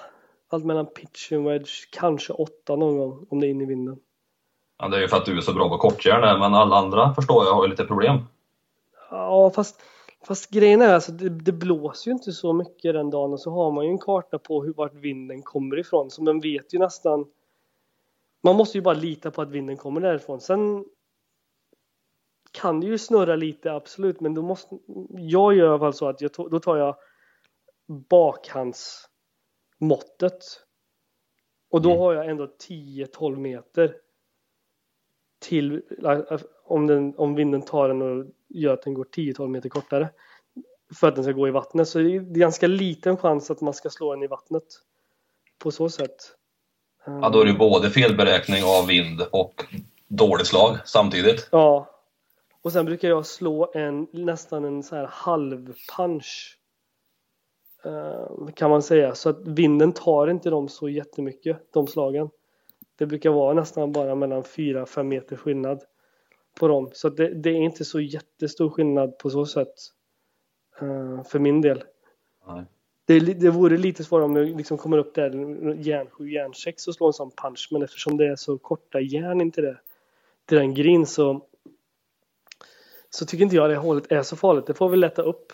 allt 0.51 0.65
mellan 0.65 0.85
pitch 0.85 1.31
och 1.31 1.45
wedge, 1.47 1.71
kanske 1.91 2.33
åtta 2.33 2.75
någon 2.75 2.97
gång 2.97 3.27
om 3.29 3.39
det 3.39 3.47
är 3.47 3.49
in 3.49 3.61
i 3.61 3.65
vinden. 3.65 3.97
Ja, 4.79 4.87
det 4.87 4.97
är 4.97 5.01
ju 5.01 5.07
för 5.07 5.17
att 5.17 5.25
du 5.25 5.37
är 5.37 5.41
så 5.41 5.53
bra 5.53 5.69
på 5.69 5.77
kortjärn 5.77 6.39
men 6.39 6.53
alla 6.53 6.75
andra 6.75 7.13
förstår 7.13 7.45
jag 7.45 7.53
har 7.53 7.63
ju 7.63 7.69
lite 7.69 7.85
problem. 7.85 8.17
Ja, 9.11 9.51
fast, 9.55 9.81
fast 10.27 10.49
grejen 10.49 10.81
är 10.81 10.93
alltså 10.93 11.11
det, 11.11 11.29
det 11.29 11.51
blåser 11.51 12.11
ju 12.11 12.15
inte 12.15 12.31
så 12.31 12.53
mycket 12.53 12.93
den 12.93 13.09
dagen 13.09 13.33
och 13.33 13.39
så 13.39 13.51
har 13.51 13.71
man 13.71 13.85
ju 13.85 13.91
en 13.91 13.99
karta 13.99 14.39
på 14.39 14.63
hur, 14.63 14.73
vart 14.73 14.93
vinden 14.93 15.41
kommer 15.41 15.79
ifrån. 15.79 16.11
Så 16.11 16.23
man 16.23 16.39
vet 16.39 16.73
ju 16.73 16.79
nästan 16.79 17.25
man 18.45 18.55
måste 18.55 18.77
ju 18.77 18.81
bara 18.81 18.95
lita 18.95 19.31
på 19.31 19.41
att 19.41 19.49
vinden 19.49 19.77
kommer 19.77 20.01
därifrån. 20.01 20.41
Sen 20.41 20.85
kan 22.51 22.79
det 22.79 22.87
ju 22.87 22.97
snurra 22.97 23.35
lite, 23.35 23.73
absolut, 23.73 24.21
men 24.21 24.33
då 24.33 24.41
måste 24.41 24.77
jag 25.09 25.53
gör 25.53 25.65
i 25.65 25.69
alla 25.69 25.79
fall 25.79 25.93
så 25.93 26.09
att 26.09 26.21
jag, 26.21 26.31
då 26.31 26.59
tar 26.59 26.77
jag 26.77 26.95
bakhandsmåttet. 27.87 30.43
Och 31.69 31.81
då 31.81 31.97
har 31.97 32.13
jag 32.13 32.29
ändå 32.29 32.45
10-12 32.45 33.35
meter 33.35 33.97
till 35.39 35.81
om, 36.63 36.87
den, 36.87 37.15
om 37.17 37.35
vinden 37.35 37.61
tar 37.61 37.87
den 37.87 38.01
och 38.01 38.25
gör 38.49 38.73
att 38.73 38.81
den 38.81 38.93
går 38.93 39.05
10-12 39.05 39.47
meter 39.47 39.69
kortare 39.69 40.09
för 40.95 41.07
att 41.07 41.15
den 41.15 41.23
ska 41.23 41.33
gå 41.33 41.47
i 41.47 41.51
vattnet. 41.51 41.87
Så 41.87 41.99
det 41.99 42.15
är 42.15 42.19
ganska 42.19 42.67
liten 42.67 43.17
chans 43.17 43.51
att 43.51 43.61
man 43.61 43.73
ska 43.73 43.89
slå 43.89 44.13
den 44.13 44.23
i 44.23 44.27
vattnet 44.27 44.63
på 45.59 45.71
så 45.71 45.89
sätt. 45.89 46.15
Ja, 47.05 47.29
då 47.29 47.41
är 47.41 47.45
det 47.45 47.53
både 47.53 47.89
felberäkning 47.89 48.63
av 48.63 48.87
vind 48.87 49.21
och 49.31 49.65
dåligt 50.07 50.47
slag 50.47 50.77
samtidigt. 50.85 51.47
Ja. 51.51 51.89
Och 52.61 52.71
sen 52.71 52.85
brukar 52.85 53.09
jag 53.09 53.25
slå 53.25 53.71
en 53.73 54.07
nästan 54.11 54.65
en 54.65 54.83
så 54.83 54.95
här 54.95 55.07
halv 55.11 55.73
punch. 55.97 56.57
eh, 57.85 58.47
Kan 58.53 58.69
man 58.69 58.81
säga. 58.81 59.15
Så 59.15 59.29
att 59.29 59.47
vinden 59.47 59.91
tar 59.93 60.27
inte 60.27 60.49
dem 60.49 60.67
så 60.69 60.89
jättemycket, 60.89 61.73
de 61.73 61.87
slagen. 61.87 62.29
Det 62.97 63.05
brukar 63.05 63.29
vara 63.29 63.53
nästan 63.53 63.91
bara 63.91 64.15
mellan 64.15 64.43
4-5 64.43 65.03
meter 65.03 65.35
skillnad 65.35 65.83
på 66.55 66.67
dem. 66.67 66.89
Så 66.93 67.09
det, 67.09 67.33
det 67.33 67.49
är 67.49 67.53
inte 67.55 67.85
så 67.85 67.99
jättestor 67.99 68.69
skillnad 68.69 69.17
på 69.17 69.29
så 69.29 69.45
sätt. 69.45 69.73
eh, 70.81 71.23
för 71.23 71.39
min 71.39 71.61
del. 71.61 71.83
Nej. 72.47 72.65
Det, 73.05 73.19
det 73.19 73.49
vore 73.49 73.77
lite 73.77 74.03
svårare 74.03 74.25
om 74.25 74.33
det 74.33 74.45
liksom 74.45 74.77
kommer 74.77 74.97
upp 74.97 75.15
där 75.15 75.29
järn 75.75 76.07
7, 76.11 76.29
järn 76.29 76.53
6 76.53 76.87
och 76.87 76.95
slår 76.95 77.07
en 77.07 77.13
sån 77.13 77.31
punch. 77.31 77.67
Men 77.71 77.81
eftersom 77.83 78.17
det 78.17 78.27
är 78.27 78.35
så 78.35 78.57
korta 78.57 78.99
järn 78.99 79.41
in 79.41 79.51
till, 79.51 79.63
det, 79.63 79.77
till 80.45 80.57
den 80.57 80.73
green 80.73 81.05
så 81.05 81.41
så 83.09 83.25
tycker 83.25 83.43
inte 83.43 83.55
jag 83.55 83.69
det 83.69 83.75
hålet 83.75 84.11
är 84.11 84.23
så 84.23 84.35
farligt. 84.35 84.65
Det 84.67 84.73
får 84.73 84.89
vi 84.89 84.97
lätta 84.97 85.21
upp. 85.21 85.53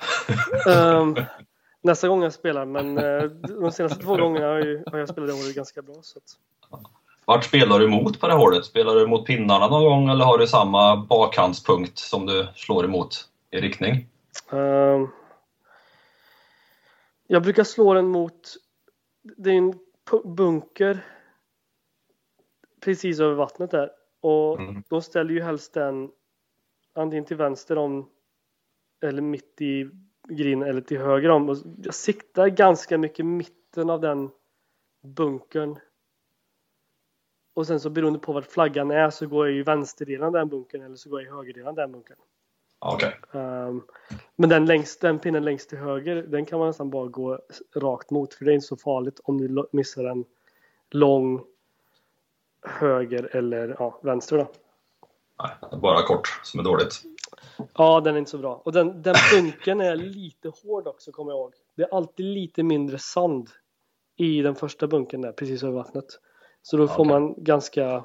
Ehm, 0.68 1.14
nästa 1.80 2.08
gång 2.08 2.22
jag 2.22 2.32
spelar, 2.32 2.64
men 2.64 2.98
eh, 2.98 3.22
de 3.60 3.72
senaste 3.72 4.02
två 4.02 4.16
gångerna 4.16 4.46
har, 4.46 4.58
ju, 4.58 4.84
har 4.86 4.98
jag 4.98 5.08
spelat 5.08 5.28
det 5.28 5.34
hålet 5.36 5.54
ganska 5.54 5.82
bra. 5.82 5.94
Så 6.02 6.18
att, 6.18 6.24
Vart 7.28 7.44
spelar 7.44 7.78
du 7.78 7.84
emot 7.84 8.20
på 8.20 8.28
det 8.28 8.34
hålet? 8.34 8.64
Spelar 8.64 8.94
du 8.94 9.06
mot 9.06 9.26
pinnarna 9.26 9.68
någon 9.68 9.84
gång 9.84 10.08
eller 10.08 10.24
har 10.24 10.38
du 10.38 10.46
samma 10.46 10.96
bakhandspunkt 10.96 11.98
som 11.98 12.26
du 12.26 12.48
slår 12.54 12.84
emot 12.84 13.28
i 13.50 13.60
riktning? 13.60 14.06
ehm, 14.52 15.08
jag 17.26 17.42
brukar 17.42 17.64
slå 17.64 17.94
den 17.94 18.08
mot, 18.08 18.40
det 19.36 19.50
är 19.50 19.54
en 19.54 19.74
bunker 20.24 21.04
precis 22.80 23.20
över 23.20 23.34
vattnet 23.34 23.70
där. 23.70 23.90
Och 24.20 24.60
Mm. 24.60 24.82
då 24.88 25.00
ställer 25.00 25.30
ju 25.34 25.42
helst 25.42 25.74
den 25.74 26.10
antingen 26.94 27.24
till 27.24 27.36
vänster 27.36 27.78
om 27.78 28.08
eller 29.02 29.22
mitt 29.22 29.60
i 29.60 29.90
grinen 30.28 30.68
eller 30.68 30.80
till 30.80 30.98
höger 30.98 31.28
om. 31.28 31.48
Och 31.48 31.56
jag 31.82 31.94
siktar 31.94 32.48
ganska 32.48 32.98
mycket 32.98 33.26
mitten 33.26 33.90
av 33.90 34.00
den 34.00 34.30
bunkern. 35.02 35.78
Och 37.58 37.66
sen 37.66 37.80
så 37.80 37.90
beroende 37.90 38.18
på 38.18 38.32
vart 38.32 38.46
flaggan 38.46 38.90
är 38.90 39.10
så 39.10 39.26
går 39.26 39.48
jag 39.48 39.56
i 39.56 39.62
vänsterdelen 39.62 40.26
av 40.26 40.32
den 40.32 40.48
bunkern 40.48 40.82
eller 40.82 40.96
så 40.96 41.10
går 41.10 41.20
jag 41.20 41.28
i 41.28 41.30
högerdelen 41.36 41.68
av 41.68 41.74
den 41.74 41.92
bunkern. 41.92 42.16
Ja, 42.80 42.94
Okej. 42.94 43.20
Ehm, 43.32 43.82
men 44.36 44.50
den, 44.50 44.66
längst, 44.66 45.00
den 45.00 45.18
pinnen 45.18 45.44
längst 45.44 45.68
till 45.68 45.78
höger 45.78 46.22
den 46.22 46.46
kan 46.46 46.58
man 46.58 46.68
nästan 46.68 46.90
bara 46.90 47.06
gå 47.06 47.38
rakt 47.74 48.10
mot 48.10 48.34
för 48.34 48.44
det 48.44 48.52
är 48.52 48.54
inte 48.54 48.66
så 48.66 48.76
farligt 48.76 49.20
om 49.24 49.38
du 49.38 49.48
lo- 49.48 49.66
missar 49.72 50.04
en 50.04 50.24
lång 50.90 51.44
höger 52.62 53.36
eller 53.36 53.76
ja, 53.78 54.00
vänster 54.02 54.38
då. 54.38 54.50
Nej, 55.42 55.80
bara 55.80 56.02
kort 56.02 56.40
som 56.42 56.60
är 56.60 56.64
dåligt. 56.64 57.02
Ja, 57.74 58.00
den 58.00 58.14
är 58.14 58.18
inte 58.18 58.30
så 58.30 58.38
bra. 58.38 58.62
Och 58.64 58.72
den, 58.72 59.02
den 59.02 59.14
bunken 59.32 59.80
är 59.80 59.96
lite 59.96 60.52
hård 60.62 60.86
också, 60.86 61.12
kommer 61.12 61.32
jag 61.32 61.38
ihåg. 61.38 61.54
Det 61.74 61.82
är 61.82 61.94
alltid 61.94 62.26
lite 62.26 62.62
mindre 62.62 62.98
sand 62.98 63.50
i 64.16 64.42
den 64.42 64.54
första 64.54 64.86
bunken 64.86 65.20
där, 65.20 65.32
precis 65.32 65.62
över 65.62 65.72
vattnet. 65.72 66.18
Så 66.62 66.76
då 66.76 66.88
får 66.88 66.94
Okej. 66.94 67.12
man 67.12 67.34
ganska, 67.36 68.04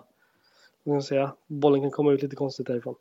vad 0.83 1.03
ska 1.03 1.09
säga, 1.09 1.31
bollen 1.47 1.81
kan 1.81 1.91
komma 1.91 2.11
ut 2.11 2.21
lite 2.21 2.35
konstigt 2.35 2.67
därifrån. 2.67 2.95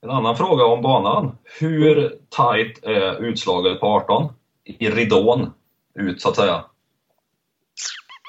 En 0.00 0.10
annan 0.10 0.36
fråga 0.36 0.64
om 0.64 0.82
banan. 0.82 1.38
Hur 1.60 2.18
tight 2.28 2.84
är 2.84 3.24
utslaget 3.24 3.80
på 3.80 3.86
18? 3.86 4.32
I 4.64 4.90
ridån 4.90 5.50
ut 5.94 6.22
så 6.22 6.28
att 6.28 6.36
säga. 6.36 6.64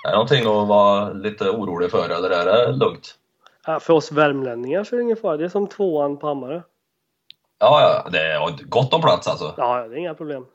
Är 0.05 0.09
det 0.09 0.15
någonting 0.15 0.39
att 0.39 0.67
vara 0.67 1.13
lite 1.13 1.49
orolig 1.49 1.91
för 1.91 2.09
eller 2.09 2.29
är 2.29 2.45
det 2.45 2.71
lugnt? 2.71 3.15
Ja, 3.65 3.79
för 3.79 3.93
oss 3.93 4.11
värmlänningar 4.11 4.83
så 4.83 4.95
är 4.95 4.97
det 4.97 5.03
ingen 5.03 5.17
fara. 5.17 5.37
Det 5.37 5.45
är 5.45 5.49
som 5.49 5.67
tvåan 5.67 6.17
på 6.17 6.27
Hammarö. 6.27 6.61
Ja, 7.59 8.03
ja, 8.03 8.09
det 8.11 8.19
är 8.19 8.63
gott 8.63 8.93
om 8.93 9.01
plats 9.01 9.27
alltså. 9.27 9.53
Ja, 9.57 9.87
det 9.87 9.95
är 9.95 9.97
inga 9.97 10.13
problem. 10.13 10.45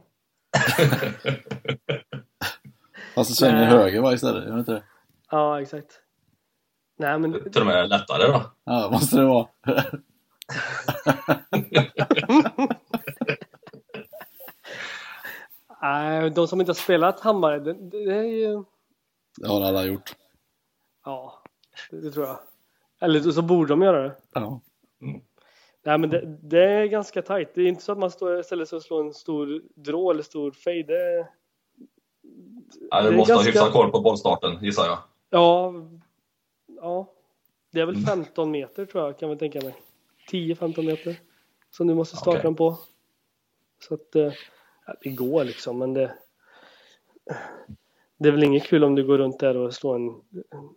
Fast 3.14 3.30
det 3.30 3.34
svänger 3.36 3.56
Nej. 3.56 3.66
höger 3.66 4.00
va 4.00 4.12
istället, 4.12 4.44
gör 4.44 4.52
det 4.52 4.58
inte 4.58 4.72
det? 4.72 4.82
Ja, 5.30 5.60
exakt. 5.62 6.00
Nej, 6.96 7.18
men 7.18 7.50
Till 7.52 7.60
och 7.60 7.66
med 7.66 7.88
lättare 7.88 8.32
då. 8.32 8.42
Ja, 8.64 8.88
måste 8.92 9.16
det 9.16 9.24
vara. 9.24 9.48
nej, 15.82 16.30
de 16.30 16.48
som 16.48 16.60
inte 16.60 16.70
har 16.70 16.74
spelat 16.74 17.20
Hammarö, 17.20 17.58
det, 17.58 17.72
det 17.72 18.02
är 18.02 18.22
ju... 18.22 18.64
Det 19.36 19.48
har 19.48 19.60
alla 19.60 19.84
gjort. 19.84 20.16
Ja, 21.04 21.42
det, 21.90 22.00
det 22.00 22.10
tror 22.12 22.26
jag. 22.26 22.38
Eller 23.00 23.20
så 23.20 23.42
borde 23.42 23.68
de 23.68 23.82
göra 23.82 24.02
det. 24.02 24.14
Ja. 24.32 24.60
Nej, 25.84 25.98
men 25.98 26.10
det, 26.10 26.38
det 26.42 26.64
är 26.64 26.86
ganska 26.86 27.22
tajt. 27.22 27.54
Det 27.54 27.62
är 27.62 27.66
inte 27.66 27.82
så 27.82 27.92
att 27.92 27.98
man 27.98 28.10
står 28.10 28.40
istället 28.40 28.70
för 28.70 28.76
att 28.76 28.82
slå 28.82 29.00
en 29.00 29.14
stor 29.14 29.62
drå 29.74 30.10
eller 30.10 30.22
stor 30.22 30.50
fade. 30.52 31.28
Ja, 32.90 33.02
du 33.02 33.16
måste 33.16 33.32
ha 33.32 33.38
ganska- 33.42 33.50
hyfsat 33.60 33.72
koll 33.72 33.90
på 33.90 34.00
bollstarten 34.00 34.64
gissar 34.64 34.84
jag. 34.86 34.98
ja, 35.30 35.72
ja, 36.80 37.12
det 37.72 37.80
är 37.80 37.86
väl 37.86 37.96
15 37.96 38.50
meter 38.50 38.86
tror 38.86 39.04
jag 39.04 39.18
kan 39.18 39.30
vi 39.30 39.36
tänka 39.36 39.60
mig. 39.60 39.74
10-15 40.30 40.82
meter 40.86 41.16
som 41.70 41.86
du 41.86 41.94
måste 41.94 42.16
starta 42.16 42.30
Okej. 42.30 42.42
den 42.42 42.54
på. 42.54 42.78
Så 43.88 43.94
att 43.94 44.16
eh, 44.16 44.32
ja, 44.86 44.94
det 45.02 45.10
går 45.10 45.44
liksom, 45.44 45.78
men 45.78 45.94
det. 45.94 46.14
Det 48.18 48.28
är 48.28 48.32
väl 48.32 48.42
inget 48.44 48.64
kul 48.64 48.84
om 48.84 48.94
du 48.94 49.06
går 49.06 49.18
runt 49.18 49.38
där 49.40 49.56
och 49.56 49.74
slår 49.74 49.96
en, 49.96 50.08
en 50.08 50.74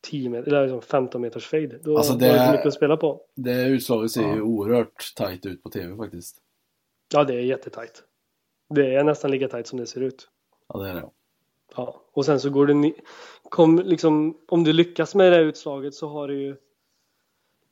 10 0.00 0.28
meter 0.28 0.48
eller 0.52 0.62
liksom 0.62 0.82
15 0.82 1.20
meters 1.20 1.46
fade. 1.46 1.78
Då 1.78 1.96
Alltså, 1.96 2.12
har 2.12 2.20
det 2.20 2.26
du 2.32 2.38
inte 2.38 2.52
mycket 2.52 2.66
att 2.66 2.74
spela 2.74 2.96
på. 2.96 3.20
Det 3.34 3.62
utslaget 3.68 4.10
ser 4.10 4.22
ju 4.22 4.36
Ja. 4.36 4.42
oerhört 4.42 5.12
tajt 5.16 5.46
ut 5.46 5.62
på 5.62 5.70
TV 5.70 5.96
faktiskt. 5.96 6.36
Ja, 7.12 7.24
det 7.24 7.34
är 7.34 7.40
jättetajt. 7.40 8.02
Det 8.68 8.94
är 8.94 9.04
nästan 9.04 9.30
lika 9.30 9.48
tajt 9.48 9.66
som 9.66 9.78
det 9.78 9.86
ser 9.86 10.00
ut. 10.00 10.28
Ja, 10.68 10.78
det 10.78 10.88
är 10.88 10.94
det. 10.94 11.10
Ja, 11.76 12.02
och 12.12 12.24
sen 12.24 12.40
så 12.40 12.50
går 12.50 12.66
det 12.66 12.92
kom 13.42 13.78
liksom, 13.78 14.38
om 14.48 14.64
du 14.64 14.72
lyckas 14.72 15.14
med 15.14 15.32
det 15.32 15.36
här 15.36 15.44
utslaget 15.44 15.94
så 15.94 16.08
har 16.08 16.28
du 16.28 16.42
ju 16.42 16.56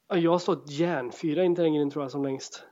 Jag 0.08 0.30
har 0.30 0.38
stått 0.38 0.70
järnfyra 0.70 1.44
in 1.44 1.54
till 1.54 1.64
den 1.64 1.72
grinen 1.72 1.90
tror 1.90 2.04
jag 2.04 2.10
som 2.10 2.24
längst. 2.24 2.62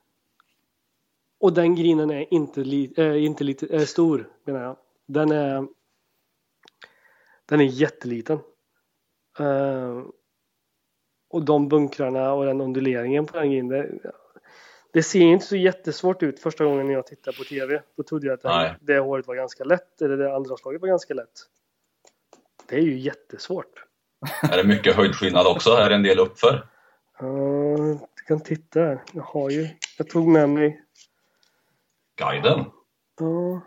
Och 1.39 1.53
den 1.53 1.75
grinen 1.75 2.11
är 2.11 2.35
inte, 2.35 2.61
li, 2.61 2.95
äh, 2.97 3.25
inte 3.25 3.45
lite, 3.45 3.67
äh, 3.67 3.85
stor 3.85 4.31
menar 4.45 4.63
jag. 4.63 4.77
Den 5.07 5.31
är 5.31 5.67
den 7.47 7.61
är 7.61 7.65
jätteliten. 7.65 8.39
Uh, 9.41 10.05
och 11.29 11.45
de 11.45 11.69
bunkrarna 11.69 12.33
och 12.33 12.45
den 12.45 12.61
onduleringen 12.61 13.27
på 13.27 13.37
den 13.37 13.51
grinen. 13.51 14.01
Det, 14.95 15.03
ser 15.03 15.21
inte 15.21 15.47
så 15.47 15.57
jättesvårt 15.57 16.23
ut 16.23 16.41
första 16.41 16.65
gången 16.65 16.91
jag 16.91 17.07
tittade 17.07 17.37
på 17.37 17.45
TV. 17.45 17.83
Då 17.97 18.03
trodde 18.03 18.27
jag 18.27 18.35
att 18.35 18.45
Nej. 18.45 18.77
det, 18.81 18.99
håret 18.99 19.27
var 19.27 19.35
ganska 19.35 19.65
lätt 19.65 20.03
eller 20.03 20.17
det 20.17 20.35
andra 20.35 20.57
slaget 20.57 20.81
var 20.81 20.89
ganska 20.89 21.15
lätt. 21.15 21.33
Det 22.69 22.77
är 22.77 22.81
ju 22.81 22.99
jättesvårt. 22.99 23.85
Är 24.43 24.57
det 24.57 24.65
mycket 24.65 24.97
höjdskillnad 24.97 25.47
också? 25.47 25.71
Är 25.71 25.89
det 25.89 25.95
en 25.95 26.03
del 26.03 26.19
uppför? 26.19 26.67
Ja, 27.19 27.77
du 28.15 28.23
kan 28.27 28.41
titta 28.41 28.81
här. 28.81 29.03
Jag 29.13 29.23
har 29.23 29.51
ju. 29.51 29.69
Jag 29.99 30.09
tog 30.09 30.29
med 30.29 30.49
mig 30.49 30.83
Guiden? 32.17 32.65
ja, 33.21 33.61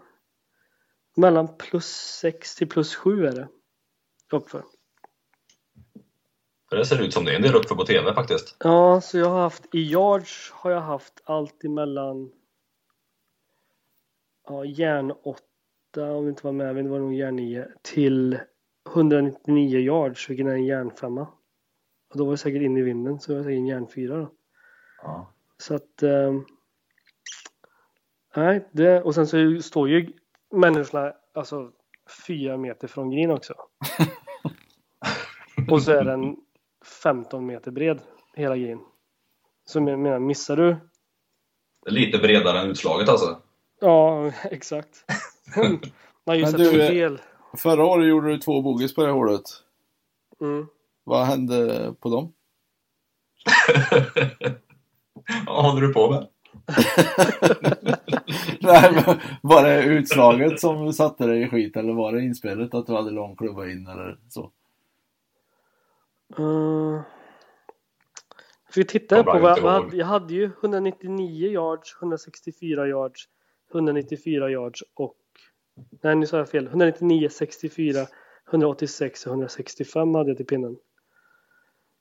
mellan 1.15 1.57
plus 1.57 1.87
6 2.21 2.55
till 2.55 2.69
plus 2.69 2.95
7 2.95 3.25
är 3.25 3.31
det. 3.31 3.47
Uppför. 4.31 4.63
För 6.69 6.75
det 6.75 6.85
ser 6.85 7.01
ut 7.01 7.13
som 7.13 7.25
det 7.25 7.31
är 7.31 7.35
en 7.35 7.41
del 7.41 7.55
uppför 7.55 7.75
på 7.75 7.85
TV 7.85 8.13
faktiskt. 8.13 8.55
Ja, 8.59 9.01
så 9.01 9.17
jag 9.17 9.29
har 9.29 9.41
haft 9.41 9.75
i 9.75 9.79
yards 9.79 10.51
har 10.55 10.71
jag 10.71 10.81
haft 10.81 11.13
allt 11.23 11.63
emellan 11.63 12.31
ja, 14.47 14.65
järn 14.65 15.11
8 15.11 15.41
om 15.95 16.23
det 16.23 16.29
inte 16.29 16.45
var 16.45 16.51
med, 16.51 16.75
det 16.75 16.89
var 16.89 16.99
nog 16.99 17.13
järn 17.13 17.35
9 17.35 17.67
till 17.81 18.39
199 18.89 19.79
yards, 19.79 20.29
vilken 20.29 20.47
är 20.47 20.51
en 20.51 20.65
järnfemma. 20.65 21.21
Och 22.09 22.17
då 22.17 22.25
var 22.25 22.31
det 22.31 22.37
säkert 22.37 22.61
in 22.61 22.77
i 22.77 22.81
vinden, 22.81 23.19
så 23.19 23.31
det 23.31 23.37
var 23.37 23.43
säkert 23.43 23.57
en 23.57 23.67
järnfyra 23.67 24.17
då. 24.17 24.31
Ja. 25.01 25.33
Så 25.57 25.75
att... 25.75 26.03
ehm, 26.03 26.45
nej, 28.35 28.67
det, 28.71 29.01
och 29.01 29.15
sen 29.15 29.27
så 29.27 29.61
står 29.61 29.89
ju 29.89 30.13
människorna 30.51 31.13
alltså 31.33 31.71
fyra 32.27 32.57
meter 32.57 32.87
från 32.87 33.11
green 33.11 33.31
också. 33.31 33.53
och 35.71 35.81
så 35.81 35.91
är 35.91 36.03
den 36.03 36.37
15 37.03 37.45
meter 37.45 37.71
bred, 37.71 38.01
hela 38.35 38.57
green. 38.57 38.79
Så 39.65 39.81
menar, 39.81 40.19
missar 40.19 40.55
du? 40.55 40.75
Det 41.83 41.89
är 41.89 41.93
lite 41.93 42.17
bredare 42.17 42.59
än 42.59 42.69
utslaget 42.69 43.09
alltså. 43.09 43.41
Ja, 43.81 44.31
exakt. 44.51 45.05
Man 46.25 46.39
gissar 46.39 46.57
du, 46.57 46.71
fel. 46.71 47.21
Förra 47.57 47.85
året 47.85 48.07
gjorde 48.07 48.27
du 48.27 48.37
två 48.37 48.61
bogeys 48.61 48.95
på 48.95 49.05
det 49.05 49.11
hålet. 49.11 49.43
Mm. 50.41 50.67
Vad 51.03 51.25
hände 51.25 51.93
på 51.99 52.09
dem? 52.09 52.33
Vad 55.45 55.65
håller 55.65 55.81
du 55.81 55.93
på 55.93 56.09
med? 56.09 56.27
Nej, 58.61 58.91
men 58.93 59.19
var 59.41 59.63
det 59.63 59.83
utslaget 59.83 60.59
som 60.59 60.93
satte 60.93 61.27
dig 61.27 61.41
i 61.41 61.47
skit 61.47 61.77
eller 61.77 61.93
var 61.93 62.13
det 62.13 62.23
inspelet 62.23 62.73
att 62.73 62.85
du 62.85 62.93
hade 62.93 63.11
lång 63.11 63.35
klubba 63.35 63.67
in 63.67 63.87
eller 63.87 64.19
så? 64.29 64.51
Uh, 66.39 67.01
för 68.69 68.81
jag 68.81 68.87
tittade 68.87 69.23
Kommer 69.23 69.39
på 69.39 69.61
vad 69.61 69.83
jag. 69.83 69.93
Jag 69.93 70.05
hade 70.05 70.33
ju 70.33 70.43
199 70.45 71.51
yards, 71.51 71.95
164 72.01 72.87
yards, 72.87 73.29
194 73.71 74.49
yards 74.49 74.83
och... 74.93 75.17
Nej, 76.01 76.15
nu 76.15 76.25
sa 76.25 76.37
jag 76.37 76.49
fel. 76.49 76.67
199, 76.67 77.29
64, 77.29 78.07
186 78.49 79.25
och 79.25 79.31
165 79.31 80.15
hade 80.15 80.29
jag 80.29 80.37
till 80.37 80.45
pinnen. 80.45 80.77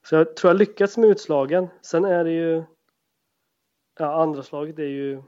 Så 0.06 0.14
jag 0.14 0.36
tror 0.36 0.50
jag 0.50 0.58
lyckats 0.58 0.96
med 0.96 1.10
utslagen. 1.10 1.68
Sen 1.82 2.04
är 2.04 2.24
det 2.24 2.32
ju... 2.32 2.64
Ja, 3.98 4.22
andra 4.22 4.42
slaget 4.42 4.78
är 4.78 4.82
ju... 4.82 5.22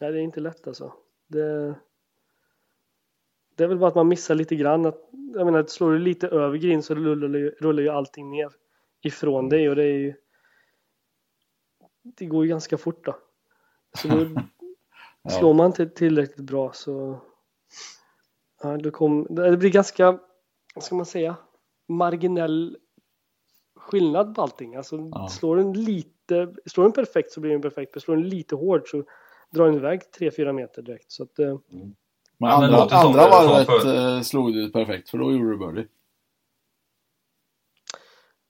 Nej, 0.00 0.12
det 0.12 0.18
är 0.18 0.22
inte 0.22 0.40
lätt 0.40 0.66
alltså. 0.66 0.92
Det... 1.26 1.74
Det 3.60 3.64
är 3.64 3.68
väl 3.68 3.78
bara 3.78 3.88
att 3.88 3.94
man 3.94 4.08
missar 4.08 4.34
lite 4.34 4.56
grann. 4.56 4.86
Att, 4.86 5.08
jag 5.34 5.44
menar, 5.44 5.64
slår 5.64 5.92
du 5.92 5.98
lite 5.98 6.28
över 6.28 6.58
green 6.58 6.82
så 6.82 6.94
rullar, 6.94 7.38
ju- 7.38 7.50
rullar 7.60 7.82
ju 7.82 7.88
allting 7.88 8.30
ner 8.30 8.48
ifrån 9.02 9.48
dig 9.48 9.68
och 9.70 9.76
det 9.76 9.82
är 9.84 9.98
ju... 9.98 10.14
Det 12.02 12.26
går 12.26 12.44
ju 12.44 12.48
ganska 12.50 12.78
fort 12.78 13.04
då. 13.04 13.16
Så 13.98 14.08
då 14.08 14.26
slår 15.38 15.54
man 15.54 15.66
inte 15.66 15.86
tillräckligt 15.86 16.46
bra 16.46 16.72
så... 16.72 17.20
Ja, 18.62 18.76
då 18.76 18.90
kom, 18.90 19.26
det 19.30 19.56
blir 19.56 19.70
ganska, 19.70 20.18
vad 20.74 20.84
ska 20.84 20.94
man 20.94 21.06
säga, 21.06 21.36
marginell 21.88 22.78
skillnad 23.76 24.34
på 24.34 24.42
allting. 24.42 24.76
Alltså 24.76 24.96
Ja. 25.12 25.28
slår 25.28 25.56
den 25.56 25.72
lite, 25.72 26.54
slår 26.66 26.84
den 26.84 26.92
perfekt 26.92 27.32
så 27.32 27.40
blir 27.40 27.50
den 27.50 27.62
perfekt, 27.62 27.94
men 27.94 28.00
slår 28.00 28.16
den 28.16 28.28
lite 28.28 28.54
hårt 28.56 28.88
så 28.88 29.04
drar 29.50 29.66
den 29.66 29.74
iväg 29.74 30.00
3-4 30.18 30.52
meter 30.52 30.82
direkt. 30.82 31.12
Så 31.12 31.22
att, 31.22 31.38
eh, 31.38 31.58
Men 32.40 32.50
Ja, 32.50 32.60
men 32.60 32.74
andra, 32.74 32.96
andra 32.96 33.28
varvet 33.30 33.66
för- 33.66 34.16
eh, 34.16 34.22
slog 34.22 34.52
du 34.54 34.72
perfekt 34.72 35.08
för 35.10 35.18
då 35.18 35.32
gjorde 35.32 35.50
du 35.50 35.56
birdie. 35.58 35.88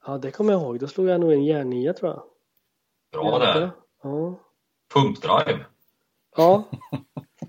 ja, 0.07 0.19
det 0.19 0.31
kommer 0.31 0.53
jag 0.53 0.63
ihåg. 0.63 0.79
Då 0.81 0.87
slog 0.89 1.09
jag 1.09 1.21
nog 1.21 1.33
en 1.33 1.45
järnia 1.45 1.93
tror 1.95 2.11
jag. 2.11 2.23
Bra 3.13 3.39
där. 3.39 3.71
Ja. 4.03 4.35
Pumpdrive. 4.95 5.65
ja. 6.37 6.65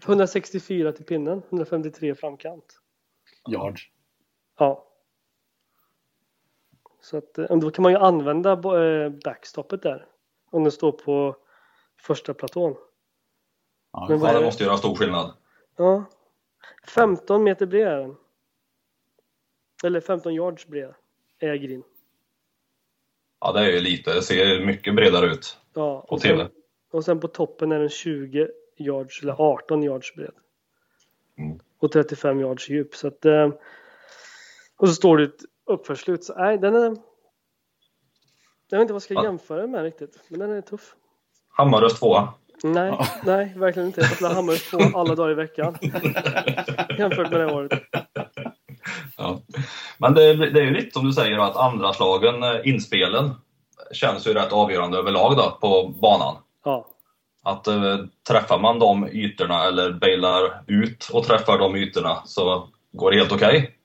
164 0.04 0.92
till 0.92 1.06
pinnen, 1.06 1.42
153 1.50 2.16
framkant. 2.16 2.80
Yards. 3.50 3.82
Ja. 4.60 4.88
Så 7.02 7.18
att 7.18 7.38
eh, 7.38 7.58
då 7.58 7.72
kan 7.72 7.84
man 7.84 7.92
ju 7.92 7.98
använda 7.98 8.52
eh, 8.52 9.10
backstoppet 9.26 9.82
där. 9.84 10.06
Om 10.52 10.64
den 10.64 10.72
står 10.72 10.92
på 10.92 11.36
första 12.02 12.34
platån. 12.34 12.76
Ja, 13.94 14.06
Men 14.10 14.20
det? 14.20 14.46
måste 14.46 14.64
göra 14.64 14.78
stor 14.78 14.96
skillnad. 14.96 15.34
Ja. 15.76 16.04
15 16.88 17.44
meter 17.44 17.66
bred 17.66 17.88
är 17.88 17.98
den. 18.00 18.16
Eller 19.84 20.02
15 20.02 20.34
yards 20.34 20.68
bred 20.68 20.94
är 21.40 21.56
green. 21.56 21.84
Ja, 23.40 23.52
det 23.52 23.60
är 23.60 23.72
ju 23.72 23.80
lite. 23.80 24.14
Det 24.14 24.22
ser 24.22 24.66
mycket 24.66 24.96
bredare 24.96 25.26
ut 25.32 25.58
Ja. 25.74 26.02
på 26.10 26.14
och 26.16 26.22
TV. 26.22 26.38
Sen, 26.44 26.52
och 26.92 27.06
sen 27.06 27.20
på 27.20 27.28
toppen 27.28 27.72
är 27.72 27.80
den 27.80 27.90
20 27.90 28.50
yards 28.78 29.24
eller 29.24 29.34
18 29.42 29.84
yards 29.84 30.16
bred. 30.16 30.34
Mm. 31.38 31.60
Och 31.80 31.92
35 31.92 32.40
yards 32.40 32.70
djup. 32.70 32.96
Så 32.96 33.08
att, 33.08 33.26
eh, 33.26 33.50
och 34.78 34.88
så 34.90 34.94
står 34.96 35.18
det 35.18 35.24
ett 35.24 35.42
uppförslut. 35.66 36.24
Så 36.24 36.34
nej, 36.38 36.58
den 36.58 36.76
är... 36.76 36.98
Jag 38.70 38.78
vet 38.78 38.82
inte 38.82 38.94
vad 38.94 38.96
jag 38.96 39.02
ska 39.02 39.14
Ja. 39.14 39.24
jämföra 39.24 39.68
med 39.68 39.84
riktigt. 39.84 40.20
Men 40.28 40.40
den 40.40 40.52
är 40.52 40.62
tuff. 40.62 40.96
Hammarös 41.50 42.00
tvåa. 42.00 42.34
Nej, 42.64 42.98
nej, 43.24 43.54
verkligen 43.56 43.88
inte. 43.88 44.02
Jag 44.02 44.10
spelar 44.10 44.34
Hammarby 44.34 44.58
två 44.60 45.00
alla 45.00 45.16
dagar 45.16 45.32
i 45.32 45.34
veckan. 45.34 45.78
Jämfört 46.98 47.32
med 47.32 47.40
det 47.40 47.54
året. 47.54 47.72
Ja. 49.18 49.40
Men 49.98 50.14
det, 50.14 50.52
det 50.52 50.60
är 50.60 50.64
ju 50.64 50.72
lite 50.72 50.92
som 50.92 51.06
du 51.08 51.14
säger 51.14 51.38
att 51.38 51.56
andra 51.56 51.94
slagen, 51.94 52.44
eh, 52.44 52.60
inspelen, 52.64 53.32
känns 53.92 54.28
ju 54.28 54.34
rätt 54.34 54.52
avgörande 54.54 54.98
överlag 54.98 55.38
då 55.38 55.58
på 55.62 55.88
banan. 56.02 56.36
Ja, 56.66 56.88
Att 57.44 57.68
eh, 57.68 57.98
träffar 58.30 58.60
man 58.60 58.80
de 58.80 59.08
ytorna 59.08 59.64
eller 59.64 59.92
bailar 59.92 60.64
ut 60.68 61.10
och 61.14 61.24
träffar 61.26 61.58
de 61.58 61.76
ytorna 61.76 62.22
så 62.26 62.70
går 62.92 63.12
det 63.12 63.18
helt 63.18 63.32
okej. 63.32 63.78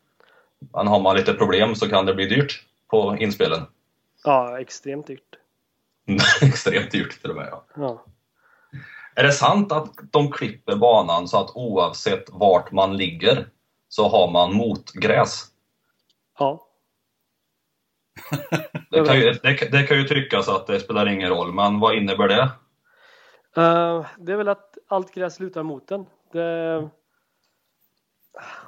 Men 0.75 0.87
har 0.87 1.01
man 1.01 1.17
lite 1.17 1.33
problem 1.33 1.75
så 1.75 1.89
kan 1.89 2.07
det 2.07 2.15
bli 2.15 2.27
dyrt 2.27 2.63
på 2.91 3.17
inspelen. 3.21 3.67
ja 4.25 4.61
extremt 4.61 5.07
dyrt. 5.07 5.21
Extremt 6.43 6.91
dyrt 6.91 7.21
till 7.21 7.31
och 7.31 7.37
med. 7.37 7.49
Ja. 7.51 7.65
Ja. 7.77 8.05
Är 9.17 9.23
det 9.23 9.33
sant 9.33 9.73
att 9.73 9.95
de 10.13 10.33
klipper 10.33 10.77
banan 10.77 11.29
så 11.29 11.39
att 11.41 11.57
oavsett 11.57 12.25
vart 12.33 12.73
man 12.73 12.97
ligger 12.97 13.49
så 13.89 14.09
har 14.09 14.31
man 14.31 14.55
motgräs? 14.55 15.45
ja. 16.39 16.63
Det 18.91 19.05
kan, 19.07 19.17
ju, 19.21 19.33
det, 19.33 19.71
det 19.73 19.83
kan 19.83 19.97
ju 19.97 20.05
tyckas 20.05 20.49
att 20.49 20.67
det 20.67 20.81
spelar 20.81 21.09
ingen 21.09 21.29
roll, 21.29 21.53
men 21.53 21.81
vad 21.81 21.97
innebär 21.97 22.29
det? 22.29 22.51
Eh, 23.63 24.07
det 24.19 24.33
är 24.33 24.37
väl 24.37 24.49
att 24.49 24.79
allt 24.89 25.15
gräs 25.15 25.41
lutar 25.41 25.63
mot 25.63 25.89
den. 25.89 26.07
Det... 26.33 26.79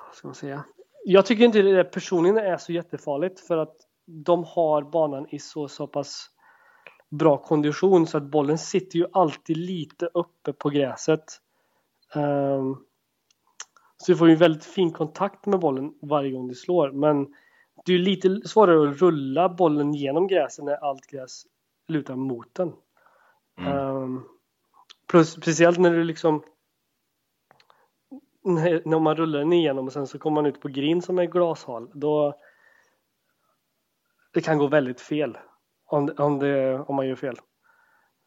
Vad 0.07 0.15
ska 0.15 0.29
man 0.29 0.35
säga? 0.35 0.65
Jag 1.05 1.27
tycker 1.27 1.45
inte 1.45 1.63
det 1.63 1.85
personligen 1.85 2.39
är 2.39 2.57
så 2.57 2.73
jättefarligt 2.73 3.41
för 3.41 3.57
att 3.57 3.77
de 4.07 4.45
har 4.45 4.83
banan 4.83 5.27
i 5.31 5.39
så, 5.39 5.69
så 5.69 5.87
pass 5.87 6.31
bra 7.11 7.39
kondition 7.39 8.07
så 8.07 8.17
att 8.17 8.23
bollen 8.23 8.59
sitter 8.59 8.99
ju 8.99 9.07
alltid 9.13 9.57
lite 9.57 10.07
uppe 10.07 10.53
på 10.53 10.71
gräset. 10.71 11.25
Ehm, 12.15 12.77
så 13.97 14.13
du 14.13 14.17
får 14.17 14.29
ju 14.29 14.37
väldigt 14.37 14.65
fin 14.65 14.93
kontakt 14.93 15.47
med 15.47 15.61
bollen 15.61 15.95
varje 16.03 16.31
gång 16.31 16.49
du 16.49 16.55
slår 16.55 16.91
men 16.91 17.35
det 17.85 17.93
är 17.93 17.97
ju 17.97 18.05
lite 18.05 18.49
svårare 18.49 18.91
att 18.91 19.01
rulla 19.01 19.49
bollen 19.49 19.95
genom 19.95 20.27
gräset 20.27 20.65
när 20.65 20.75
allt 20.75 21.07
gräs 21.07 21.43
lutar 21.89 22.17
mot 22.17 22.55
den. 22.55 22.73
Mm. 23.59 23.73
Ehm, 23.73 24.23
plus 25.07 25.31
speciellt 25.33 25.79
när 25.79 25.91
du 25.91 26.05
liksom 26.05 26.43
när, 28.45 28.83
när 28.85 28.99
man 28.99 29.17
rullar 29.17 29.39
den 29.39 29.53
igenom 29.53 29.87
och 29.87 29.93
sen 29.93 30.07
så 30.07 30.19
kommer 30.19 30.35
man 30.35 30.47
ut 30.47 30.61
på 30.61 30.69
green 30.69 31.03
som 31.03 31.19
är 31.19 31.25
glashal 31.25 31.91
då 31.95 32.35
det 34.33 34.41
kan 34.41 34.59
gå 34.59 34.67
väldigt 34.67 35.01
fel. 35.01 35.39
Om, 35.89 36.15
om, 36.19 36.39
det, 36.39 36.79
om 36.79 36.97
man 36.97 37.09
gör 37.09 37.17
fel. 37.17 37.37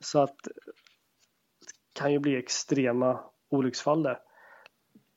Så 0.04 0.22
att 0.22 0.36
det 0.44 2.00
kan 2.00 2.12
ju 2.12 2.20
bli 2.20 2.38
extrema 2.38 3.20
olycksfall 3.50 4.04
där. 4.04 4.20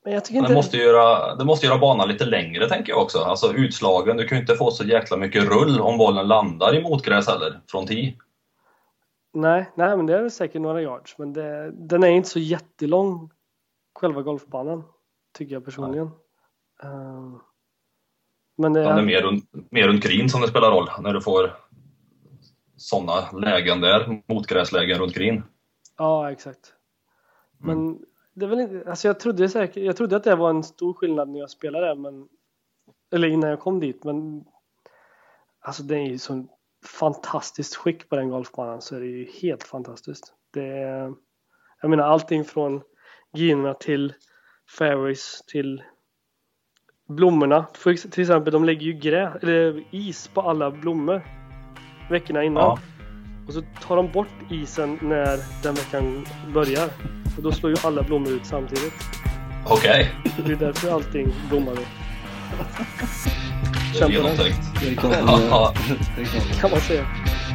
Men 0.04 0.12
jag 0.12 0.24
tycker 0.24 0.38
inte... 0.38 0.50
det 0.50 0.54
måste, 0.54 0.76
göra, 0.76 1.34
det 1.34 1.44
måste 1.44 1.66
göra 1.66 1.78
banan 1.78 2.08
lite 2.08 2.24
längre 2.24 2.68
tänker 2.68 2.92
jag 2.92 3.02
också. 3.02 3.18
Alltså 3.18 3.52
utslagen, 3.52 4.16
du 4.16 4.26
kan 4.26 4.38
ju 4.38 4.42
inte 4.42 4.56
få 4.56 4.70
så 4.70 4.84
jäkla 4.84 5.16
mycket 5.16 5.44
rull 5.44 5.80
om 5.80 5.98
bollen 5.98 6.28
landar 6.28 6.74
i 6.74 6.82
motgräs 6.82 7.28
heller, 7.28 7.60
från 7.70 7.86
tee. 7.86 8.14
Nej, 9.32 9.70
nej, 9.74 9.96
men 9.96 10.06
det 10.06 10.14
är 10.14 10.22
väl 10.22 10.30
säkert 10.30 10.62
några 10.62 10.82
yards. 10.82 11.18
Men 11.18 11.32
det, 11.32 11.70
den 11.70 12.02
är 12.02 12.08
inte 12.08 12.28
så 12.28 12.38
jättelång, 12.38 13.30
själva 13.94 14.22
golfbanan. 14.22 14.84
Tycker 15.38 15.54
jag 15.54 15.64
personligen. 15.64 16.06
Uh, 16.84 17.36
men 18.56 18.72
det, 18.72 18.80
Utan 18.80 18.96
det 18.96 19.02
är 19.02 19.06
mer 19.06 19.22
runt, 19.22 19.50
mer 19.70 19.88
runt 19.88 20.04
green 20.04 20.28
som 20.28 20.40
det 20.40 20.48
spelar 20.48 20.70
roll, 20.70 20.90
när 21.00 21.12
du 21.12 21.20
får 21.20 21.56
sådana 22.76 23.30
lägen 23.32 23.80
där, 23.80 24.22
motgräslägen 24.26 24.98
runt 24.98 25.14
green. 25.14 25.42
Ja, 25.98 26.32
exakt. 26.32 26.72
Men 27.58 27.98
det 28.34 28.44
är 28.44 28.48
väl 28.48 28.60
inte, 28.60 28.90
alltså 28.90 29.08
jag 29.08 29.20
trodde 29.20 29.48
säkert, 29.48 29.76
jag 29.76 29.96
trodde 29.96 30.16
att 30.16 30.24
det 30.24 30.36
var 30.36 30.50
en 30.50 30.62
stor 30.62 30.94
skillnad 30.94 31.28
när 31.28 31.40
jag 31.40 31.50
spelade 31.50 31.94
men 31.94 32.28
eller 33.12 33.28
innan 33.28 33.50
jag 33.50 33.60
kom 33.60 33.80
dit 33.80 34.04
men 34.04 34.44
alltså 35.60 35.82
det 35.82 35.96
är 35.96 36.06
ju 36.06 36.18
så 36.18 36.46
fantastiskt 36.84 37.76
skick 37.76 38.08
på 38.08 38.16
den 38.16 38.28
golfbanan 38.28 38.80
så 38.80 38.96
är 38.96 39.00
det 39.00 39.06
ju 39.06 39.30
helt 39.42 39.62
fantastiskt. 39.62 40.34
Det 40.52 40.66
är, 40.66 41.14
jag 41.80 41.90
menar 41.90 42.04
allting 42.04 42.44
från 42.44 42.82
greenerna 43.32 43.74
till 43.74 44.14
fairways 44.78 45.42
till 45.46 45.82
blommorna. 47.08 47.66
För 47.74 48.10
till 48.10 48.22
exempel 48.22 48.52
de 48.52 48.64
lägger 48.64 48.86
ju 48.86 48.92
grä, 48.92 49.38
eller 49.42 49.84
is 49.90 50.28
på 50.28 50.40
alla 50.40 50.70
blommor 50.70 51.43
veckorna 52.10 52.44
innan. 52.44 52.62
Ja. 52.62 52.78
Och 53.46 53.52
så 53.54 53.62
tar 53.86 53.96
de 53.96 54.12
bort 54.12 54.28
isen 54.50 54.98
när 55.02 55.38
den 55.62 55.74
veckan 55.74 56.26
börjar. 56.54 56.88
Och 57.36 57.42
då 57.42 57.52
slår 57.52 57.70
ju 57.72 57.76
alla 57.84 58.02
blommor 58.02 58.32
ut 58.32 58.46
samtidigt. 58.46 58.92
Okej, 59.66 60.10
Det 60.46 60.52
är 60.52 60.56
därför 60.56 60.90
allting 60.94 61.32
blommar 61.48 61.74
på 61.74 61.80
den, 64.00 64.10
genomtänkt. 64.10 64.58
Det 64.80 64.94
kan, 64.96 65.10
Ja, 65.50 65.74
kan. 66.60 66.70
man 66.70 66.80
säga. 66.80 67.04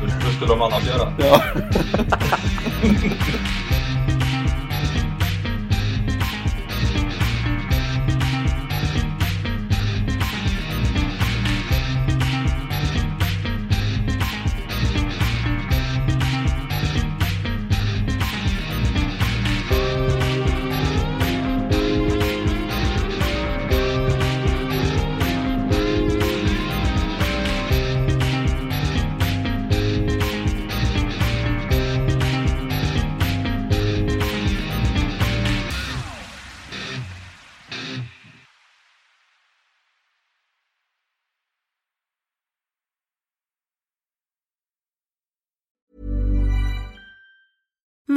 hur 0.01 0.31
skulle 0.31 0.51
de 0.53 0.61
annars 0.61 0.87
göra? 0.87 1.13
Ja. 1.19 1.41